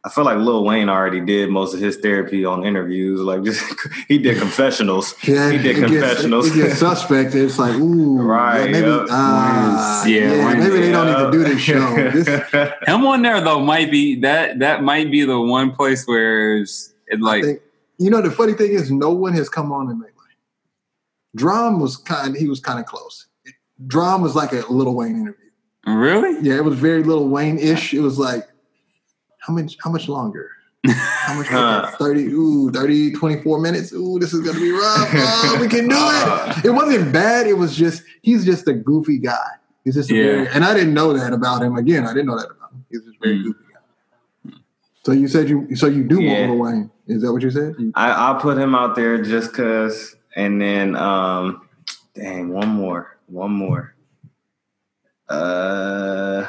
[0.06, 3.22] I feel like Lil Wayne already did most of his therapy on interviews.
[3.22, 3.64] Like just
[4.10, 5.16] he did confessionals.
[5.24, 6.52] Yeah, he did it gets, confessionals.
[6.52, 7.34] it gets suspect.
[7.36, 9.08] It's like, ooh, Right, yeah, maybe, yup.
[9.10, 11.96] ah, Yeah, yeah, maybe they don't need to do this show.
[12.12, 12.28] This,
[12.86, 16.94] Him on there though might be that that might be the one place where it's,
[17.08, 17.62] it like think,
[17.98, 20.36] you know, the funny thing is, no one has come on and made like,
[21.38, 22.36] DRAM was kind.
[22.36, 23.28] He was kind of close.
[23.88, 25.43] DRAM was like a Little Wayne interview.
[25.86, 26.40] Really.
[26.42, 27.94] Yeah, it was very Little Wayne ish.
[27.94, 28.48] It was like,
[29.40, 29.78] how much?
[29.84, 30.50] How much longer?
[30.88, 31.52] How much?
[31.52, 31.88] Longer?
[31.98, 33.94] 30, ooh, 30, 24 minutes.
[33.94, 35.10] Ooh, this is gonna be rough.
[35.14, 36.66] Oh, we can do it.
[36.66, 37.48] It wasn't bad.
[37.48, 39.38] It was just he's just a goofy guy.
[39.84, 40.24] He's just a Yeah.
[40.24, 41.76] very, and I didn't know that about him.
[41.76, 42.86] Again, I didn't know that about him.
[42.90, 43.44] He's just very Mm.
[43.44, 44.54] goofy guy.
[45.06, 46.48] So you said you so you do Yeah.
[46.48, 46.92] want Lil Wayne?
[47.08, 47.76] Is that what you said?
[47.96, 50.16] I, I'll put him out there just cause.
[50.36, 51.68] And then um
[52.16, 53.18] dang, one more.
[53.28, 53.93] One more.
[55.30, 56.48] Uh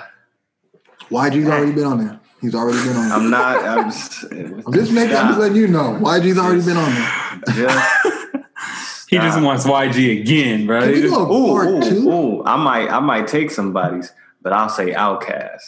[1.11, 2.21] YG's already been on there.
[2.41, 3.09] He's already been on.
[3.09, 3.19] There.
[3.19, 5.17] I'm not I'm just, I'm just making.
[5.17, 5.99] I'm just letting you know.
[6.03, 7.55] YG's already been on there.
[7.55, 7.97] just
[9.09, 9.45] He just stop.
[9.45, 10.81] wants YG again, bro.
[10.81, 12.09] Can we just- do a Ooh, part ooh, two?
[12.11, 12.45] ooh.
[12.45, 15.61] I might I might take somebody's, but I'll say OutKast.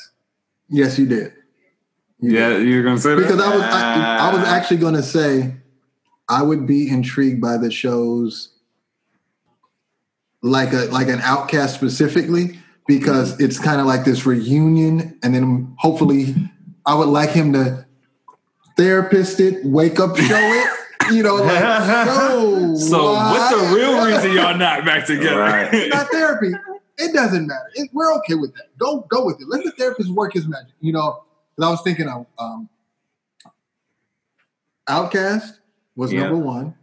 [0.69, 1.33] Yes, you did.
[2.19, 2.39] You did.
[2.39, 3.21] yeah, you're gonna say that.
[3.21, 5.55] because I was I, I was actually going to say
[6.29, 8.49] I would be intrigued by the shows
[10.43, 15.75] like a like an OutKast specifically because it's kind of like this reunion and then
[15.79, 16.35] hopefully
[16.85, 17.85] I would like him to
[18.77, 20.71] therapist it, wake up show it,
[21.13, 21.61] you know, like
[22.07, 22.75] no.
[22.79, 25.39] so what's the real reason y'all not back together?
[25.41, 25.89] Right.
[25.89, 26.53] Not therapy.
[26.99, 27.71] It doesn't matter.
[27.75, 28.77] It, we're okay with that.
[28.79, 29.49] Go go with it.
[29.49, 30.73] Let the therapist work his magic.
[30.81, 31.13] You know, know,
[31.57, 32.69] 'cause I was thinking of um,
[34.89, 35.59] OutKast
[35.95, 36.21] was Yeah.
[36.21, 36.75] number one.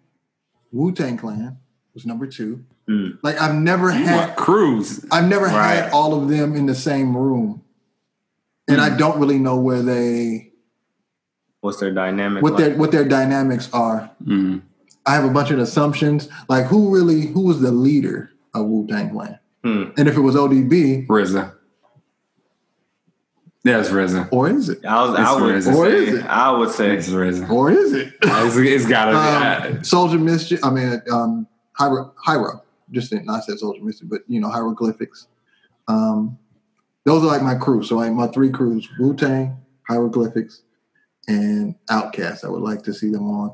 [0.71, 1.57] Wu Tang Clan
[1.93, 2.63] was number two.
[2.87, 3.11] Hmm.
[3.21, 5.05] Like I've never You had crews.
[5.11, 5.75] I've never Right.
[5.83, 7.61] had all of them in the same room,
[8.67, 8.83] and Hmm.
[8.83, 10.51] I don't really know where they
[11.61, 12.43] What's their dynamic?
[12.43, 12.63] what like?
[12.63, 14.09] their what their dynamics are.
[14.25, 14.61] Mm.
[15.05, 18.85] I have a bunch of assumptions, like who really who was the leader of Wu
[18.87, 19.83] Tang Clan, Hmm.
[19.97, 21.53] and if it was ODB RZA.
[23.63, 24.27] That's RZA.
[24.33, 24.83] or is it?
[24.85, 25.73] I was I would risen.
[25.73, 26.25] Or say is it?
[26.25, 27.49] I would say It's RZA.
[27.49, 28.13] Or is it?
[28.21, 29.11] It's, it's gotta
[29.71, 29.77] be.
[29.77, 30.59] um, Souls of Mischief.
[30.65, 31.47] I mean, um,
[31.79, 32.61] Hiero, Hiero.
[32.93, 35.27] Just I said Souls of Mischief, but you know hieroglyphics.
[35.87, 36.37] Um,
[37.05, 37.83] those are like my crew.
[37.83, 39.57] So like my three crews: Wu Tang,
[39.87, 40.61] hieroglyphics,
[41.27, 42.45] and OutKast.
[42.45, 43.53] I would like to see them on.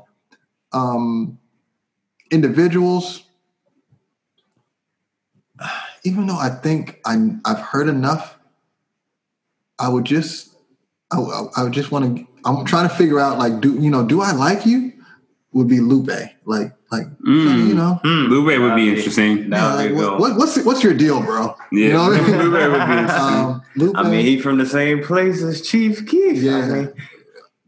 [0.72, 1.38] Um,
[2.30, 3.24] individuals.
[6.04, 8.38] Even though I think I I've heard enough,
[9.78, 10.54] I would just
[11.10, 11.18] I,
[11.56, 12.26] I would just want to.
[12.44, 14.92] I'm trying to figure out like do you know do I like you?
[15.52, 16.10] Would be Lupe
[16.44, 17.68] like like Mm.
[17.68, 18.00] you know.
[18.04, 19.50] Lupe would That'd be interesting.
[19.50, 21.54] That Yeah, be like, what, what, what's what's your deal, bro?
[21.72, 22.38] Yeah, You know what I mean?
[22.50, 23.90] Lupe would be interesting.
[23.90, 26.36] Um, I mean, he from the same place as Chief Keef.
[26.38, 26.66] I Yeah.
[26.68, 26.92] mean,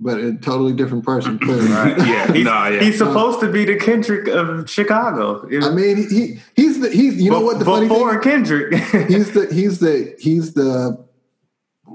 [0.00, 1.38] but a totally different person.
[1.38, 1.68] Clearly.
[1.68, 1.96] right.
[1.98, 2.80] Yeah, He's, no, yeah.
[2.80, 5.46] he's supposed to be the Kendrick of Chicago.
[5.62, 8.74] I mean, he, he he's the he's you know what the funny thing before Kendrick.
[9.08, 10.98] he's the he's the he's the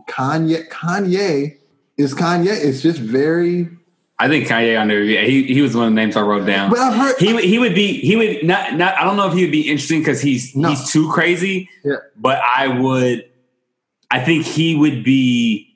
[0.10, 0.70] Kanye.
[0.70, 1.58] Kanye
[1.98, 2.48] is Kanye.
[2.64, 3.68] It's just very.
[4.20, 6.72] I think Kanye under he he was one of the names I wrote down.
[6.72, 7.16] But I've heard.
[7.20, 9.52] he would he would be he would not not I don't know if he would
[9.52, 10.70] be interesting because he's No.
[10.70, 11.70] he's too crazy.
[11.84, 11.98] Yeah.
[12.16, 13.30] But I would
[14.10, 15.76] I think he would be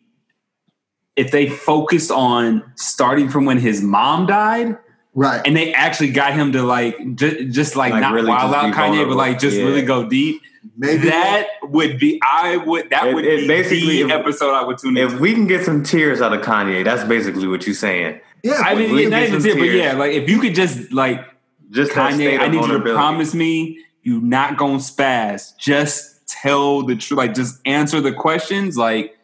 [1.15, 4.77] if they focused on starting from when his mom died
[5.13, 5.41] right.
[5.45, 8.63] and they actually got him to like just, just like, Like not really wild just
[8.63, 9.65] out be Kanye, but like just Yeah.
[9.65, 10.41] really go deep.
[10.77, 14.63] Maybe that would be I would that It- would it be basically- the episode I
[14.63, 15.05] would tune in.
[15.05, 18.19] If we can get some tears out of Kanye, that's basically what you're saying.
[18.43, 18.61] Yeah.
[18.63, 20.91] I mean, we not get even some here, but yeah, like if you could just
[20.91, 21.25] like
[21.69, 25.55] Just Kanye, I need you to promise me you're not gonna spaz.
[25.57, 27.17] Just tell the truth.
[27.17, 28.75] Like, just answer the questions.
[28.77, 29.15] Like,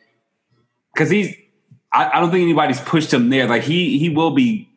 [0.93, 1.35] because he's,
[1.91, 3.47] I, I don't think anybody's pushed him there.
[3.47, 4.69] Like, he he will be.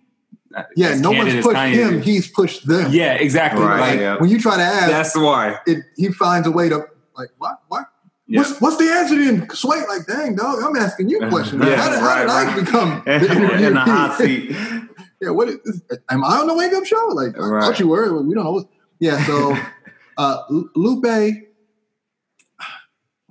[0.55, 0.95] uh, yeah.
[0.95, 2.03] No one's pushed Kanye him.
[2.03, 2.91] He's pushed them.
[2.93, 3.63] Yeah, exactly.
[3.63, 4.17] Right, Like, yeah.
[4.19, 5.59] When you try to ask, that's why.
[5.67, 6.87] it, he finds a way to
[7.17, 7.87] like what what.
[8.31, 8.39] Yeah.
[8.43, 9.51] What's, what's the answer then?
[9.51, 11.65] Sway, like, dang, dog, I'm asking you questions.
[11.67, 14.51] Yeah, how did, how right, did I become the in the hot seat.
[15.21, 15.83] yeah, what is?
[16.09, 17.09] Am I on the wake up show?
[17.09, 17.61] Like, I Right.
[17.65, 18.23] thought you were.
[18.23, 18.53] We don't know.
[18.53, 18.69] What,
[19.01, 19.57] yeah, so
[20.17, 20.43] uh,
[20.77, 21.05] Lupe,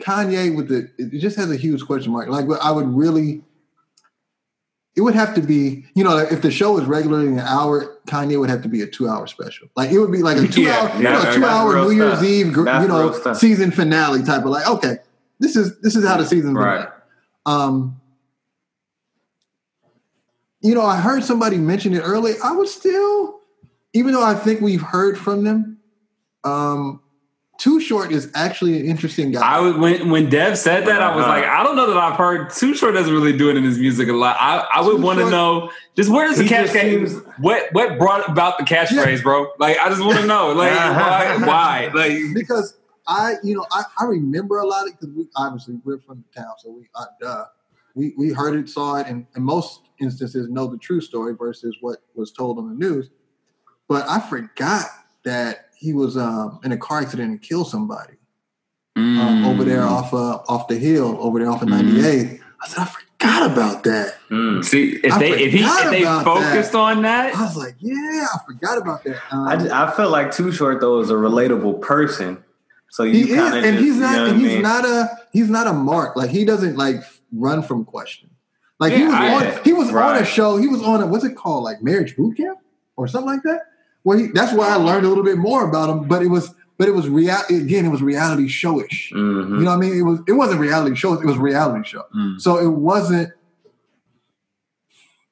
[0.02, 2.28] Kanye with the, it just has a huge question mark.
[2.28, 3.42] Like, I would really,
[4.96, 8.40] it would have to be, you know, if the show is regularly an hour, Kanye
[8.40, 9.68] would have to be a two hour special.
[9.76, 12.14] Like, it would be like a two Yeah, hour, you know, two hour New Year's
[12.18, 12.24] stuff.
[12.26, 14.98] Eve, you know, season finale type of like, okay,
[15.40, 16.80] this is this is how the season's Right.
[16.80, 16.92] going.
[17.46, 18.02] Um,
[20.62, 22.36] you know, I heard somebody mention it earlier.
[22.44, 23.40] I would still,
[23.94, 25.78] even though I think we've heard from them,
[26.44, 27.02] um,
[27.60, 29.42] Too Short is actually an interesting guy.
[29.42, 31.34] I would when when Dev said that, I was Uh-huh.
[31.34, 33.78] like, I don't know that I've heard Too Short doesn't really do it in his
[33.78, 34.38] music a lot.
[34.40, 37.98] I, I would want to know just where does the He catch just what what
[38.00, 39.52] brought about the catchphrase, bro?
[39.60, 42.78] Like I just want to know, like why, why, like because
[43.08, 46.42] I, you know, I, I remember a lot of because we obviously we're from the
[46.42, 47.46] town, so we uh, duh,
[47.94, 51.76] we we heard it, saw it, and in most instances know the true story versus
[51.82, 53.10] what was told on the news.
[53.90, 54.86] But I forgot
[55.26, 58.14] that he was um, in a car accident and killed somebody
[58.96, 59.90] um, over there Mm.
[59.92, 61.94] off uh, off the hill over there off of Mm.
[61.94, 62.42] 98.
[62.62, 64.16] I said I forgot about that.
[64.30, 64.64] Mm.
[64.66, 67.76] See, if I they if he if they about focused on that, I was like,
[67.80, 69.18] yeah, I forgot about that.
[69.32, 72.44] Um, I, just, I feel like Too Short though is a relatable person.
[72.92, 74.62] So you he is, kind of and he's you not, know and he's mean?
[74.64, 76.16] not a, he's not a mark.
[76.18, 76.98] Like he doesn't like
[77.32, 78.30] run from question.
[78.80, 80.58] Like he was I- on, he was on a show.
[80.58, 82.58] He was on a what's it called, like Marriage Boot Camp
[82.98, 83.62] or something like that.
[84.04, 86.08] Where he, that's why I learned a little bit more about him.
[86.08, 87.36] But it was, but it was real.
[87.50, 89.12] Again, it was reality showish.
[89.12, 89.60] Mhm.
[89.60, 89.98] You know what I mean?
[89.98, 91.14] It was, it wasn't reality show.
[91.14, 92.04] It was reality show.
[92.16, 92.40] Mm.
[92.40, 93.32] So it wasn't.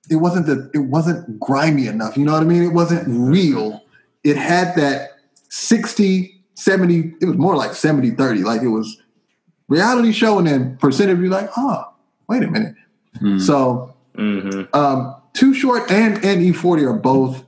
[0.10, 0.70] It wasn't the.
[0.74, 2.18] It wasn't grimy enough.
[2.18, 2.64] You know what I mean?
[2.64, 3.84] It wasn't real.
[4.24, 5.12] It had that
[5.50, 8.44] 60, 70, it was more like 70, 30.
[8.44, 9.02] Like it was
[9.70, 11.86] reality show and then percent of you like, oh,
[12.28, 12.76] wait a minute.
[13.22, 13.40] Mm.
[13.42, 14.68] So Mhm.
[14.76, 17.44] um Too Short and, and E40 are both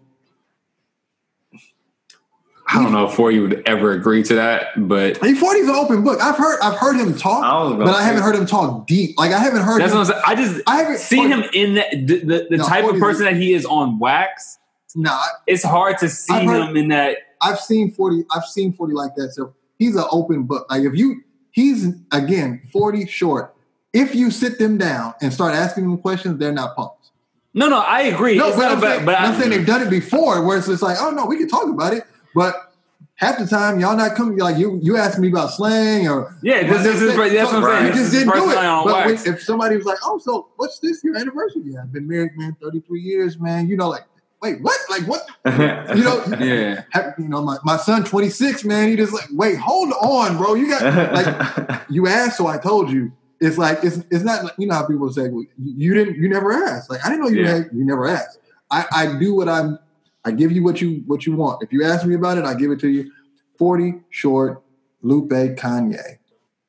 [2.71, 6.03] I don't know if Forty would ever agree to that, but E40 is an open
[6.03, 6.21] book.
[6.21, 9.17] I've heard I've heard him talk, I but I haven't heard him talk deep.
[9.17, 10.23] Like I haven't heard that's him, what I'm saying.
[10.27, 12.99] I just I haven't seen him in that the, the, the No, type of 40's
[12.99, 14.59] person that he is on wax.
[14.95, 17.17] No, I, It's hard to see heard- him in that.
[17.41, 19.31] I've seen 40, I've seen 40 like that.
[19.31, 20.67] So he's an open book.
[20.69, 23.55] Like if you he's again 40 short.
[23.93, 27.09] If you sit them down and start asking them questions, they're not punks.
[27.55, 28.37] No, no, I agree.
[28.37, 30.45] No, It's but not I'm, about- saying, but I'm I- saying they've done it before
[30.45, 32.03] where it's just like, oh no, we can talk about it.
[32.35, 32.73] But
[33.15, 36.63] half the time y'all not coming like you you ask me about slang or Yeah,
[36.67, 37.31] this, this is right.
[37.31, 37.87] That's what I'm saying.
[37.87, 38.55] You just didn't do it.
[38.55, 42.07] But when, if somebody was like, "Oh, so what's this your anniversary?" Yeah, I've been
[42.07, 43.67] married, man, thirty three years, man.
[43.67, 44.03] You know, like,
[44.41, 44.79] wait, what?
[44.89, 45.25] Like, what?
[45.97, 48.89] You know, yeah, have- you know, my, my son twenty six, man.
[48.89, 50.53] He just like, wait, hold on, bro.
[50.53, 53.11] You got like you asked, so I told you.
[53.41, 56.17] It's like it's it's not like you know how people say well, you you didn't
[56.17, 56.89] you never asked.
[56.89, 57.55] Like I didn't know you Yeah.
[57.55, 58.37] had, you never asked.
[58.69, 59.79] I I do what I'm.
[60.25, 61.63] I give you what you what you want.
[61.63, 63.11] If you ask me about it, I give it to you.
[63.57, 64.61] Forty short,
[65.01, 66.17] Lupe, Kanye.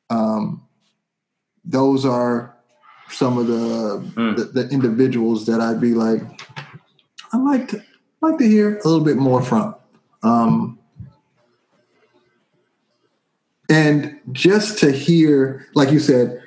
[0.08, 0.66] Um,
[1.64, 2.56] those are
[3.10, 4.36] some of the, Mm.
[4.36, 6.22] the the individuals that I'd be like,
[7.32, 7.82] I like to
[8.20, 9.74] like to hear a little bit more from.
[10.22, 10.78] Um,
[13.68, 16.42] and just to hear, like you said,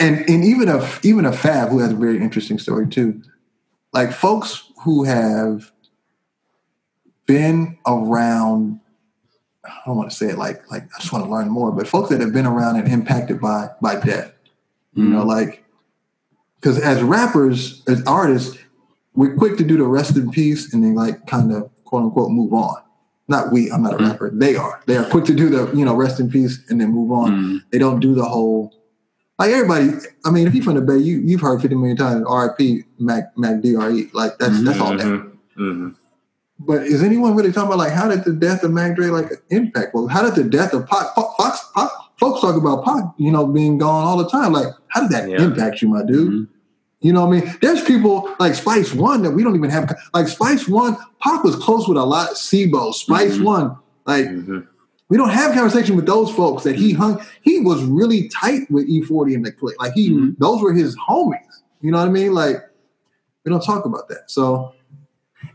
[0.00, 3.22] and and even a even a Fab who has a very interesting story too,
[3.92, 5.70] like folks who have
[7.26, 8.80] been around.
[9.64, 11.86] I don't want to say it like like I just want to learn more, but
[11.86, 14.32] folks that have been around and impacted by by death,
[14.94, 15.64] you know, like
[16.56, 18.58] because as rappers, as artists,
[19.14, 22.30] we're quick to do the rest in peace and then like kind of quote unquote
[22.30, 22.76] move on.
[23.28, 23.70] not we.
[23.70, 24.08] I'm not a Mhm.
[24.10, 24.30] rapper.
[24.34, 24.80] They are.
[24.86, 27.30] They are quick to do the you know rest in peace and then move on.
[27.30, 27.62] Mm.
[27.70, 28.74] They don't do the whole
[29.40, 29.90] like everybody.
[30.24, 32.84] I mean, if you're from the Bay, you you've heard 50 million times R.I.P.
[32.98, 34.04] Mac Mac Dre.
[34.12, 35.04] Like that's that's all that.
[35.06, 35.32] Mhm.
[35.58, 35.94] Mhm.
[36.60, 39.30] But is anyone really talking about like how did the death of Mac Dre like
[39.48, 39.94] impact?
[39.94, 41.88] Well, how did the death of Pac, Pac, Fox, Pac
[42.18, 44.52] folks talk about Pac, you know, being gone all the time?
[44.52, 45.42] Like, how did that Yeah.
[45.42, 46.32] impact you, my dude?
[46.32, 46.48] Mhm.
[47.00, 47.54] You know what I mean?
[47.62, 49.90] There's people like Spice One that we don't even have.
[50.12, 52.32] Like Spice One, Pac was close with a lot.
[52.34, 53.44] Sibo, Spice Mhm.
[53.44, 53.76] One,
[54.06, 54.66] like Mhm.
[55.10, 57.20] We don't have conversation with those folks that he hung.
[57.42, 59.74] He was really tight with E40 and the click.
[59.80, 60.38] Like he, Mhm.
[60.38, 61.36] those were his homies.
[61.82, 62.32] You know what I mean?
[62.32, 62.56] Like
[63.44, 64.30] we don't talk about that.
[64.30, 64.72] So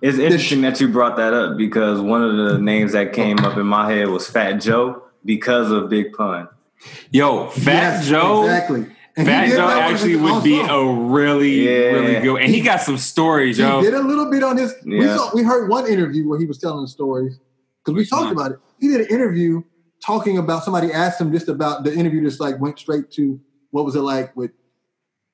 [0.01, 3.57] It's interesting that you brought that up because one of the names that came up
[3.57, 6.47] in my head was Fat Joe because of Big Pun.
[7.11, 7.63] Yo, Fat
[8.01, 8.43] Yes, Joe.
[8.43, 8.85] exactly.
[9.15, 11.91] And Fat Joe actually would own be a really, Yeah.
[11.93, 12.41] really good.
[12.41, 13.81] And he got some stories, He yo.
[13.81, 14.73] did a little bit on his.
[14.85, 17.39] We saw, we heard one interview where he was telling the stories
[17.83, 18.31] because we talked one?
[18.33, 18.59] about it.
[18.79, 19.63] He did an interview
[20.01, 22.21] talking about somebody asked him just about the interview.
[22.23, 23.39] Just like went straight to
[23.71, 24.51] what was it like with,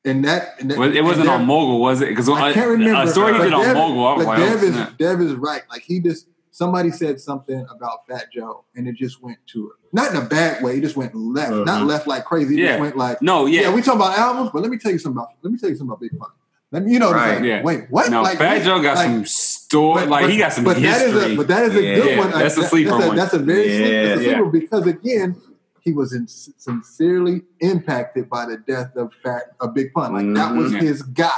[0.05, 2.09] and that, and that Was- It wasn't and on Mogul, was it?
[2.09, 3.01] Because I can't remember.
[3.03, 4.05] a story he did on Dev- Mogul.
[4.07, 4.97] I was but like, Dev is snap.
[4.97, 5.61] Dev is right.
[5.69, 9.75] Like he just somebody said something about Fat Joe, and it just went to it.
[9.93, 10.77] Not in a bad way.
[10.77, 11.51] It just went left.
[11.51, 11.87] Not Mhm.
[11.87, 12.55] left like crazy.
[12.55, 12.67] It Yeah.
[12.71, 13.61] just went like no, yeah.
[13.61, 15.69] yeah, we talk about albums, but let me tell you something about let me tell
[15.69, 16.29] you something about Big Pun.
[16.73, 17.61] Let me, you know, Right, like, yeah.
[17.63, 18.09] wait, what?
[18.09, 18.21] no.
[18.21, 18.63] like, Fat?
[18.63, 20.05] Joe got Like, some story.
[20.05, 22.31] Like he got some but that is a but that is a Yeah, good one.
[22.31, 23.17] that's a sleeper that's a, one.
[23.17, 24.29] That's a very Yeah, sleeper, that's a yeah.
[24.37, 25.35] sleeper because again,
[25.81, 30.13] he was in, sincerely impacted by the death of Fat a Big Pun.
[30.13, 30.81] Like that was Mhm.
[30.81, 31.29] his guy.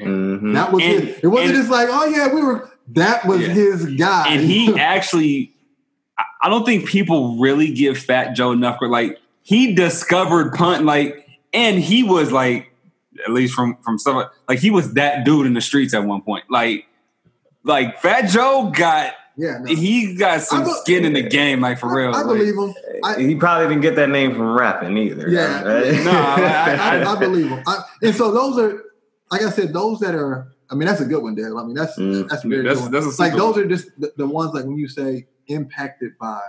[0.00, 0.54] Mhm.
[0.54, 1.18] That was And- his.
[1.22, 2.68] It wasn't and- just like, oh yeah, we were.
[2.88, 4.26] That was his guy.
[4.28, 5.52] and he actually
[6.18, 8.92] I- I don't think people really give Fat Joe enough credit.
[8.92, 12.69] Like he discovered Pun, like, and he was like,
[13.26, 16.22] at least from from some, like he was that dude in the streets at one
[16.22, 16.44] point.
[16.50, 16.86] Like,
[17.64, 19.74] like Fat Joe got yeah, no.
[19.74, 22.14] he got some be- skin in the game, like for I, real.
[22.14, 22.74] I like- believe him.
[23.04, 25.28] I, he probably didn't get that name from rapping either.
[25.28, 25.62] Yeah.
[25.62, 25.84] right?
[26.04, 27.62] No, I- I, I believe him.
[27.66, 28.82] I, and so those are,
[29.30, 30.48] like I said, those that are.
[30.70, 31.46] I mean, that's a good one, Dave.
[31.56, 32.28] I mean, that's Mm.
[32.28, 34.52] that's a very That's- good that's a like super those are just the, the ones
[34.54, 36.40] like when you say impacted by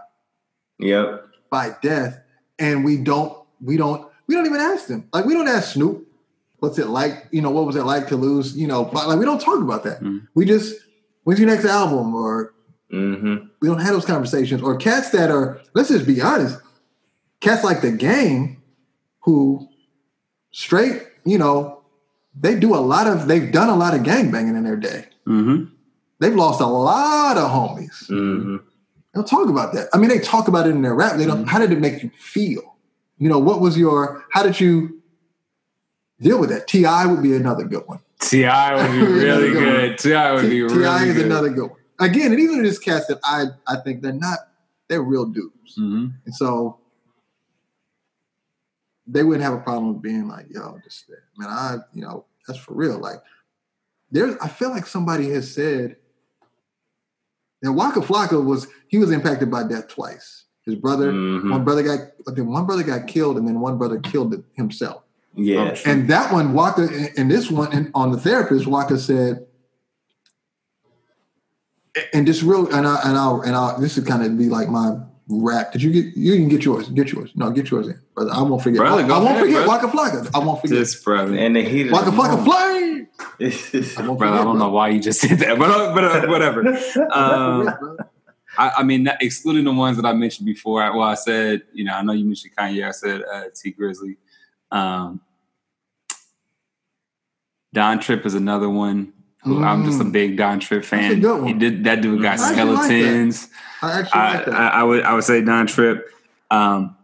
[0.80, 1.26] Yep.
[1.50, 2.20] by death,
[2.60, 5.08] and we don't we don't we don't even ask them.
[5.14, 6.08] Like we don't ask Snoop,
[6.62, 7.28] what's it like?
[7.32, 8.56] You know, what was it like to lose?
[8.56, 10.02] You know, but, like we don't talk about that.
[10.02, 10.28] Mhm.
[10.36, 10.76] We just
[11.24, 12.54] when's your next album, or
[12.90, 14.62] hmm we don't have those conversations.
[14.62, 16.58] Or cats that are let's just be honest,
[17.42, 18.62] cats like the game,
[19.24, 19.68] who
[20.52, 21.82] straight, you know,
[22.40, 25.06] they do a lot of they've done a lot of gang banging in their day.
[25.28, 25.70] Mhm.
[26.20, 28.08] They've lost a lot of homies.
[28.08, 29.90] hmm They don't talk about that.
[29.94, 31.18] I mean, they talk about it in their rap.
[31.18, 31.48] They don't.
[31.48, 32.76] How did it make you feel?
[33.18, 34.24] You know, what was your?
[34.32, 35.01] How did you
[36.22, 36.68] deal with that?
[36.68, 37.06] T.I.
[37.08, 38.00] would be another good one.
[38.20, 38.76] T.I.
[38.76, 39.98] would be really good.
[39.98, 40.32] T.I.
[40.34, 40.76] would be T.I.
[40.76, 41.26] really is good.
[41.26, 41.80] another good one.
[42.00, 44.40] Again, and even in this cast that I I think they're not.
[44.90, 46.14] They're real dudes, Mhm.
[46.26, 46.80] and so
[49.08, 51.06] they wouldn't have a problem with being like, "Yo, this
[51.38, 53.22] man, I you know that's for real." Like,
[54.12, 55.96] there's I feel like somebody has said
[57.62, 60.46] that Waka Flocka was he was impacted by death twice.
[60.66, 61.52] His brother, Mhm.
[61.52, 65.04] one brother got I think one brother got killed, and then one brother killed himself.
[65.36, 65.78] Yeah.
[65.86, 66.88] And that one, Waka,
[67.18, 69.46] and this one, and on the therapist, Waka said,
[72.14, 74.70] and this real, and I, and I'll, and I'll, this is kind of be like
[74.70, 74.98] my
[75.30, 75.72] rap.
[75.72, 76.16] Did you get?
[76.18, 76.90] You can get yours.
[76.90, 77.32] Get yours.
[77.36, 78.32] No, get yours in, brother.
[78.34, 78.80] I won't forget.
[78.80, 79.88] Brother, go I won't ahead, forget brother.
[79.88, 80.30] Waka Flocka.
[80.34, 80.78] I won't forget.
[80.78, 81.36] This brother.
[81.36, 82.46] And the heat of Waka the Flocka moment.
[82.46, 83.08] flame.
[83.98, 86.28] I won't brother, I don't know why you just said that, but uh, but uh,
[86.28, 86.64] whatever.
[87.12, 87.98] Um,
[88.58, 90.82] I, I mean, excluding the ones that I mentioned before.
[90.96, 92.86] Well, I said, you know, I know you mentioned Kanye.
[92.86, 94.18] I said uh, Tee Grizzley.
[94.72, 95.22] Um,
[97.74, 99.14] Don Trip is another one.
[99.44, 100.12] Who I'm just a Mm.
[100.12, 101.22] big Don Trip fan.
[101.48, 103.50] He did that dude got I actually like skeletons.
[103.82, 104.54] I actually I, like that.
[104.54, 106.08] I, I would I would say Don Trip.
[106.52, 106.96] Um,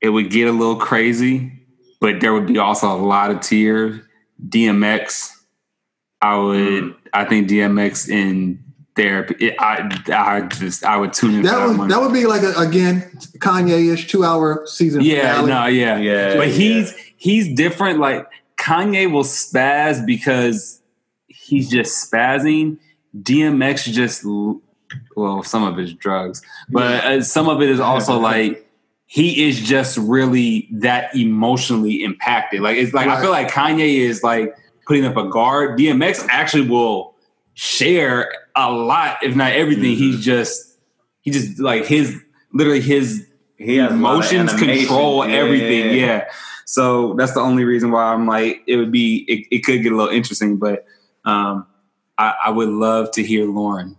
[0.00, 1.52] it would get a little crazy,
[2.00, 4.00] but there would be also a lot of tears.
[4.48, 5.30] DMX,
[6.20, 6.96] I would Mm.
[7.12, 8.62] I think DMX in
[8.96, 9.46] therapy.
[9.46, 11.42] It, I I just I would tune in.
[11.42, 11.88] that that would one.
[11.88, 13.02] that would be like a, again
[13.38, 15.02] Kanye-ish two hour season.
[15.02, 15.48] yeah, finale.
[15.48, 16.36] no, yeah, Yeah.
[16.36, 18.00] But he's he's different.
[18.00, 20.82] Like Kanye will spaz because
[21.28, 22.78] he's just spazzing.
[23.16, 24.24] DMX just
[25.16, 28.66] well, some of his drugs, but uh, some of it is also like
[29.06, 32.60] he is just really that emotionally impacted.
[32.60, 34.56] Like it's like I feel like Kanye is like
[34.86, 35.78] putting up a guard.
[35.78, 37.15] DMX actually will
[37.56, 39.94] share a lot, if not everything.
[39.94, 39.96] Mhm.
[39.96, 40.78] He's just
[41.22, 42.20] he just like his
[42.52, 43.26] literally his
[43.56, 45.34] he has a lot of emotions control Yeah.
[45.36, 45.96] everything.
[45.98, 46.26] Yeah.
[46.66, 49.92] So that's the only reason why I'm like, it would be, it, it could get
[49.92, 50.84] a little interesting, but
[51.24, 51.64] um,
[52.18, 53.96] I, I would love to hear Lauryn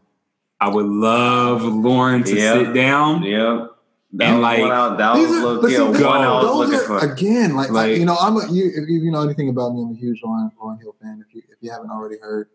[0.59, 2.55] I would love Lauryn to Yep.
[2.65, 3.23] sit down.
[3.23, 3.71] Yep.
[4.13, 7.11] That And like- out, that was look, yeah, those, one I was looking are for.
[7.11, 9.91] again like, Like- you know I'm a, you if you know anything about me I'm
[9.93, 12.49] a huge Lauryn, Lauryn Hill fan if you if you haven't already heard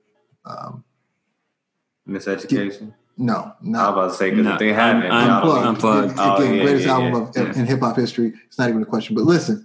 [0.44, 0.84] um,
[2.08, 2.94] Miseducation.
[3.16, 6.10] no I was not about to say because No, they haven't, un- y'all don't- unplugged,
[6.10, 6.18] Unplugged.
[6.18, 8.68] Oh, Again, Oh, yeah, greatest yeah, album yeah, of in hip hop history it's not
[8.70, 9.64] even a question but listen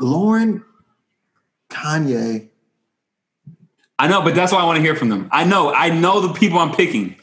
[0.00, 0.62] Lauryn
[1.70, 2.48] Kanye
[3.98, 5.28] I know, but that's why I want to hear from them.
[5.30, 7.14] I know, I know the people I'm picking.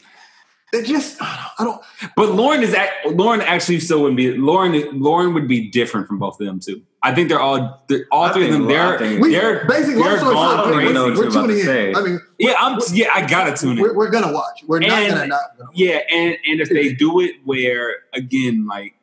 [0.72, 1.82] They just I don't
[2.16, 4.72] But Lauryn is act, Lauryn actually still wouldn't be Lauryn.
[4.92, 6.82] Lauryn would be different from both of them too.
[7.02, 8.66] I think they're all they're, all I three of them.
[8.66, 11.22] They're we they're basically they're long gone short, I don't even know we're, what we're
[11.24, 11.94] you're about tuning to in say.
[11.94, 12.54] I mean yeah.
[12.58, 13.08] I'm yeah.
[13.12, 13.82] I gotta tune in.
[13.82, 16.92] we're, we're gonna watch we're not And- gonna not gonna Yeah, and and if they
[16.92, 18.94] do it where again like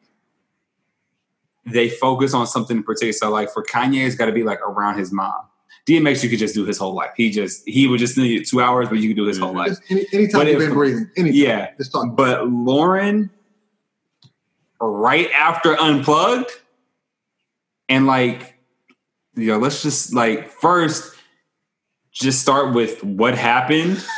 [1.65, 4.61] they focus on something in particular, so like for Kanye, it's got to be like
[4.61, 5.41] around his mom.
[5.88, 7.11] DMX, you could just do his whole life.
[7.15, 9.57] He just he would just need two hours, but you could do his whole Mhm.
[9.57, 9.68] life.
[9.69, 13.30] Just any, anytime But you've if- been breathing anytime Yeah, just talk but Lauryn,
[14.81, 16.51] right after Unplugged,
[17.89, 18.55] and like,
[19.35, 21.14] you know, let's just like first
[22.11, 24.03] just start with what happened.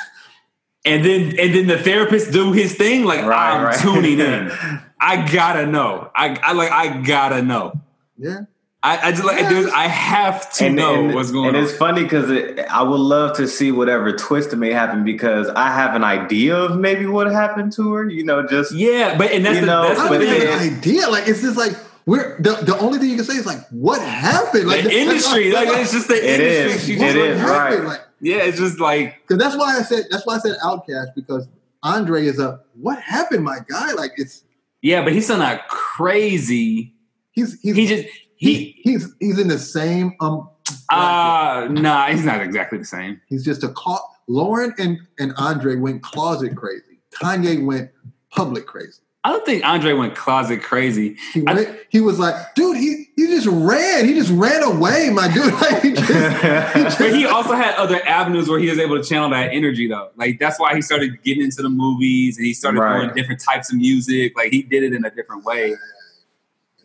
[0.85, 3.03] And then, and then the therapist do his thing.
[3.03, 3.79] Like Right, I'm right.
[3.79, 4.49] tuning in.
[4.99, 6.09] I gotta know.
[6.15, 6.71] I, I like.
[6.71, 7.73] I gotta know.
[8.17, 8.39] yeah
[8.81, 9.41] I, I just like.
[9.41, 9.49] Yeah.
[9.49, 11.63] There's, I have to and, know and- what's going and on.
[11.63, 12.29] it's funny because
[12.69, 16.77] I would love to see whatever twist may happen because I have an idea of
[16.79, 18.09] maybe what happened to her.
[18.09, 20.41] You know, just Yeah, but and that's You the, know, that's I don't but even
[20.49, 21.09] have then- an idea.
[21.09, 21.73] Like it's just like
[22.05, 24.67] we're the, the only thing you can say is like what happened.
[24.67, 26.71] Like the industry, like it's just the It industry.
[26.71, 26.85] is.
[26.85, 27.79] She It just- is, happened?
[27.83, 27.87] right.
[27.89, 31.15] Like Yeah, it's just like because that's why I said that's why I said OutKast
[31.15, 31.49] because
[31.83, 33.91] Andre is a what happened, my guy.
[33.91, 34.45] Like it's
[34.81, 36.93] yeah, but he's still not crazy.
[37.31, 38.07] he's he's He just
[38.39, 40.49] he, he he's he's in the same um.
[40.89, 43.21] uh nah, he's not exactly the same.
[43.27, 43.99] He's just a clo-
[44.29, 46.99] Lauryn and and Andre went closet crazy.
[47.11, 47.91] Kanye went
[48.31, 49.01] public crazy.
[49.25, 51.17] I don't think Andre went closet crazy.
[51.33, 54.05] He I- he was like, dude, he he just ran.
[54.05, 55.53] He just ran away, my dude.
[55.61, 59.29] Like, he just, But he also had other avenues where he was able to channel
[59.31, 60.11] that energy though.
[60.15, 63.01] Like that's why he started getting into the movies and he started Right.
[63.01, 64.37] doing different types of music.
[64.37, 65.75] Like he did it in a different way.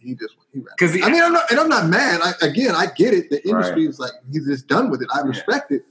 [0.01, 0.44] he just he.
[0.55, 2.21] Because I mean, I'm not, and I'm not mad.
[2.23, 3.31] I, again, I get it.
[3.31, 3.91] The industry Right.
[3.91, 5.09] is like he's just done with it.
[5.15, 5.85] I respect it,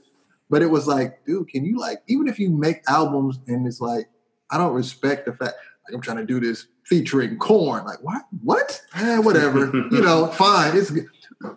[0.50, 3.80] but it was like, dude, can you like even if you make albums and it's
[3.80, 4.08] like
[4.50, 5.54] I don't respect the fact
[5.86, 7.84] like I'm trying to do this featuring Korn.
[7.84, 8.22] Like what?
[8.42, 8.80] What?
[8.94, 9.66] Eh, whatever.
[9.90, 10.76] you know, fine.
[10.76, 11.06] It's good.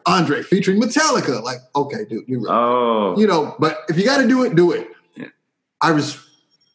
[0.06, 1.42] Andre featuring Metallica.
[1.42, 2.54] Like okay, dude, you're right.
[2.54, 4.90] oh, you know, but if you got to do it, do it.
[5.16, 5.28] Yeah.
[5.82, 6.24] I was.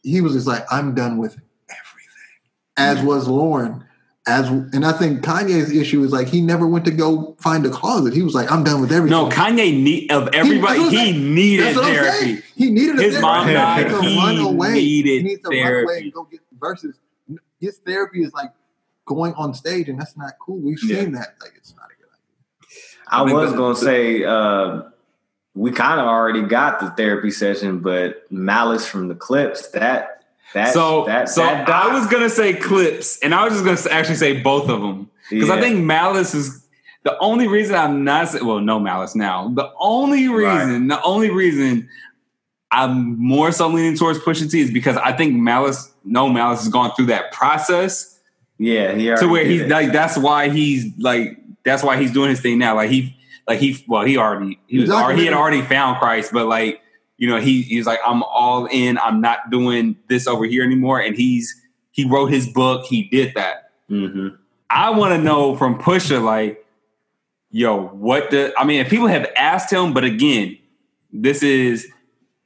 [0.02, 1.32] He was just like, I'm done with
[1.68, 2.40] everything.
[2.76, 3.84] As was Lauryn.
[4.24, 7.70] As and I think Kanye's issue is like he never went to go find a
[7.70, 8.14] closet.
[8.14, 9.10] He was like, I'm done with everything.
[9.18, 11.34] no, Kanye need of everybody, what I'm he saying.
[11.34, 12.42] needed That's what I'm therapy.
[12.54, 13.20] He needed a His therapy.
[13.20, 13.86] mom died.
[13.86, 14.72] He to He run away.
[14.74, 16.02] needed he needs to run away therapy.
[16.04, 16.94] and go get versus
[17.58, 18.52] his therapy is like
[19.06, 20.58] going on stage, and that's not cool.
[20.60, 21.00] We've Yeah.
[21.00, 21.34] seen that.
[21.40, 23.08] Like it's not a good idea.
[23.08, 24.82] I I think was gonna say uh,
[25.56, 30.11] we kind of already got the therapy session, but Malice from the Clipse that
[30.54, 33.96] that so that, so that I was gonna say Clipse, and I was just gonna
[33.96, 36.66] actually say both of them because I think Malice is
[37.04, 39.48] the only reason I'm not say, well, no Malice now.
[39.54, 40.64] The only Right.
[40.64, 41.88] reason, the only reason
[42.70, 46.68] I'm more so leaning towards Pusha T is because I think Malice, no Malice has
[46.68, 48.08] gone through that process
[48.58, 49.68] yeah he to where he's it.
[49.70, 52.76] like that's why he's like that's why he's doing his thing now.
[52.76, 53.16] Like he
[53.48, 56.80] like he well he already he was already, he had already found Christ, but like
[57.22, 58.98] you know he he's like I'm all in.
[58.98, 61.00] I'm not doing this over here anymore.
[61.00, 61.54] And he's
[61.92, 62.84] he wrote his book.
[62.84, 63.70] He did that.
[63.88, 64.36] Mhm.
[64.70, 66.66] I want to know from Pusha like
[67.52, 70.58] yo what the I mean if people have asked him, but again
[71.12, 71.86] this is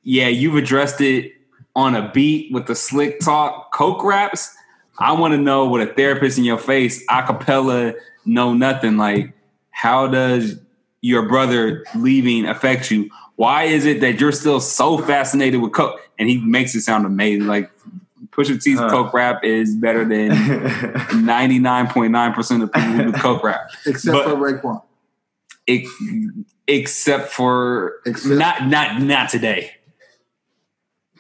[0.03, 1.33] yeah you've addressed it
[1.75, 4.55] on a beat with the slick talk coke raps.
[4.99, 7.95] I want to know what a therapist in your face, acapella,
[8.27, 8.99] know nothing.
[8.99, 9.33] Like,
[9.71, 10.59] how does
[11.07, 13.09] your brother leaving affect you?
[13.37, 16.01] Why is it that you're still so fascinated with coke?
[16.19, 17.47] And he makes it sound amazing.
[17.47, 17.71] Like,
[18.31, 18.91] Pusha T's Huh.
[18.91, 20.31] coke rap is better than
[21.27, 23.71] 99.9% of people who do coke rap.
[23.87, 24.83] Except But- for Raekwon.
[25.69, 25.89] Ex-
[26.69, 29.73] except for Except- not not not today.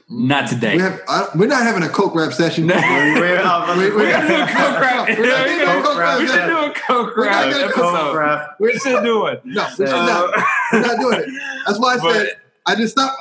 [0.08, 0.76] Not today.
[0.76, 2.66] We I, we're not having a coke rap session.
[2.68, 2.74] No.
[2.76, 5.18] We're not- We- we We're gonna do a coke rap.
[5.18, 8.46] We're not doing a coke rap We should do a coke rap episode.
[8.60, 9.42] We should do it.
[9.44, 10.44] No, we should Uh, not.
[10.72, 11.28] We're not doing it.
[11.66, 12.28] That's why I said
[12.66, 13.18] I just stopped.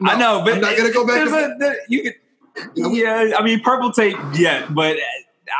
[0.00, 1.16] No, I know, but I'm not gonna go back.
[1.16, 2.14] There's a, there, you could,
[2.94, 4.96] yeah, I mean, purple tape, yeah, but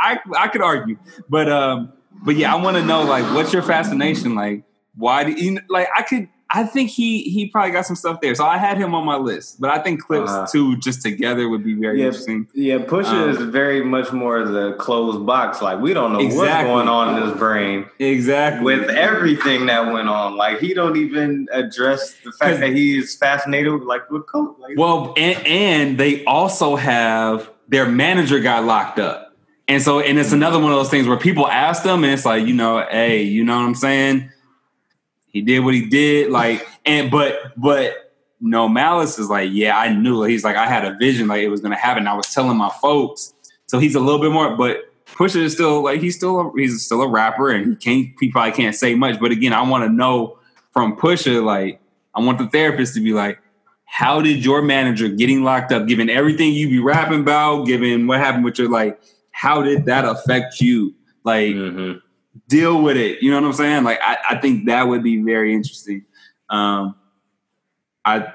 [0.03, 0.97] I I could argue,
[1.29, 1.93] but um,
[2.25, 4.35] but yeah, I want to know like, what's your fascination?
[4.35, 4.65] Like,
[4.97, 5.89] why do you like?
[5.95, 8.35] I could I think he he probably got some stuff there.
[8.35, 10.47] So I had him on my list, but I think Clipse Uh-huh.
[10.51, 12.07] two just together would be very Yeah.
[12.07, 12.49] interesting.
[12.55, 15.63] Yeah, Pusha Um, is very much more of the closed box.
[15.63, 18.65] Like we don't know what's going on in his brain Exactly.
[18.65, 20.37] with everything that went on.
[20.37, 24.59] Like he don't even address the fact that he is fascinated with like with coke.
[24.61, 29.29] Like, Well, and, and they also have their manager got locked up.
[29.69, 32.27] And so, and it's another one of those things where people ask them, and it's
[32.27, 34.29] like, you know, hey, you know what I'm saying?
[35.31, 39.93] He did what he did, like, and but but no malice is like, yeah, I
[39.93, 40.23] knew.
[40.25, 42.07] He's like, I had a vision, like it was gonna happen.
[42.07, 43.35] I was telling my folks.
[43.67, 46.85] So he's a little bit more, but Pusha is still like he's still a, he's
[46.85, 49.21] still a rapper, and he can't he probably can't say much.
[49.21, 50.39] But again, I want to know
[50.73, 51.81] from Pusha, like,
[52.15, 53.39] I want the therapist to be like,
[53.85, 58.19] how did your manager getting locked up, given everything you be rapping about, given what
[58.19, 59.01] happened with your like,
[59.33, 60.95] how did that affect you?
[61.25, 62.01] Like, Mhm.
[62.49, 63.23] Deal with it.
[63.23, 63.85] You know what I'm saying?
[63.85, 66.05] Like, I, I think that would be very interesting.
[66.49, 66.97] Um,
[68.05, 68.33] I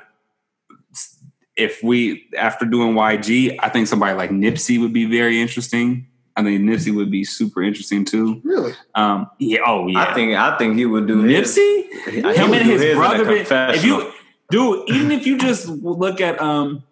[1.55, 6.07] if we after doing YG, I think somebody like Nipsey would be very interesting.
[6.35, 8.41] I think Nipsey would be super interesting too.
[8.43, 8.73] Really?
[8.93, 9.59] Um, yeah.
[9.65, 10.09] Oh yeah.
[10.09, 11.55] I think I think he would do his.
[11.55, 13.31] Nipsey, He him and his his in a brother.
[13.31, 14.11] If you,
[14.49, 16.83] dude, even if you just look at, um,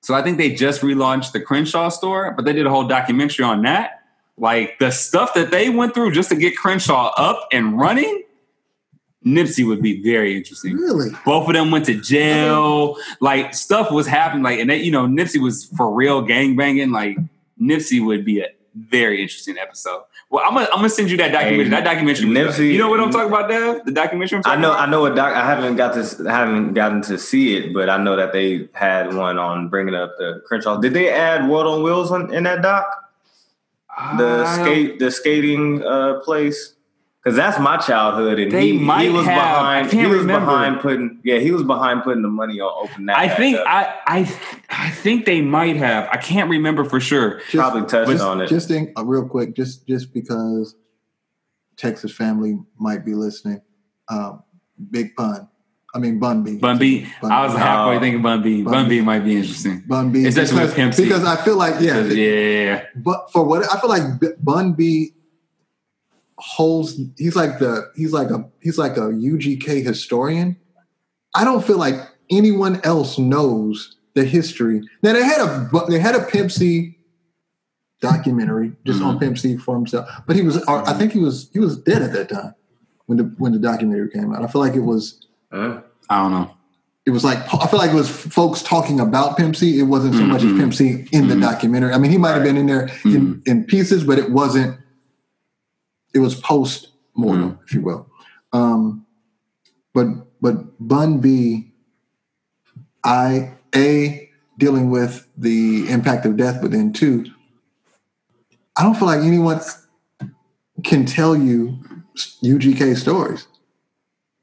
[0.00, 3.44] so I think they just relaunched the Crenshaw store, but they did a whole documentary
[3.44, 3.97] on that.
[4.38, 8.22] Like the stuff that they went through just to get Crenshaw up and running.
[9.26, 10.76] Nipsey would be very interesting.
[10.76, 11.10] Really?
[11.24, 12.96] Both of them went to jail.
[13.20, 14.44] Like stuff was happening.
[14.44, 16.92] Like and they, you know, Nipsey was for real gang banging.
[16.92, 17.18] Like
[17.60, 20.02] Nipsey would be a very interesting episode.
[20.30, 21.64] Well, I'm gonna I'm gonna send you that documentary.
[21.64, 22.26] Hey, that documentary.
[22.26, 23.84] Nipsey- you know what I'm talking about, Dev?
[23.86, 24.40] The documentary.
[24.44, 24.88] I'm I know, about?
[24.88, 25.34] I know a doc.
[25.34, 28.68] I haven't got to, I haven't gotten to see it, but I know that they
[28.72, 30.78] had one on bringing up the Crenshaw.
[30.80, 32.86] Did they add World on Wheels on, in that doc?
[34.16, 36.74] The I skate, the skating uh, place,
[37.22, 39.34] because that's my childhood, and They he, might he was have.
[39.34, 39.86] behind.
[39.86, 40.46] I can't he was remember.
[40.46, 41.20] behind putting.
[41.24, 43.18] Yeah, he was behind putting the money on open that.
[43.18, 43.66] I think up.
[43.66, 44.38] I I
[44.70, 46.08] I think they might have.
[46.12, 47.38] I can't remember for sure.
[47.50, 48.48] Just, probably touched just, on it.
[48.48, 50.76] just in, uh, real quick, just just because
[51.76, 53.62] Texas family might be listening.
[54.08, 54.42] Um,
[54.90, 55.48] Big Pun.
[55.94, 56.58] I mean Bun B.
[56.58, 57.06] Bun B.
[57.22, 57.58] Bun I was B.
[57.58, 58.00] halfway Oh.
[58.00, 58.62] thinking Bun B.
[58.62, 59.04] Bun Bun B B.
[59.04, 59.82] might be interesting.
[59.86, 60.26] Bun B.
[60.26, 61.04] Especially with because, Pimp C.
[61.04, 62.84] because I feel like yeah, Yeah, yeah, yeah.
[62.96, 65.14] but for what I feel like B- Bun B
[66.36, 70.56] holds he's like the he's like a he's like a UGK historian.
[71.34, 71.94] I don't feel like
[72.30, 74.82] anyone else knows the history.
[75.02, 76.98] Now they had a bu- they had a Pimp C
[78.00, 79.20] documentary just on mm-hmm.
[79.20, 80.98] Pimp C for himself, but he was or I mm-hmm.
[80.98, 82.54] think he was he was dead at that time
[83.06, 84.44] when the when the documentary came out.
[84.44, 85.82] I feel like it was Huh?
[86.10, 86.54] I don't know.
[87.06, 89.78] it was like I feel like it was folks talking about Pimp C.
[89.78, 90.58] It wasn't so much as Mhm.
[90.58, 91.40] Pimp C in the Mhm.
[91.40, 91.94] documentary.
[91.94, 92.48] I mean, he might have Right.
[92.48, 94.78] been in there in, in pieces, but it wasn't.
[96.12, 98.06] It was post mortem, if you will.
[98.52, 99.06] Um,
[99.94, 100.06] but
[100.42, 100.56] but
[100.86, 101.72] Bun B,
[103.04, 107.24] I a dealing with the impact of death, but then two,
[108.76, 109.60] I don't feel like anyone
[110.84, 111.78] can tell you
[112.42, 113.46] UGK stories.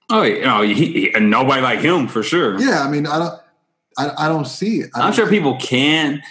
[0.10, 2.60] Oh, yeah, no, he, he, and nobody like him for sure.
[2.60, 3.42] Yeah, I mean, I don't,
[3.98, 4.92] I, I don't see it.
[4.96, 6.22] I I'm sure people can,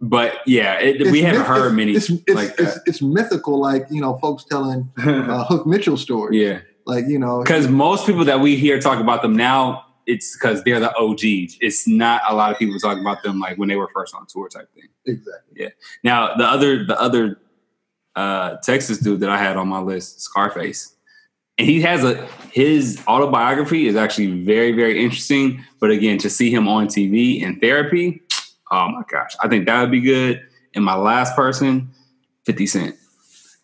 [0.00, 2.82] but yeah, it, we haven't myth- heard many It's, it's, like it's, that.
[2.86, 6.40] it's mythical, like you know, folks telling uh, Hook Mitchell stories.
[6.40, 10.36] Yeah, Like you know, because most people that we hear talk about them now, it's
[10.36, 11.56] because they're the OGs.
[11.60, 14.26] It's not a lot of people talking about them like when they were first on
[14.26, 14.88] tour type thing.
[15.06, 15.54] exactly.
[15.56, 15.68] Yeah.
[16.02, 17.38] Now the other the other
[18.16, 20.93] uh, Texas dude that I had on my list, Scarface,
[21.58, 25.64] and he has a his autobiography is actually very very interesting.
[25.80, 28.22] But again, to see him on TV in therapy,
[28.70, 30.40] oh my gosh, I think that would be good.
[30.74, 31.90] And my last person,
[32.44, 32.96] Fifty Cent.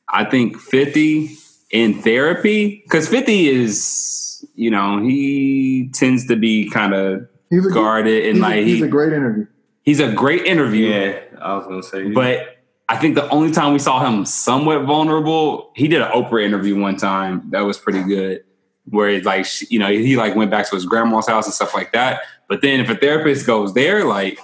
[0.08, 1.36] I think Fifty
[1.70, 7.68] in therapy because Fifty is you know he tends to be kind of He's a
[7.68, 9.46] good- guarded and he's, like a, he's he, a great interview.
[9.82, 10.86] he's a great interview.
[10.88, 12.49] yeah, I was gonna say, But
[12.90, 16.76] I think the only time we saw him somewhat vulnerable, he did an Oprah interview
[16.76, 18.42] one time that was pretty good,
[18.86, 21.72] where it's like you know he like went back to his grandma's house and stuff
[21.72, 22.22] like that.
[22.48, 24.40] But then if a therapist goes there, like,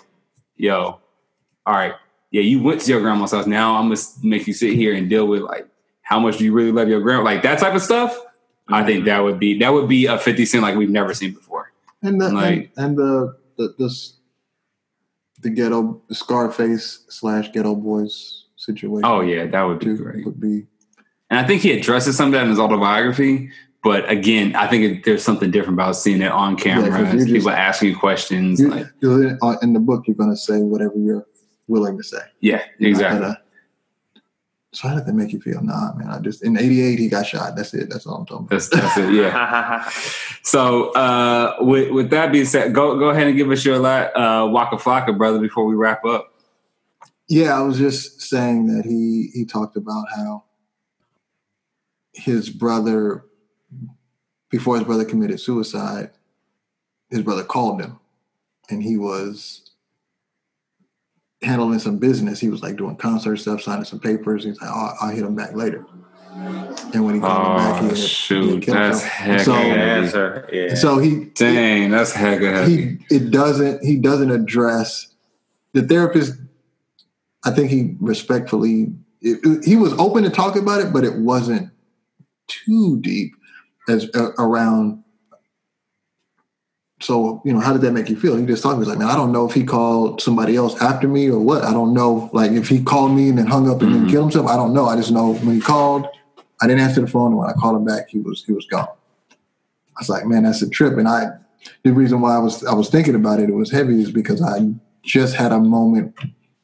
[0.55, 1.01] yo,
[1.67, 1.95] all right,
[2.31, 3.49] yeah, you went to your grandma's house.
[3.49, 5.67] Now I'm gonna make you sit here and deal with like
[6.03, 8.17] how much do you really love your grandma, like that type of stuff.
[8.69, 9.07] I think mm-hmm.
[9.07, 11.73] that would be that would be a Fifty Cent like we've never seen before.
[12.01, 14.19] And the Like- and, and the the this
[15.41, 19.05] the ghetto the Scarface slash Geto Boys situation.
[19.05, 20.25] Oh yeah, that would be too, great.
[20.25, 20.67] would be
[21.31, 23.51] And I think he addresses some of that in his autobiography.
[23.83, 26.99] But again, I think it, there's something different about seeing it on camera.
[26.99, 28.61] you and people just- asking you questions.
[28.61, 30.05] like, uh, in the book.
[30.07, 31.27] You're going to say whatever you're
[31.69, 32.23] willing to say.
[32.41, 33.35] yeah, exactly.
[34.83, 35.63] Gonna So how did that make you feel?
[35.63, 36.09] Nah, man.
[36.09, 37.57] I just in '88 he got shot.
[37.57, 37.89] That's it.
[37.91, 38.51] That's all I'm talking about.
[38.51, 39.15] That's, that's it.
[39.15, 39.91] Yeah.
[40.43, 44.11] So uh, with with that being said, go go ahead and give us your la-
[44.15, 46.35] uh, Waka Flocka, brother, before we wrap up.
[47.29, 50.45] Yeah, I was just saying that he he talked about how
[52.13, 53.25] his brother,
[54.49, 56.11] before his brother committed suicide,
[57.11, 57.99] his brother called him,
[58.71, 59.66] and he was
[61.43, 62.41] handling some business.
[62.41, 64.45] He was like doing concert stuff, signing some papers.
[64.45, 65.85] He's like, "Oh, I'll hit him back later."
[66.93, 69.13] And when he called him back, he Oh had, shoot, killed that's himself.
[69.13, 70.57] heck So- heavy.
[70.57, 70.75] Yeah.
[70.75, 72.99] So he Dang, that's heck of heavy.
[73.09, 75.09] he it doesn't he doesn't address
[75.73, 76.35] the therapist
[77.45, 78.93] i think he respectfully
[79.23, 81.71] it, it- he was open to talk about it but it wasn't
[82.49, 83.33] too deep
[83.89, 85.03] as uh, around
[87.01, 88.37] so you know how did that make you feel?
[88.37, 90.81] He just talked he was like man i don't know if he called somebody else
[90.81, 91.63] after me or what.
[91.63, 94.11] I don't know like if he called me and then hung up and then Mhm.
[94.11, 94.47] killed himself.
[94.49, 94.87] I don't know.
[94.87, 96.07] I just know when he called
[96.63, 97.33] i didn't answer the phone.
[97.33, 98.89] And when i called him back he was he was gone.
[99.97, 100.97] I was like man that's a trip.
[100.97, 101.29] And i
[101.83, 104.41] the reason why I was I was thinking about it, it was heavy, is because
[104.41, 104.61] I
[105.03, 106.15] just had a moment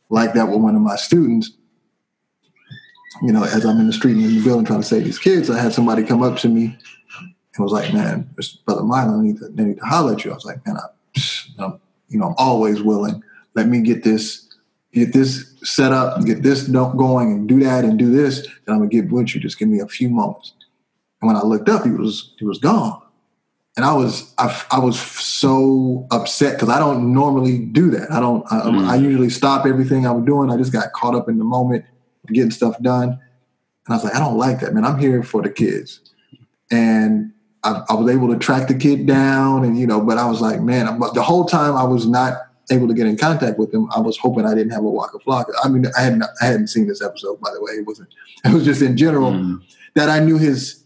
[0.09, 1.51] like that with one of my students.
[3.23, 5.19] You know, as I'm in the street and in the building trying to save these
[5.19, 6.79] kids, I had somebody come up to me
[7.55, 8.35] and was like, "Man.
[8.67, 10.77] Brother Milo, I need to, I need to holler at you." I was like, "Man,
[10.77, 11.23] I,
[11.59, 13.23] I'm, you know, I'm always willing.
[13.55, 14.49] Let me get this,
[14.93, 18.69] get this set up, and get this going, and do that and do this, and
[18.69, 19.41] I'm gonna get with you.
[19.41, 20.55] Just give me a few moments."
[21.21, 23.03] And when I looked up, he was he was gone
[23.77, 28.13] and I was I, I was so upset because I don't normally do that.
[28.13, 28.45] I don't.
[28.51, 28.89] I, Mm.
[28.89, 30.51] I usually stop everything I'm doing.
[30.51, 31.85] I just got caught up in the moment,
[32.29, 33.19] getting stuff done, and
[33.89, 34.85] I was like, I don't like that, man.
[34.85, 36.01] I'm here for the kids,
[36.71, 37.33] and
[37.65, 40.41] I, I was able to track the kid down, and you know, but I was
[40.41, 42.35] like, man, I'm- the whole time I was not
[42.71, 43.89] able to get in contact with him.
[43.95, 45.53] I was hoping I didn't have a Waka Flocka.
[45.63, 47.73] I mean, I hadn't I hadn't seen this episode by the way.
[47.73, 48.09] It wasn't.
[48.45, 49.61] It was just in general Mm.
[49.95, 50.83] that I knew his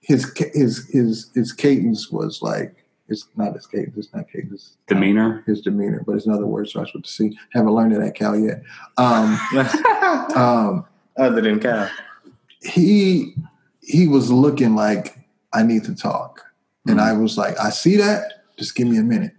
[0.00, 2.76] his his his his cadence was like
[3.08, 4.76] it's not his cadence, it's not cadence.
[4.86, 5.42] Demeanor.
[5.46, 7.36] His demeanor, but it's another word starts with the C.
[7.52, 8.62] Haven't learned it at Cal yet.
[8.96, 9.38] Um,
[10.36, 10.84] um,
[11.18, 11.90] Other than Cal.
[12.62, 13.34] he
[13.82, 15.18] he was looking like
[15.52, 16.40] I need to talk,
[16.86, 18.44] and I was like, I see that.
[18.58, 19.32] Just give me a minute.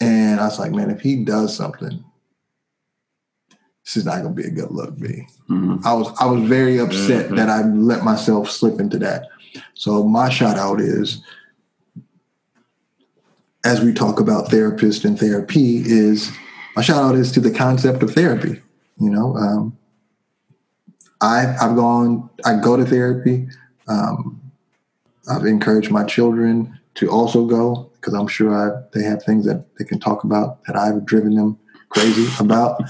[0.00, 2.04] And I was like, man, if he does something,
[3.84, 5.26] this is not gonna be a good look, B.
[5.48, 5.84] Mhm.
[5.84, 7.36] I was I was very upset Mhm.
[7.36, 9.28] that I let myself slip into that.
[9.74, 11.22] So my shout out is
[13.64, 16.30] as we talk about therapist and therapy is
[16.76, 18.60] my shout out is to the concept of therapy.
[18.98, 19.76] You know, um,
[21.20, 23.48] I I've gone I go to therapy.
[23.88, 24.40] Um,
[25.30, 29.64] I've encouraged my children to also go because I'm sure I, they have things that
[29.78, 31.58] they can talk about that I've driven them
[31.90, 32.82] crazy about.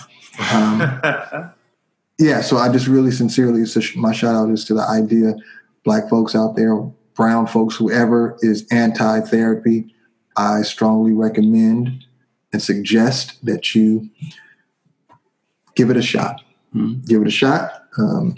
[0.53, 1.01] Um,
[2.19, 3.65] yeah, so I just really sincerely,
[3.97, 5.35] my shout out is to the idea,
[5.85, 6.77] black folks out there,
[7.15, 9.95] brown folks, whoever is anti therapy.
[10.37, 12.07] I strongly recommend
[12.53, 14.09] and suggest that you
[15.75, 16.41] give it a shot.
[16.75, 17.07] Mhm.
[17.07, 17.71] Give it a shot.
[17.99, 18.35] Um,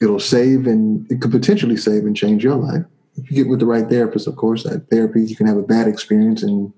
[0.00, 2.84] it'll save and it could potentially save and change your life.
[3.16, 5.62] If you get with the right therapist, of course, that therapy, you can have a
[5.62, 6.72] bad experience and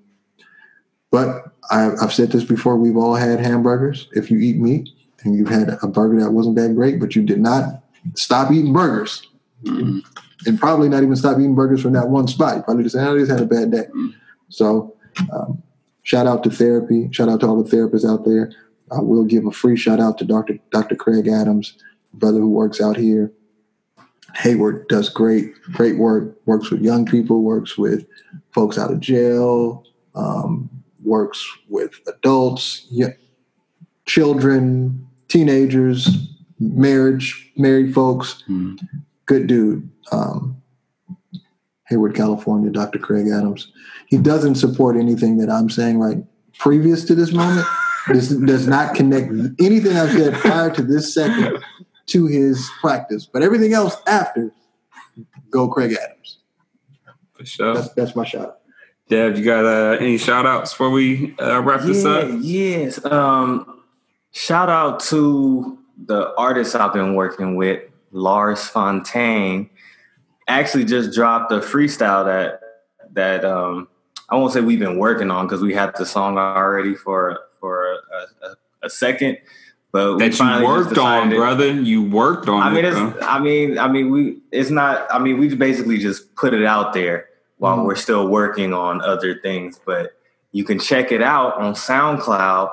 [1.11, 2.77] but I, I've said this before.
[2.77, 4.09] We've all had hamburgers.
[4.12, 4.89] If you eat meat
[5.24, 7.82] and you've had a burger that wasn't that great, but you did not
[8.15, 9.27] stop eating burgers,
[9.65, 10.01] Mhm.
[10.47, 12.57] and probably not even stop eating burgers from that one spot.
[12.57, 13.89] You probably just said, "I just had a bad day."
[14.49, 14.95] So,
[15.32, 15.62] um,
[16.03, 17.09] shout out to therapy.
[17.12, 18.51] Shout out to all the therapists out there.
[18.91, 20.59] I will give a free shout out to Dr.
[20.70, 20.95] Dr.
[20.95, 21.77] Craig Adams,
[22.15, 23.32] brother who works out here.
[24.37, 26.37] Hayward does great, great work.
[26.47, 27.43] Works with young people.
[27.43, 28.07] Works with
[28.53, 29.85] folks out of jail.
[30.15, 30.70] Um,
[31.05, 33.16] works with adults, y-
[34.07, 36.09] children, teenagers,
[36.59, 38.43] marriage, married folks.
[38.49, 38.78] Mhm.
[39.27, 39.89] Good dude.
[40.12, 40.57] Um,
[41.89, 42.99] Hayward, California, Dr.
[43.01, 43.73] Craig Adams.
[44.07, 46.24] He doesn't support anything that I'm saying right
[46.59, 47.66] previous to this moment.
[48.09, 49.31] This does not connect
[49.61, 51.59] anything I've said prior to this second
[52.11, 53.27] to his practice.
[53.27, 54.53] But everything else after,
[55.51, 56.39] go Craig Adams.
[57.35, 57.74] For sure.
[57.74, 58.59] That's that's my shot.
[59.09, 62.31] Dev, you got uh, any shout outs before we uh, wrap this yeah, up?
[62.41, 63.05] yes.
[63.05, 63.82] Um,
[64.31, 65.77] shout out to
[66.07, 67.82] the artists I've been working with,
[68.12, 69.69] Lars Phontaine.
[70.47, 72.61] Actually, just dropped a freestyle that
[73.12, 73.89] that um,
[74.28, 77.93] I won't say we've been working on because we had the song already for for
[77.93, 79.39] a, a, a second,
[79.93, 81.73] but That you worked on, brother.
[81.73, 82.97] You worked on I mean, it, it's.
[82.97, 83.15] bro.
[83.23, 84.39] I mean, I mean, we.
[84.53, 85.07] It's not.
[85.12, 87.27] I mean, we basically just put it out there
[87.59, 87.85] while Mhm.
[87.87, 89.81] we're still working on other things.
[89.85, 90.12] But
[90.53, 92.71] you can check it out on SoundCloud.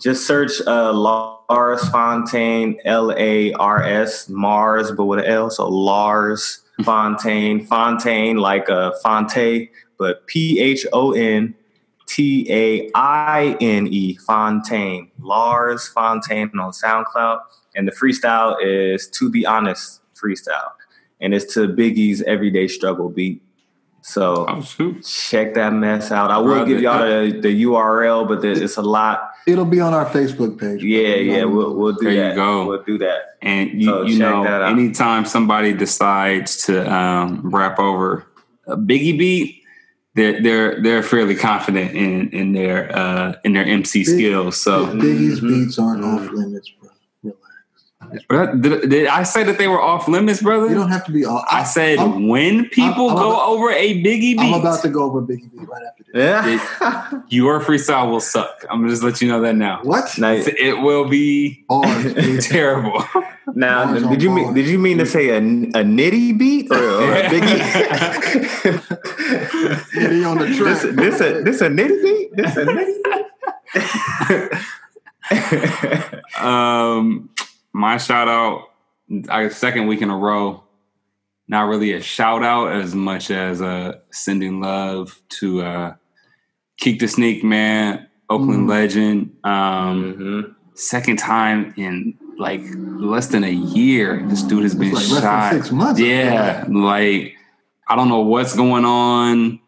[0.00, 5.68] Just search uh, Lars Phontaine, L A R S, Mars, but with an L, so
[5.68, 9.68] Lars Phontaine, Fontaine like a Fonte,
[9.98, 11.54] but P H O N
[12.14, 17.40] T A I N E, Phontaine, Lars Phontaine on SoundCloud,
[17.76, 20.72] and the freestyle is To Be Honest freestyle,
[21.20, 23.42] and it's to Biggie's Everyday Struggle beat.
[24.02, 24.62] So Oh
[25.02, 26.30] check that mess out.
[26.30, 29.26] I will Brother, give y'all the, the URL, but there- it's a lot.
[29.46, 30.82] It'll be on our Facebook page.
[30.82, 32.34] Yeah, yeah, we'll, we'll do There you that.
[32.36, 32.66] go.
[32.66, 33.36] We'll do that.
[33.42, 34.70] And you, So you check know, that out.
[34.72, 38.26] anytime somebody decides to um, rap over
[38.66, 39.59] a Biggie beat,
[40.14, 44.60] they're they're they're fairly confident in in their uh, in their MC skills.
[44.60, 45.48] So, Biggie's Mhm.
[45.48, 46.79] beats aren't off limits, bro.
[46.79, 46.79] Relax.
[46.79, 46.79] But
[48.60, 50.66] did, did I say that they were off limits, brother?
[50.68, 51.44] You don't have to be all.
[51.50, 54.88] I said I'm, when people I'm go about- over a Biggie beat, I'm about to
[54.88, 56.14] go over a Biggie beat right after this.
[56.80, 57.20] Yeah.
[57.28, 58.64] your freestyle will suck.
[58.68, 59.80] I'm gonna just let you know that now.
[59.82, 60.16] What?
[60.18, 60.46] nice.
[60.48, 62.14] It will be Bars,
[62.46, 63.04] terrible.
[63.54, 65.40] Now, Bars did you mean did you mean to say a, a
[65.84, 67.60] nitty beat or, or a biggie?
[69.94, 70.94] Nitty on the this, track.
[70.96, 72.36] this a this a nitty beat?
[72.36, 73.26] This is a nitty beat?
[76.40, 77.28] Um,
[77.72, 78.68] my shout out,
[79.28, 80.64] I second week in a row.
[81.48, 85.94] Not really a shout out as much as uh, sending love to uh,
[86.80, 88.68] Keak the Sneak Man, Oakland Mm.
[88.68, 89.36] legend.
[89.42, 90.54] Um, Mhm.
[90.74, 94.22] second time in like less than a year.
[94.28, 95.52] This dude has been like shot.
[95.52, 96.00] six months.
[96.00, 97.34] Yeah, like
[97.88, 99.58] I don't know what's going on.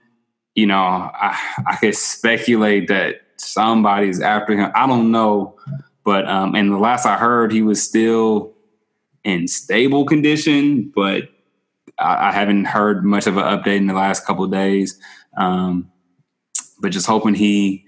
[0.54, 4.70] You know, I I could speculate that somebody's after him.
[4.76, 5.56] I don't know,
[6.04, 8.54] but um, and the last I heard, he was still
[9.24, 11.28] in stable condition, but
[11.98, 14.98] I, I haven't heard much of an update in the last couple days.
[15.36, 15.90] Um,
[16.80, 17.84] but just hoping he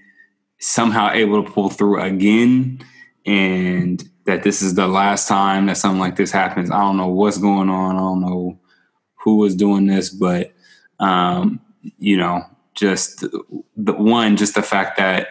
[0.59, 2.79] somehow able to pull through again,
[3.25, 6.71] and that this is the last time that something like this happens.
[6.71, 7.95] I don't know what's going on.
[7.95, 8.59] I don't know
[9.15, 10.53] who was doing this, but
[10.99, 11.59] um,
[11.99, 12.43] you know,
[12.73, 13.25] just
[13.75, 15.27] the one, just the fact that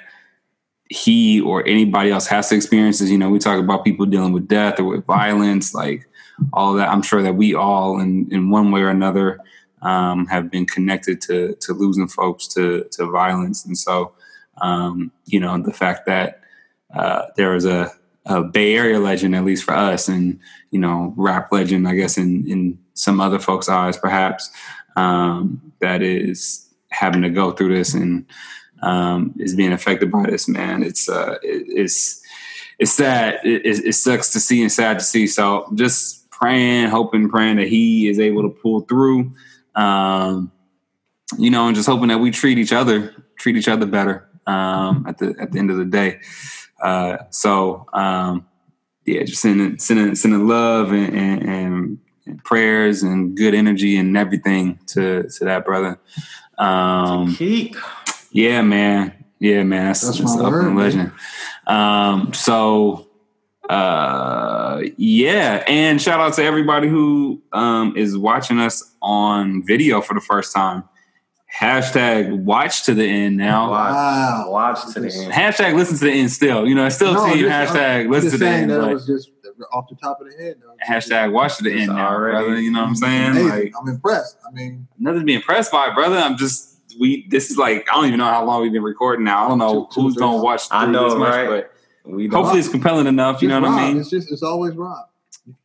[0.89, 3.11] he or anybody else has to experience this.
[3.11, 6.07] You know, we talk about people dealing with death or with violence, like
[6.53, 6.89] all that.
[6.89, 9.41] I'm sure that we all, in in one way or another,
[9.83, 14.13] um, have been connected to to losing folks to to violence, and so
[14.59, 16.41] um, you know, the fact that
[16.95, 17.91] uh, there was a
[18.27, 20.39] a Bay Area legend, at least for us, and
[20.71, 24.51] you know, rap legend, I guess, in in some other folks' eyes, perhaps,
[24.97, 28.25] um, that is having to go through this and
[28.83, 30.49] um, is being affected by this.
[30.49, 32.23] Man, it's uh, it, it's
[32.79, 33.41] it's sad.
[33.45, 35.27] It, it, sucks to see and sad to see.
[35.27, 39.33] So just praying, hoping, praying that he is able to pull through.
[39.75, 40.51] Um,
[41.39, 45.05] you know, and just hoping that we treat each other treat each other better um,
[45.07, 46.21] at the at the end of the day.
[46.83, 48.47] Uh, so um,
[49.05, 51.99] yeah, just sending sending sending love and, and, and,
[52.43, 56.01] prayers and good energy and everything to to that brother.
[56.57, 57.77] Um, Keep.
[58.35, 59.15] Yeah, man.
[59.39, 59.87] Yeah, man.
[59.87, 60.85] That's, That's that's, my word, and man.
[60.85, 61.13] legend.
[61.67, 63.09] Um, so
[63.71, 70.13] uh yeah, and shout out to everybody who um is watching us on video for
[70.13, 70.85] the first time.
[71.59, 73.71] Hashtag watch to the end now.
[73.71, 74.47] Watch, Wow.
[74.51, 75.33] watch to the end.
[75.33, 76.67] Hashtag listen to the end still.
[76.67, 78.71] You know, it's still No, team just- hashtag I'm listen just to the end.
[78.71, 79.31] that but it was just
[79.73, 80.57] off the top of the head.
[80.61, 80.75] though.
[80.87, 82.61] hashtag watch to the end now, already brother.
[82.61, 83.49] You know what I'm saying?
[83.49, 84.37] Like I'm impressed.
[84.47, 86.17] I mean, nothing to be impressed by, brother.
[86.17, 87.27] I'm just we.
[87.29, 89.45] This is like I don't even know how long we've been recording now.
[89.45, 90.63] I don't know Two- two, who's gonna watch.
[90.71, 91.49] I know, this much, right?
[91.49, 91.73] But
[92.13, 92.37] We don't.
[92.41, 93.43] hopefully it's compelling enough.
[93.43, 93.97] You know just what I mean?
[94.01, 95.07] It's just it's always Rob.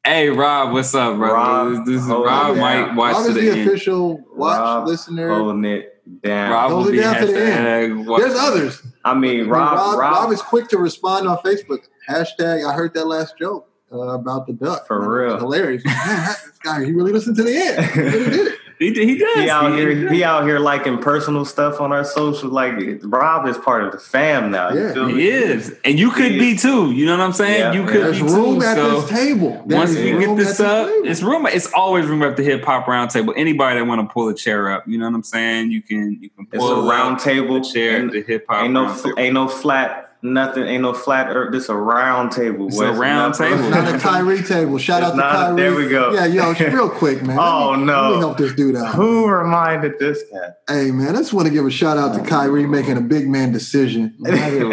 [0.05, 1.33] Hey Rob, what's up, brother?
[1.35, 2.57] Rob, this is hold Rob.
[2.57, 2.95] it Might down.
[2.97, 3.69] watch Rob to is the, the end.
[3.69, 5.29] official watch Rob listener.
[5.33, 6.51] holding it down.
[6.51, 8.05] Rob Hold will it be down to the hashtag.
[8.05, 8.81] watch- There's others.
[9.05, 11.79] I mean, I mean, Rob, Rob, Rob, Rob is quick to respond on Facebook.
[12.09, 14.85] Hashtag I heard that last joke uh, about the duck.
[14.87, 15.37] For real.
[15.37, 15.85] hilarious.
[15.85, 15.95] Man,
[16.45, 17.85] this guy, he really listened to the end.
[17.85, 18.58] He really did it.
[18.79, 19.35] He, he does.
[19.43, 22.49] he out He- here, he out here liking personal stuff on our social.
[22.49, 24.69] Like Rob is part of the fam now.
[24.71, 24.93] You Yeah.
[24.93, 25.27] feel He me?
[25.27, 26.61] is, and you could He be is.
[26.61, 26.91] too.
[26.93, 27.59] You know what I'm saying?
[27.59, 28.65] Yeah, you could There's be room too.
[28.65, 29.63] at So this table.
[29.67, 31.01] There once is we get this this up, table.
[31.09, 31.45] it's room.
[31.47, 33.33] It's always room at the hip hop round table.
[33.35, 35.71] Anybody that want to pull a chair up, you know what I'm saying?
[35.71, 36.17] You can.
[36.21, 37.61] You can It's pull a round table.
[37.61, 38.63] chair at the hip hop.
[38.63, 40.08] ain't no, round ain't no flat.
[40.21, 40.63] Nothing.
[40.65, 41.53] Ain't no flat earth.
[41.53, 42.67] This a round table.
[42.67, 42.87] It's boy.
[42.87, 43.69] a round nothing- table.
[43.69, 44.77] Not a Kyrie table.
[44.77, 45.55] Shout It's out to not a- Kyrie.
[45.61, 46.11] there we go.
[46.13, 47.37] Yeah, yo, real quick, man.
[47.37, 48.01] Let Oh, me- no.
[48.01, 48.95] Let me help this dude out.
[48.95, 50.49] Who reminded this guy?
[50.73, 53.29] Hey, man, I just want to give a shout out to Kyrie making a big
[53.29, 54.13] man decision.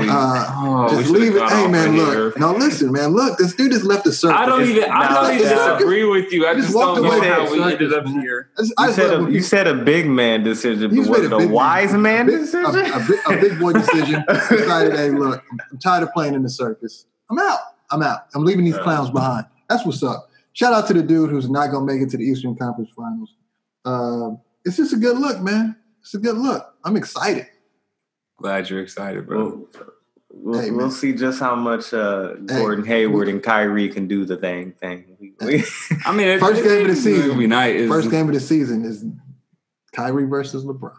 [0.08, 1.38] Uh, Oh, just leave it.
[1.38, 2.08] gone Hey, man, look.
[2.14, 2.32] here.
[2.36, 3.10] No, listen, man.
[3.10, 4.36] Look, this dude has left the circle.
[4.38, 4.90] I don't It's- even.
[4.90, 6.46] I no, don't even disagree with you.
[6.46, 8.48] I Just just walked don't away know how we ended up here.
[8.78, 11.44] I You said, a, you said a big man decision, He's but was made it
[11.44, 12.64] a a wise man, man decision?
[12.64, 14.24] A, a big, a big boy decision.
[14.50, 17.06] Decided, hey, look, I'm tired of playing in the circus.
[17.30, 17.58] I'm out.
[17.90, 18.26] I'm out.
[18.34, 19.46] I'm leaving these clowns behind.
[19.68, 20.28] That's what's up.
[20.52, 23.34] Shout out to the dude who's not gonna make it to the Eastern Conference Finals.
[23.84, 24.30] Uh,
[24.64, 25.76] it's just a good look, man.
[26.00, 26.74] It's a good look.
[26.84, 27.46] I'm excited.
[28.38, 29.44] Glad you're excited, bro.
[29.44, 29.68] We'll,
[30.30, 34.36] we'll, Hey, we'll see just how much uh, Gordon Hayward and Kyrie can do the
[34.36, 34.72] thing.
[34.72, 35.16] Thing.
[35.20, 35.64] We- we-
[36.04, 37.38] I mean, it- First it- game of the season.
[37.38, 37.88] be nice.
[37.88, 39.04] First game of the season is
[39.92, 40.92] Kyrie versus LeBron.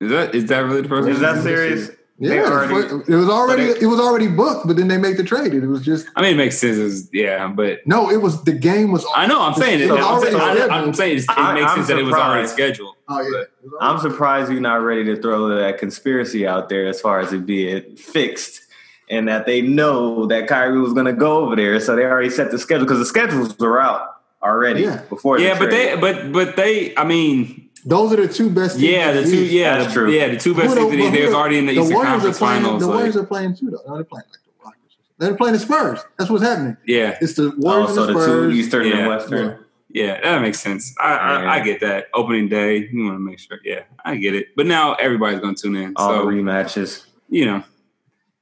[0.00, 1.08] Is that is that really the first?
[1.08, 1.22] Is game?
[1.22, 1.90] that serious?
[2.20, 2.74] They Yeah, already-
[3.06, 5.54] it was already they- it was already booked, but then they make the trade.
[5.54, 6.76] It was just I mean, it makes sense.
[6.76, 8.10] It's- Yeah, but no.
[8.10, 9.06] It was the game was.
[9.14, 9.40] I know.
[9.40, 9.84] I'm saying it.
[9.84, 10.66] It I'm, saying, I.
[10.68, 12.96] I'm saying it's- it I- makes I'm sense that it was already scheduled.
[13.08, 13.42] Oh yeah.
[13.42, 13.50] It
[13.80, 17.46] I'm surprised you're not ready to throw that conspiracy out there as far as it
[17.46, 18.62] being fixed
[19.08, 21.78] and that they know that Kyrie was going to go over there.
[21.80, 24.02] So they already set the schedule because the schedules were out
[24.42, 25.02] already Yeah.
[25.08, 25.92] before the Yeah, but trade.
[25.94, 26.94] they, but but they.
[26.96, 28.76] I mean, Those are the two best.
[28.78, 29.36] teams yeah, the the two.
[29.42, 29.52] East.
[29.52, 30.10] Yeah, That's the, true.
[30.12, 30.90] yeah, the two best Who teams.
[30.96, 32.80] the- in They was the- already in the, the Eastern Warriors Conference are playing, Finals.
[32.80, 33.82] The like- Warriors are playing too, though.
[33.88, 34.96] No, they're playing like the Rockets.
[35.18, 36.00] They're playing the Spurs.
[36.18, 36.76] That's what's happening.
[36.86, 38.96] yeah, It's the Warriors also and the the two Eastern Yeah.
[38.98, 39.64] and Western.
[39.90, 40.94] yeah, that makes sense.
[41.00, 41.50] I, I, Yeah.
[41.52, 42.06] I get that.
[42.14, 43.58] Opening day, you want to make sure.
[43.64, 44.48] Yeah, I get it.
[44.56, 45.92] But now everybody's going to tune in.
[45.96, 47.04] All So rematches.
[47.28, 47.62] you know,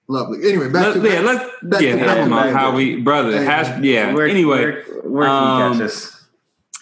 [0.08, 0.48] Lovely.
[0.48, 3.36] Anyway, back let, to yeah, let's back yeah, to- back to how we brother.
[3.38, 4.12] Hey, Has, yeah.
[4.14, 5.32] Where- anyway, where, where can
[5.62, 6.15] um, you catch us?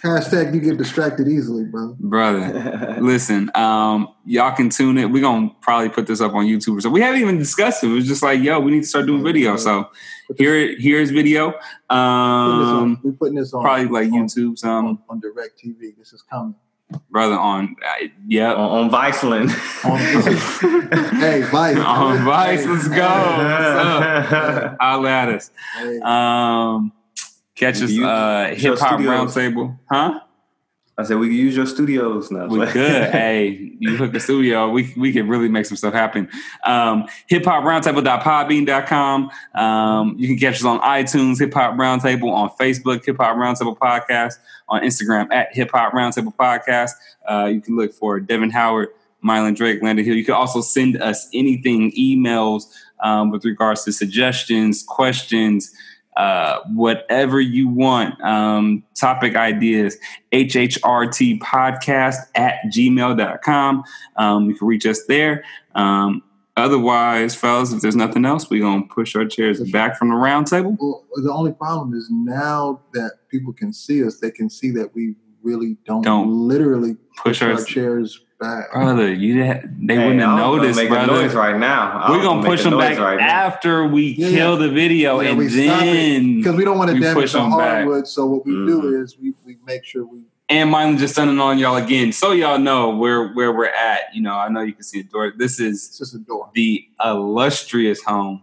[0.04, 0.54] Hashtag.
[0.54, 1.94] You get distracted easily, brother.
[1.98, 2.98] brother.
[3.00, 5.10] Listen, um, y'all can tune it.
[5.10, 6.82] We're gonna probably put this up on YouTube.
[6.82, 7.88] So we haven't even discussed it.
[7.90, 9.56] It was just like, yo, we need to start doing video.
[9.56, 9.88] So
[10.36, 11.52] here, here's video.
[11.52, 14.58] Putting this on- Um, We're putting this on probably like on- YouTube.
[14.58, 15.96] Some on, on DirecTV.
[15.98, 16.54] This is coming.
[17.10, 17.74] brother on.
[17.82, 19.50] Uh, yeah, on, on Viceland.
[21.14, 21.76] Hey, Vice.
[21.78, 22.66] on Vice.
[22.66, 22.94] Let's go.
[22.96, 24.30] What's up?
[24.30, 24.76] go.
[24.80, 25.50] Holla at us.
[25.78, 26.92] Hey, Um,
[27.54, 27.96] catch us.
[27.98, 29.00] Uh, Hip Hop.
[29.00, 30.20] Roundtable, huh?
[30.96, 32.46] I said we can use your studios now.
[32.46, 33.10] We could.
[33.10, 34.70] hey, you hook the studio.
[34.70, 36.28] We we could really make some stuff happen.
[36.64, 39.30] Um, hip hop roundtable.podbean.com.
[39.54, 43.76] Um, you can catch us on iTunes, Hip Hop Roundtable, on Facebook, Hip Hop Roundtable
[43.76, 44.34] Podcast,
[44.68, 46.92] on Instagram at Hip Hop Roundtable Podcast.
[47.28, 48.90] Uh, you can look for Devin Howard,
[49.24, 50.14] Mylan Drake, Landon Hill.
[50.14, 55.74] You can also send us anything, emails um, with regards to suggestions, questions,
[56.16, 59.96] uh, whatever you want, um, topic ideas,
[60.32, 63.84] HHRT podcast at gmail.com.
[64.16, 65.44] Um, you can reach us there.
[65.74, 66.22] Um,
[66.56, 70.16] otherwise, fellas, if there's nothing else, we're going to push our chairs back from the
[70.16, 70.76] round table.
[70.80, 74.94] well, the only problem is now that people can see us, they can see that
[74.94, 78.72] we really don't, Don't literally Push push our our chairs back.
[78.72, 79.12] brother.
[79.12, 81.12] You didn't they Hey, wouldn't have I was gonna noticed, make brother.
[81.12, 82.06] a noise right now.
[82.10, 85.46] We're gonna push them back right after we Yeah, kill the video, Yeah, and we
[85.48, 87.58] then Because we don't want to damage push the them back.
[87.84, 88.06] hardwood.
[88.06, 89.02] So what we do Mhm.
[89.02, 90.20] is we, we make sure we
[90.50, 94.14] and mine just sending on y'all again, so y'all know where where we're at.
[94.14, 95.32] You know, I know you can see the door.
[95.36, 96.50] This is just a door.
[96.54, 98.42] the illustrious home.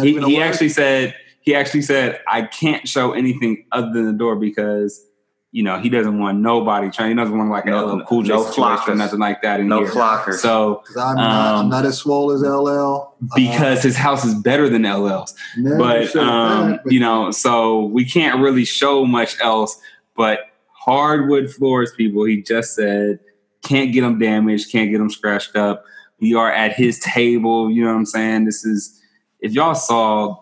[0.00, 4.36] He, he actually said he actually said I can't show anything other than the door
[4.36, 5.04] because
[5.52, 7.10] you know he doesn't want nobody trying.
[7.10, 9.60] He doesn't want like a No- LL Cool J no situation or nothing like that
[9.60, 9.88] in No here.
[9.90, 10.34] flockers.
[10.34, 13.14] So 'Cause I'm, not, I'm um, not as swole as LL.
[13.22, 15.34] Uh, because his house is better than LL's,
[15.78, 19.80] but um, that, but you know, so we can't really show much else.
[20.16, 20.40] But
[20.72, 23.18] hardwood floors, people, he just said
[23.62, 25.84] can't get them damaged, can't get them scratched up.
[26.20, 27.70] We are at his table.
[27.70, 28.44] You know what I'm saying?
[28.44, 29.00] This is
[29.40, 30.36] if y'all saw.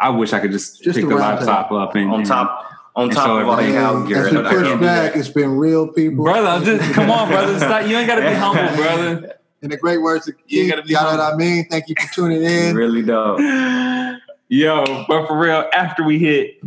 [0.00, 3.10] I wish I could just, Just pick the laptop up and on and- top on
[3.10, 4.06] top show of all the everything.
[4.06, 4.26] gear.
[4.26, 6.24] as we I push back, it's been real people.
[6.24, 6.46] brother.
[6.48, 7.58] I'm just come on, brother.
[7.58, 7.86] Stop.
[7.88, 9.34] You ain't got to be humble, brother.
[9.62, 11.66] In the great words of You Keith, gotta be y'all know what I mean?
[11.70, 12.76] Thank you for tuning in.
[12.76, 13.38] really dope.
[14.48, 16.60] Yo, but for real, after we hit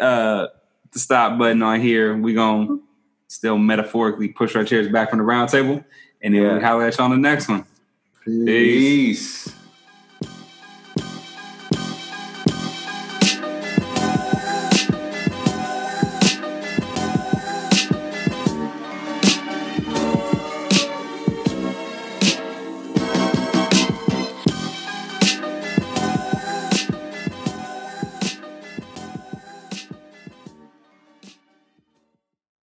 [0.00, 0.46] uh
[0.92, 2.78] the stop button on here, we gonna
[3.28, 5.84] still metaphorically push our chairs back from the round table
[6.22, 6.54] and then Yeah.
[6.54, 7.64] we holler at you on the next one.
[8.24, 8.46] Peace.
[8.46, 9.54] Peace.